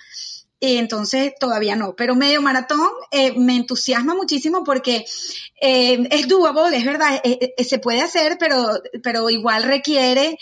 Y 0.59 0.77
entonces 0.77 1.33
todavía 1.39 1.75
no, 1.75 1.95
pero 1.95 2.15
medio 2.15 2.41
maratón 2.41 2.89
eh, 3.11 3.37
me 3.37 3.55
entusiasma 3.57 4.15
muchísimo 4.15 4.63
porque 4.63 5.05
eh, 5.61 6.07
es 6.11 6.27
doable, 6.27 6.77
es 6.77 6.85
verdad, 6.85 7.21
se 7.57 7.79
puede 7.79 8.01
hacer, 8.01 8.37
pero, 8.39 8.79
pero 9.03 9.29
igual 9.29 9.63
requiere 9.63 10.37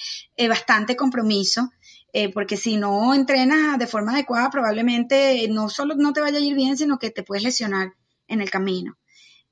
bastante 0.48 0.96
compromiso. 0.96 1.72
Eh, 2.16 2.30
porque 2.32 2.58
si 2.58 2.78
no 2.78 3.14
entrenas 3.16 3.80
de 3.80 3.88
forma 3.88 4.14
adecuada, 4.14 4.52
probablemente 4.52 5.48
no 5.50 5.68
solo 5.68 5.96
no 5.96 6.14
te 6.14 6.22
vaya 6.22 6.38
a 6.38 6.42
ir 6.42 6.56
bien, 6.56 6.78
sino 6.78 7.00
que 7.00 7.10
te 7.10 7.24
puedes 7.24 7.44
lesionar 7.44 7.94
en 8.28 8.40
el 8.40 8.52
camino. 8.52 8.98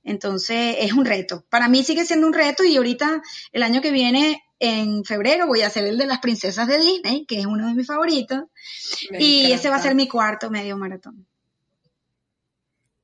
Entonces 0.03 0.77
es 0.79 0.93
un 0.93 1.05
reto. 1.05 1.43
Para 1.49 1.67
mí 1.67 1.83
sigue 1.83 2.05
siendo 2.05 2.27
un 2.27 2.33
reto 2.33 2.63
y 2.63 2.77
ahorita 2.77 3.21
el 3.51 3.63
año 3.63 3.81
que 3.81 3.91
viene, 3.91 4.43
en 4.59 5.03
febrero, 5.03 5.47
voy 5.47 5.61
a 5.61 5.67
hacer 5.67 5.85
el 5.85 5.97
de 5.97 6.05
las 6.05 6.19
princesas 6.19 6.67
de 6.67 6.77
Disney, 6.77 7.25
que 7.25 7.39
es 7.39 7.47
uno 7.47 7.67
de 7.67 7.73
mis 7.73 7.87
favoritos. 7.87 8.43
y 9.17 9.51
ese 9.51 9.69
va 9.69 9.77
a 9.77 9.81
ser 9.81 9.95
mi 9.95 10.07
cuarto 10.07 10.51
medio 10.51 10.77
maratón. 10.77 11.27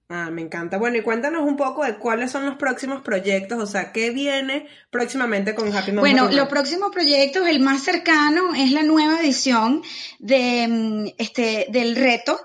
Ah, 0.10 0.30
me 0.32 0.42
encanta. 0.42 0.78
Bueno, 0.78 0.98
y 0.98 1.02
cuéntanos 1.02 1.42
un 1.42 1.58
poco 1.58 1.84
de 1.84 1.98
cuáles 1.98 2.32
son 2.32 2.46
los 2.46 2.56
próximos 2.56 3.02
proyectos, 3.02 3.62
o 3.62 3.66
sea, 3.66 3.92
qué 3.92 4.12
viene 4.12 4.68
próximamente 4.90 5.54
con 5.54 5.68
Happy 5.76 5.92
Mama 5.92 6.00
Bueno, 6.00 6.30
los 6.32 6.48
próximos 6.48 6.92
proyectos, 6.94 7.46
el 7.46 7.60
más 7.60 7.84
cercano 7.84 8.56
es 8.56 8.72
la 8.72 8.84
nueva 8.84 9.20
edición 9.20 9.84
de, 10.20 10.66
mm, 10.70 11.08
este, 11.18 11.68
del 11.72 11.98
reto, 11.98 12.40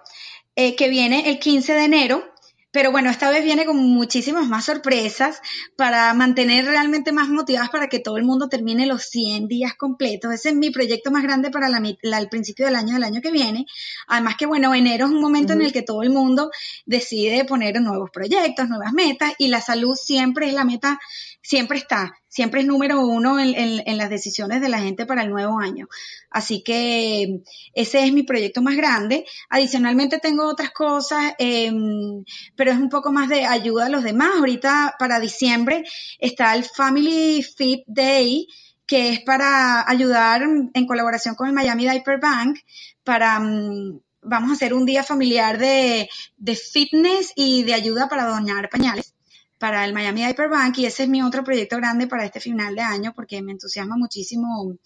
eh, 0.57 0.75
que 0.75 0.89
viene 0.89 1.31
el 1.31 1.39
15 1.39 1.73
de 1.75 1.85
enero. 1.85 2.32
Pero 2.73 2.91
bueno, 2.91 3.11
esta 3.11 3.31
vez 3.31 3.45
viene 3.45 3.67
con 3.67 3.77
muchísimas 3.77 4.49
más 4.49 4.65
sorpresas 4.65 5.41
para 5.77 6.13
mantener 6.15 6.65
realmente 6.65 7.13
más 7.13 7.29
motivadas 7.29 7.69
para 7.69 7.89
que 7.89 7.99
todo 7.99 8.17
el 8.17 8.25
mundo 8.25 8.49
termine 8.49 8.87
los 8.87 9.05
100 9.05 9.47
días 9.47 9.75
completos. 9.75 10.33
Ese 10.33 10.49
es 10.49 10.55
mi 10.55 10.71
proyecto 10.71 11.11
más 11.11 11.23
grande 11.23 11.51
para 11.51 11.69
el 11.69 12.29
principio 12.31 12.65
del 12.65 12.77
año 12.77 12.95
del 12.95 13.05
año 13.05 13.21
que 13.21 13.31
viene. 13.31 13.67
Además 14.09 14.37
que 14.39 14.47
bueno, 14.47 14.75
enero 14.75 15.05
es 15.05 15.13
un 15.13 15.21
momento 15.21 15.53
en 15.53 15.61
el 15.61 15.71
que 15.71 15.83
todo 15.83 16.03
el 16.03 16.09
mundo 16.09 16.51
decide 16.87 17.45
poner 17.45 17.79
nuevos 17.81 18.11
proyectos, 18.11 18.69
nuevas 18.69 18.95
metas 18.95 19.35
y 19.37 19.49
la 19.49 19.61
salud 19.61 19.95
siempre 19.95 20.49
es 20.49 20.55
la 20.55 20.65
meta, 20.65 20.99
siempre 21.43 21.79
está 21.79 22.15
siempre 22.33 22.63
es 22.63 22.67
número 22.67 23.01
uno 23.01 23.39
en, 23.39 23.99
las 23.99 24.09
decisiones 24.09 24.63
de 24.63 24.71
la 24.71 24.79
gente 24.79 25.05
para 25.05 25.23
el 25.23 25.29
nuevo 25.29 25.61
año. 25.61 25.87
Así 26.31 26.63
que 26.63 27.43
ese 27.75 28.07
es 28.07 28.13
mi 28.15 28.23
proyecto 28.23 28.63
más 28.63 28.75
grande. 28.75 29.27
Adicionalmente 29.51 30.19
tengo 30.19 30.49
otras 30.49 30.71
cosas, 30.71 31.35
em, 31.39 32.25
pero 32.57 32.73
es 32.73 32.79
un 32.79 32.89
poco 32.89 33.13
más 33.13 33.29
de 33.29 33.45
ayuda 33.45 33.87
a 33.87 33.91
los 33.91 34.03
demás. 34.03 34.31
Ahorita 34.39 34.97
para 34.99 35.21
diciembre 35.21 35.85
está 36.19 36.55
el 36.55 36.65
Family 36.65 37.43
Fit 37.43 37.83
Day, 37.87 38.47
que 38.87 39.11
es 39.11 39.21
para 39.21 39.87
ayudar 39.89 40.43
en 40.73 40.87
colaboración 40.87 41.35
con 41.35 41.49
el 41.49 41.53
Miami 41.53 41.85
Diaper 41.85 42.19
Bank 42.19 42.59
para... 43.05 43.39
Mm, 43.41 44.01
vamos 44.25 44.51
a 44.51 44.55
hacer 44.55 44.73
un 44.73 44.87
día 44.87 45.03
familiar 45.03 45.59
de, 45.59 46.09
de 46.37 46.55
fitness 46.55 47.33
y 47.35 47.65
de 47.65 47.75
ayuda 47.75 48.09
para 48.09 48.25
doñar 48.25 48.69
pañales 48.71 49.15
para 49.63 49.85
el 49.85 49.93
Miami 49.93 50.25
Bank 50.51 50.77
y 50.79 50.87
ese 50.87 51.05
es 51.05 51.09
mi 51.09 51.23
otro 51.23 51.45
proyecto 51.45 51.77
grande 51.77 52.09
para 52.09 52.25
este 52.25 52.41
final 52.41 52.75
de 52.75 52.81
año 52.81 53.13
porque 53.15 53.41
me 53.43 53.53
entusiasma 53.53 53.97
muchísimo 53.97 54.77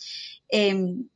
em, 0.50 1.08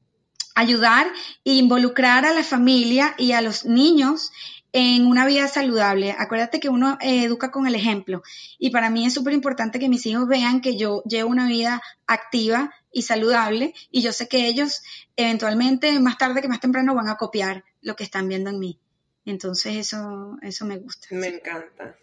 ayudar 0.54 1.06
e 1.44 1.52
involucrar 1.52 2.24
a 2.24 2.32
la 2.32 2.42
familia 2.42 3.14
y 3.18 3.32
a 3.32 3.42
los 3.42 3.66
niños 3.66 4.32
en 4.72 5.04
una 5.04 5.26
vida 5.26 5.46
saludable. 5.46 6.16
Acuérdate 6.18 6.58
que 6.58 6.70
uno 6.70 6.96
eh, 7.02 7.24
educa 7.24 7.50
con 7.50 7.66
el 7.66 7.74
ejemplo 7.74 8.22
y 8.58 8.70
para 8.70 8.88
mí 8.88 9.04
es 9.04 9.12
súper 9.12 9.34
importante 9.34 9.78
que 9.78 9.90
mis 9.90 10.06
hijos 10.06 10.26
vean 10.26 10.62
que 10.62 10.78
yo 10.78 11.02
llevo 11.02 11.28
una 11.28 11.46
vida 11.46 11.82
activa 12.06 12.72
y 12.90 13.02
saludable 13.02 13.74
y 13.90 14.00
yo 14.00 14.14
sé 14.14 14.26
que 14.26 14.46
ellos 14.46 14.80
eventualmente 15.16 16.00
más 16.00 16.16
tarde 16.16 16.40
que 16.40 16.48
más 16.48 16.60
temprano 16.60 16.94
van 16.94 17.10
a 17.10 17.18
copiar 17.18 17.62
lo 17.82 17.94
que 17.94 18.04
están 18.04 18.26
viendo 18.26 18.48
en 18.48 18.58
mí. 18.58 18.80
Entonces 19.26 19.76
eso, 19.76 20.38
eso 20.40 20.64
me 20.64 20.78
gusta. 20.78 21.08
Me 21.10 21.28
encanta. 21.28 21.99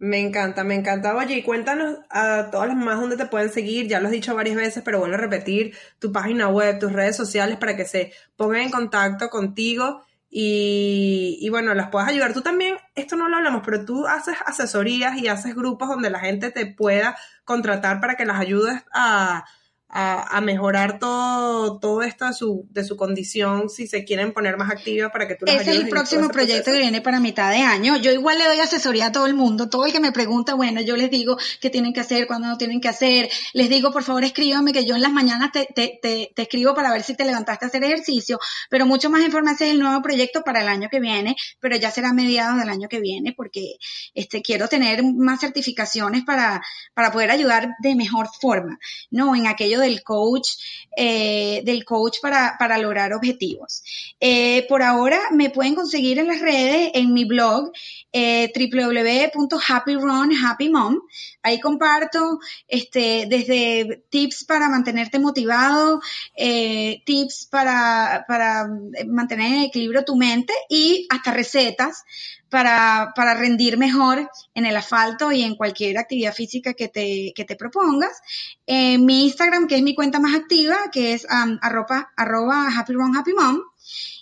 Me 0.00 0.18
encanta, 0.18 0.64
me 0.64 0.74
encanta. 0.74 1.14
Oye, 1.14 1.36
y 1.36 1.42
cuéntanos 1.42 1.98
a 2.08 2.48
todas 2.50 2.68
las 2.68 2.76
más 2.76 2.98
dónde 2.98 3.18
te 3.18 3.26
pueden 3.26 3.50
seguir. 3.50 3.86
Ya 3.86 4.00
lo 4.00 4.06
has 4.06 4.12
dicho 4.12 4.34
varias 4.34 4.56
veces, 4.56 4.82
pero 4.82 4.98
vuelvo 4.98 5.16
a 5.16 5.18
repetir 5.18 5.76
tu 5.98 6.10
página 6.10 6.48
web, 6.48 6.78
tus 6.78 6.90
redes 6.92 7.16
sociales 7.16 7.58
para 7.58 7.76
que 7.76 7.84
se 7.84 8.12
pongan 8.34 8.62
en 8.62 8.70
contacto 8.70 9.28
contigo 9.28 10.02
y, 10.30 11.38
y 11.42 11.50
bueno, 11.50 11.74
las 11.74 11.90
puedas 11.90 12.08
ayudar. 12.08 12.32
Tú 12.32 12.40
también, 12.40 12.76
esto 12.94 13.14
no 13.16 13.28
lo 13.28 13.36
hablamos, 13.36 13.60
pero 13.62 13.84
tú 13.84 14.06
haces 14.06 14.36
asesorías 14.46 15.18
y 15.18 15.28
haces 15.28 15.54
grupos 15.54 15.88
donde 15.90 16.08
la 16.08 16.20
gente 16.20 16.50
te 16.50 16.64
pueda 16.64 17.14
contratar 17.44 18.00
para 18.00 18.14
que 18.14 18.24
las 18.24 18.40
ayudes 18.40 18.82
a, 18.94 19.44
a, 19.92 20.40
mejorar 20.40 20.98
todo, 20.98 21.78
todo 21.78 22.02
esto 22.02 22.26
de 22.26 22.32
su, 22.32 22.66
de 22.70 22.84
su 22.84 22.96
condición 22.96 23.68
si 23.68 23.86
se 23.86 24.04
quieren 24.04 24.32
poner 24.32 24.56
más 24.56 24.70
activa 24.70 25.10
para 25.10 25.26
que 25.26 25.34
tú 25.34 25.46
Ese 25.46 25.70
es 25.72 25.76
el 25.76 25.88
próximo 25.88 26.28
proyecto 26.28 26.72
que 26.72 26.78
viene 26.78 27.00
para 27.00 27.18
mitad 27.18 27.50
de 27.50 27.58
año. 27.58 27.96
Yo 27.96 28.12
igual 28.12 28.38
le 28.38 28.46
doy 28.46 28.60
asesoría 28.60 29.06
a 29.06 29.12
todo 29.12 29.26
el 29.26 29.34
mundo, 29.34 29.68
todo 29.68 29.86
el 29.86 29.92
que 29.92 30.00
me 30.00 30.12
pregunta, 30.12 30.54
bueno, 30.54 30.80
yo 30.80 30.96
les 30.96 31.10
digo 31.10 31.36
qué 31.60 31.70
tienen 31.70 31.92
que 31.92 32.00
hacer, 32.00 32.26
cuándo 32.26 32.46
no 32.46 32.56
tienen 32.56 32.80
que 32.80 32.88
hacer, 32.88 33.28
les 33.52 33.68
digo, 33.68 33.92
por 33.92 34.04
favor, 34.04 34.24
escríbame 34.24 34.72
que 34.72 34.84
yo 34.84 34.94
en 34.94 35.02
las 35.02 35.12
mañanas 35.12 35.50
te, 35.52 35.68
te, 35.74 35.98
te, 36.00 36.32
te 36.34 36.42
escribo 36.42 36.74
para 36.74 36.92
ver 36.92 37.02
si 37.02 37.16
te 37.16 37.24
levantaste 37.24 37.64
a 37.64 37.68
hacer 37.68 37.82
ejercicio, 37.82 38.38
pero 38.68 38.86
mucho 38.86 39.10
más 39.10 39.22
información 39.22 39.68
es 39.68 39.74
el 39.74 39.80
nuevo 39.80 40.00
proyecto 40.02 40.42
para 40.42 40.62
el 40.62 40.68
año 40.68 40.88
que 40.88 41.00
viene, 41.00 41.34
pero 41.58 41.76
ya 41.76 41.90
será 41.90 42.10
a 42.10 42.14
mediados 42.14 42.58
del 42.58 42.68
año 42.68 42.88
que 42.88 43.00
viene 43.00 43.34
porque 43.36 43.74
este, 44.14 44.40
quiero 44.42 44.68
tener 44.68 45.02
más 45.02 45.40
certificaciones 45.40 46.24
para, 46.24 46.62
para 46.94 47.10
poder 47.10 47.30
ayudar 47.30 47.70
de 47.82 47.94
mejor 47.96 48.28
forma, 48.40 48.78
¿no? 49.10 49.34
En 49.34 49.46
aquello 49.46 49.79
del 49.80 50.02
coach, 50.02 50.48
eh, 50.96 51.62
del 51.64 51.84
coach 51.84 52.16
para, 52.20 52.56
para 52.58 52.78
lograr 52.78 53.12
objetivos. 53.12 53.82
Eh, 54.20 54.66
por 54.68 54.82
ahora 54.82 55.20
me 55.32 55.50
pueden 55.50 55.74
conseguir 55.74 56.18
en 56.18 56.28
las 56.28 56.40
redes, 56.40 56.90
en 56.94 57.12
mi 57.12 57.24
blog, 57.24 57.72
eh, 58.12 58.52
www.happyrunhappymom. 58.54 61.00
Ahí 61.42 61.58
comparto 61.60 62.38
este, 62.68 63.26
desde 63.28 64.04
tips 64.10 64.44
para 64.44 64.68
mantenerte 64.68 65.18
motivado, 65.18 66.00
eh, 66.34 67.02
tips 67.06 67.48
para, 67.50 68.26
para 68.28 68.68
mantener 69.06 69.54
en 69.54 69.62
equilibrio 69.62 70.04
tu 70.04 70.16
mente 70.16 70.52
y 70.68 71.06
hasta 71.10 71.32
recetas 71.32 72.04
para, 72.50 73.12
para, 73.14 73.34
rendir 73.34 73.78
mejor 73.78 74.28
en 74.54 74.66
el 74.66 74.76
asfalto 74.76 75.32
y 75.32 75.42
en 75.42 75.54
cualquier 75.54 75.96
actividad 75.98 76.34
física 76.34 76.74
que 76.74 76.88
te, 76.88 77.32
que 77.34 77.44
te 77.44 77.56
propongas. 77.56 78.20
Eh, 78.66 78.98
mi 78.98 79.24
Instagram, 79.24 79.66
que 79.66 79.76
es 79.76 79.82
mi 79.82 79.94
cuenta 79.94 80.18
más 80.18 80.34
activa, 80.34 80.76
que 80.92 81.14
es 81.14 81.26
arroba, 81.28 82.12
arroba 82.16 82.68
happy 82.76 82.92
run, 82.92 83.16
happy 83.16 83.32
mom. 83.32 83.60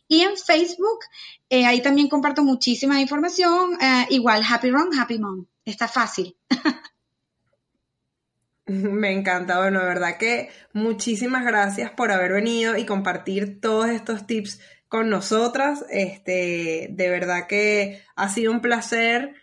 Y 0.09 0.23
en 0.23 0.37
Facebook, 0.37 1.01
eh, 1.51 1.67
ahí 1.67 1.83
también 1.83 2.09
comparto 2.09 2.43
muchísima 2.43 3.01
información, 3.01 3.79
eh, 3.81 4.07
igual 4.11 4.43
Happy 4.49 4.71
Run, 4.71 4.99
Happy 4.99 5.19
Mom. 5.19 5.47
Está 5.65 5.87
fácil. 5.87 6.37
Me 8.67 9.13
encanta, 9.13 9.59
bueno, 9.59 9.81
de 9.81 9.87
verdad 9.87 10.19
que 10.19 10.51
muchísimas 10.75 11.43
gracias 11.45 11.91
por 11.91 12.13
haber 12.13 12.33
venido 12.33 12.77
y 12.77 12.85
compartir 12.85 13.63
todos 13.63 13.89
estos 13.89 14.27
tips 14.27 14.61
con 14.89 15.11
nosotras. 15.11 15.85
Este, 15.91 16.89
de 16.91 17.11
verdad 17.11 17.47
que 17.47 18.03
ha 18.17 18.29
sido 18.29 18.53
un 18.53 18.61
placer. 18.61 19.35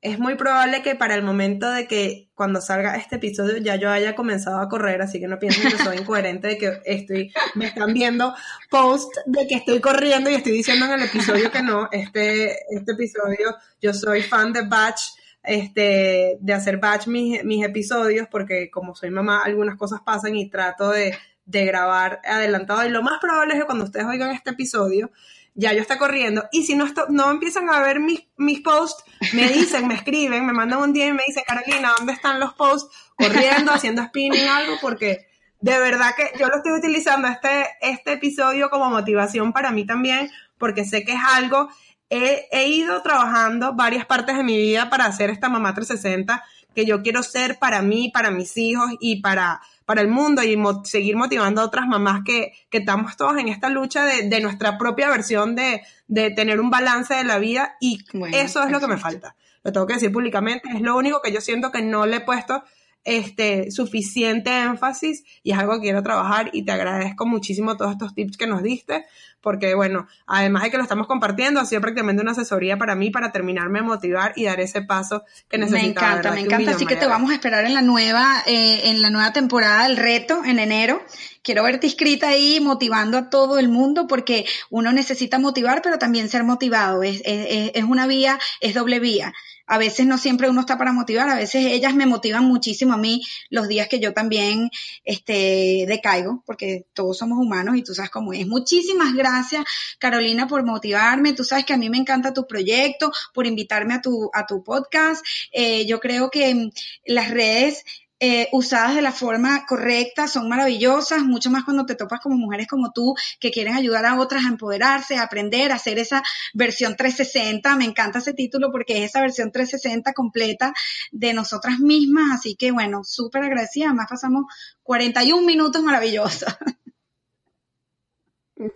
Es 0.00 0.18
muy 0.18 0.34
probable 0.34 0.82
que 0.82 0.94
para 0.94 1.14
el 1.14 1.22
momento 1.22 1.70
de 1.70 1.86
que 1.86 2.28
cuando 2.34 2.60
salga 2.60 2.96
este 2.96 3.16
episodio 3.16 3.56
ya 3.56 3.76
yo 3.76 3.90
haya 3.90 4.14
comenzado 4.14 4.58
a 4.58 4.68
correr, 4.68 5.00
así 5.00 5.18
que 5.18 5.28
no 5.28 5.38
piensen 5.38 5.70
que 5.70 5.78
soy 5.78 5.96
incoherente 5.96 6.48
de 6.48 6.58
que 6.58 6.82
estoy, 6.84 7.32
me 7.54 7.66
están 7.66 7.94
viendo 7.94 8.34
post 8.68 9.10
de 9.24 9.46
que 9.46 9.54
estoy 9.54 9.80
corriendo 9.80 10.28
y 10.28 10.34
estoy 10.34 10.52
diciendo 10.52 10.84
en 10.84 10.92
el 10.92 11.04
episodio 11.04 11.50
que 11.50 11.62
no. 11.62 11.88
Este, 11.90 12.52
este 12.74 12.92
episodio, 12.92 13.56
yo 13.80 13.94
soy 13.94 14.20
fan 14.20 14.52
de 14.52 14.62
Batch, 14.66 15.00
este, 15.42 16.36
de 16.38 16.52
hacer 16.52 16.76
Batch 16.76 17.06
mis, 17.06 17.42
mis 17.42 17.64
episodios, 17.64 18.28
porque 18.30 18.70
como 18.70 18.94
soy 18.94 19.08
mamá, 19.08 19.42
algunas 19.42 19.78
cosas 19.78 20.00
pasan 20.04 20.36
y 20.36 20.50
trato 20.50 20.90
de 20.90 21.16
de 21.46 21.64
grabar 21.64 22.20
adelantado 22.24 22.84
y 22.84 22.90
lo 22.90 23.02
más 23.02 23.20
probable 23.20 23.54
es 23.54 23.60
que 23.60 23.66
cuando 23.66 23.84
ustedes 23.84 24.06
oigan 24.06 24.30
este 24.30 24.50
episodio 24.50 25.10
ya 25.54 25.72
yo 25.72 25.80
esté 25.80 25.96
corriendo 25.96 26.48
y 26.50 26.64
si 26.64 26.74
no, 26.74 26.86
no 27.08 27.30
empiezan 27.30 27.68
a 27.70 27.80
ver 27.80 28.00
mis, 28.00 28.26
mis 28.36 28.60
posts, 28.60 29.04
me 29.32 29.48
dicen, 29.48 29.86
me 29.86 29.94
escriben, 29.94 30.44
me 30.46 30.52
mandan 30.52 30.80
un 30.80 30.92
día 30.92 31.06
y 31.06 31.12
me 31.12 31.22
dicen, 31.26 31.44
Carolina, 31.46 31.92
¿dónde 31.96 32.12
están 32.12 32.40
los 32.40 32.54
posts? 32.54 32.92
Corriendo, 33.16 33.72
haciendo 33.72 34.02
spinning, 34.02 34.48
algo, 34.48 34.74
porque 34.80 35.28
de 35.60 35.78
verdad 35.78 36.14
que 36.16 36.32
yo 36.38 36.48
lo 36.48 36.56
estoy 36.56 36.72
utilizando 36.72 37.28
este, 37.28 37.68
este 37.80 38.14
episodio 38.14 38.68
como 38.68 38.90
motivación 38.90 39.52
para 39.52 39.70
mí 39.70 39.86
también, 39.86 40.28
porque 40.58 40.84
sé 40.84 41.04
que 41.04 41.12
es 41.12 41.20
algo, 41.34 41.68
he, 42.10 42.48
he 42.50 42.66
ido 42.66 43.00
trabajando 43.02 43.74
varias 43.74 44.06
partes 44.06 44.36
de 44.36 44.42
mi 44.42 44.56
vida 44.58 44.90
para 44.90 45.06
hacer 45.06 45.30
esta 45.30 45.48
mamá 45.48 45.72
360 45.72 46.44
que 46.74 46.84
yo 46.84 47.02
quiero 47.02 47.22
ser 47.22 47.58
para 47.60 47.82
mí, 47.82 48.10
para 48.12 48.32
mis 48.32 48.56
hijos 48.56 48.90
y 48.98 49.22
para 49.22 49.60
para 49.84 50.00
el 50.00 50.08
mundo 50.08 50.42
y 50.42 50.56
seguir 50.84 51.16
motivando 51.16 51.60
a 51.60 51.64
otras 51.64 51.86
mamás 51.86 52.22
que, 52.24 52.52
que 52.70 52.78
estamos 52.78 53.16
todos 53.16 53.36
en 53.38 53.48
esta 53.48 53.68
lucha 53.68 54.04
de, 54.04 54.28
de 54.28 54.40
nuestra 54.40 54.78
propia 54.78 55.10
versión 55.10 55.54
de, 55.54 55.82
de, 56.08 56.30
tener 56.30 56.60
un 56.60 56.70
balance 56.70 57.14
de 57.14 57.24
la 57.24 57.38
vida 57.38 57.76
y 57.80 58.04
eso 58.32 58.62
es 58.62 58.70
lo 58.70 58.80
que 58.80 58.86
me 58.86 58.96
falta. 58.96 59.36
Lo 59.62 59.72
tengo 59.72 59.86
que 59.86 59.94
decir 59.94 60.12
públicamente, 60.12 60.68
es 60.74 60.80
lo 60.80 60.96
único 60.96 61.20
que 61.22 61.32
yo 61.32 61.40
siento 61.40 61.70
que 61.70 61.82
no 61.82 62.06
le 62.06 62.16
he 62.16 62.20
puesto 62.20 62.64
este, 63.04 63.70
suficiente 63.70 64.50
énfasis 64.50 65.24
y 65.42 65.52
es 65.52 65.58
algo 65.58 65.74
que 65.74 65.82
quiero 65.82 66.02
trabajar 66.02 66.50
y 66.52 66.64
te 66.64 66.72
agradezco 66.72 67.26
muchísimo 67.26 67.76
todos 67.76 67.92
estos 67.92 68.14
tips 68.14 68.36
que 68.36 68.46
nos 68.46 68.62
diste 68.62 69.04
porque 69.44 69.74
bueno, 69.74 70.08
además 70.26 70.62
de 70.64 70.70
que 70.70 70.78
lo 70.78 70.82
estamos 70.82 71.06
compartiendo, 71.06 71.60
ha 71.60 71.66
sido 71.66 71.82
prácticamente 71.82 72.22
una 72.22 72.32
asesoría 72.32 72.78
para 72.78 72.96
mí 72.96 73.10
para 73.10 73.30
terminarme 73.30 73.80
de 73.80 73.84
motivar 73.84 74.32
y 74.36 74.44
dar 74.44 74.58
ese 74.58 74.80
paso 74.80 75.22
que 75.48 75.58
necesitaba. 75.58 75.84
Me 75.84 76.20
encanta, 76.20 76.30
me 76.32 76.40
encanta, 76.40 76.70
así 76.72 76.86
que 76.86 76.96
te 76.96 77.06
vamos 77.06 77.30
a 77.30 77.34
esperar 77.34 77.66
en 77.66 77.74
la 77.74 77.82
nueva, 77.82 78.42
eh, 78.46 78.90
en 78.90 79.02
la 79.02 79.10
nueva 79.10 79.34
temporada 79.34 79.86
del 79.86 79.98
reto 79.98 80.42
en 80.44 80.58
enero. 80.58 81.02
Quiero 81.44 81.62
verte 81.62 81.86
inscrita 81.86 82.28
ahí 82.28 82.58
motivando 82.58 83.18
a 83.18 83.30
todo 83.30 83.58
el 83.58 83.68
mundo 83.68 84.08
porque 84.08 84.44
uno 84.70 84.92
necesita 84.92 85.38
motivar, 85.38 85.82
pero 85.82 85.98
también 85.98 86.28
ser 86.28 86.42
motivado. 86.42 87.04
Es, 87.04 87.22
es, 87.24 87.70
es 87.74 87.84
una 87.84 88.08
vía, 88.08 88.40
es 88.60 88.74
doble 88.74 88.98
vía 88.98 89.32
a 89.66 89.78
veces 89.78 90.06
no 90.06 90.18
siempre 90.18 90.50
uno 90.50 90.60
está 90.60 90.76
para 90.76 90.92
motivar, 90.92 91.28
a 91.28 91.36
veces 91.36 91.64
ellas 91.66 91.94
me 91.94 92.06
motivan 92.06 92.44
muchísimo 92.44 92.92
a 92.92 92.98
mí 92.98 93.22
los 93.48 93.68
días 93.68 93.88
que 93.88 93.98
yo 93.98 94.12
también 94.12 94.70
este, 95.04 95.84
decaigo, 95.88 96.42
porque 96.46 96.86
todos 96.92 97.16
somos 97.16 97.38
humanos 97.38 97.76
y 97.76 97.82
tú 97.82 97.94
sabes 97.94 98.10
cómo 98.10 98.32
es. 98.32 98.46
Muchísimas 98.46 99.14
gracias, 99.14 99.64
Carolina, 99.98 100.46
por 100.46 100.64
motivarme. 100.64 101.32
Tú 101.32 101.44
sabes 101.44 101.64
que 101.64 101.72
a 101.72 101.78
mí 101.78 101.88
me 101.88 101.98
encanta 101.98 102.34
tu 102.34 102.46
proyecto, 102.46 103.10
por 103.32 103.46
invitarme 103.46 103.94
a 103.94 104.02
tu, 104.02 104.30
a 104.34 104.46
tu 104.46 104.62
podcast. 104.62 105.24
Eh, 105.52 105.86
yo 105.86 105.98
creo 106.00 106.30
que 106.30 106.70
las 107.06 107.30
redes 107.30 107.84
eh, 108.26 108.48
usadas 108.52 108.94
de 108.94 109.02
la 109.02 109.12
forma 109.12 109.66
correcta, 109.66 110.28
son 110.28 110.48
maravillosas, 110.48 111.22
mucho 111.24 111.50
más 111.50 111.62
cuando 111.62 111.84
te 111.84 111.94
topas 111.94 112.20
como 112.20 112.36
mujeres 112.36 112.66
como 112.66 112.90
tú 112.90 113.14
que 113.38 113.50
quieren 113.50 113.74
ayudar 113.74 114.06
a 114.06 114.18
otras 114.18 114.46
a 114.46 114.48
empoderarse, 114.48 115.18
a 115.18 115.24
aprender, 115.24 115.72
a 115.72 115.74
hacer 115.74 115.98
esa 115.98 116.22
versión 116.54 116.96
360. 116.96 117.76
Me 117.76 117.84
encanta 117.84 118.20
ese 118.20 118.32
título 118.32 118.72
porque 118.72 119.04
es 119.04 119.10
esa 119.10 119.20
versión 119.20 119.52
360 119.52 120.14
completa 120.14 120.72
de 121.12 121.34
nosotras 121.34 121.80
mismas. 121.80 122.38
Así 122.38 122.56
que 122.56 122.72
bueno, 122.72 123.04
súper 123.04 123.42
agradecida. 123.42 123.88
Además 123.88 124.06
pasamos 124.08 124.44
41 124.84 125.46
minutos 125.46 125.82
maravillosos. 125.82 126.48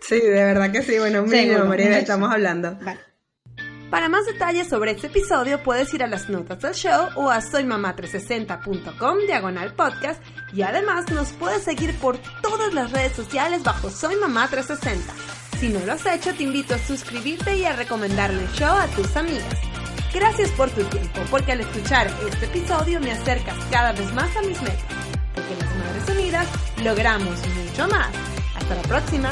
Sí, 0.01 0.19
de 0.19 0.43
verdad 0.43 0.71
que 0.71 0.83
sí. 0.83 0.99
Bueno, 0.99 1.23
un 1.23 1.29
María, 1.67 1.97
estamos 1.97 2.31
hablando. 2.31 2.77
Para 3.89 4.07
más 4.07 4.25
detalles 4.27 4.67
sobre 4.67 4.91
este 4.91 5.07
episodio 5.07 5.63
puedes 5.63 5.91
ir 5.95 6.03
a 6.03 6.07
las 6.07 6.29
notas 6.29 6.59
del 6.59 6.73
show 6.73 7.09
o 7.15 7.31
a 7.31 7.39
soymamá360.com 7.41 9.17
diagonal 9.25 9.73
podcast 9.73 10.21
y 10.53 10.61
además 10.61 11.09
nos 11.11 11.29
puedes 11.33 11.63
seguir 11.63 11.97
por 11.97 12.19
todas 12.41 12.71
las 12.73 12.91
redes 12.91 13.13
sociales 13.13 13.63
bajo 13.63 13.89
Soy 13.89 14.15
Mamá 14.15 14.47
360. 14.47 15.11
Si 15.59 15.69
no 15.69 15.79
lo 15.85 15.93
has 15.93 16.05
hecho 16.05 16.35
te 16.35 16.43
invito 16.43 16.75
a 16.75 16.77
suscribirte 16.77 17.57
y 17.57 17.65
a 17.65 17.75
recomendarle 17.75 18.43
el 18.43 18.51
show 18.51 18.77
a 18.77 18.85
tus 18.87 19.15
amigas. 19.15 19.57
Gracias 20.13 20.49
por 20.51 20.69
tu 20.69 20.83
tiempo, 20.85 21.21
porque 21.29 21.51
al 21.51 21.61
escuchar 21.61 22.07
este 22.27 22.45
episodio 22.45 22.99
me 22.99 23.11
acercas 23.11 23.57
cada 23.71 23.91
vez 23.93 24.11
más 24.13 24.35
a 24.37 24.41
mis 24.41 24.59
metas, 24.61 24.85
porque 25.35 25.55
las 25.59 25.75
Madres 25.75 26.09
Unidas 26.17 26.47
logramos 26.83 27.39
mucho 27.47 27.87
más. 27.87 28.09
Hasta 28.55 28.75
la 28.75 28.81
próxima. 28.83 29.29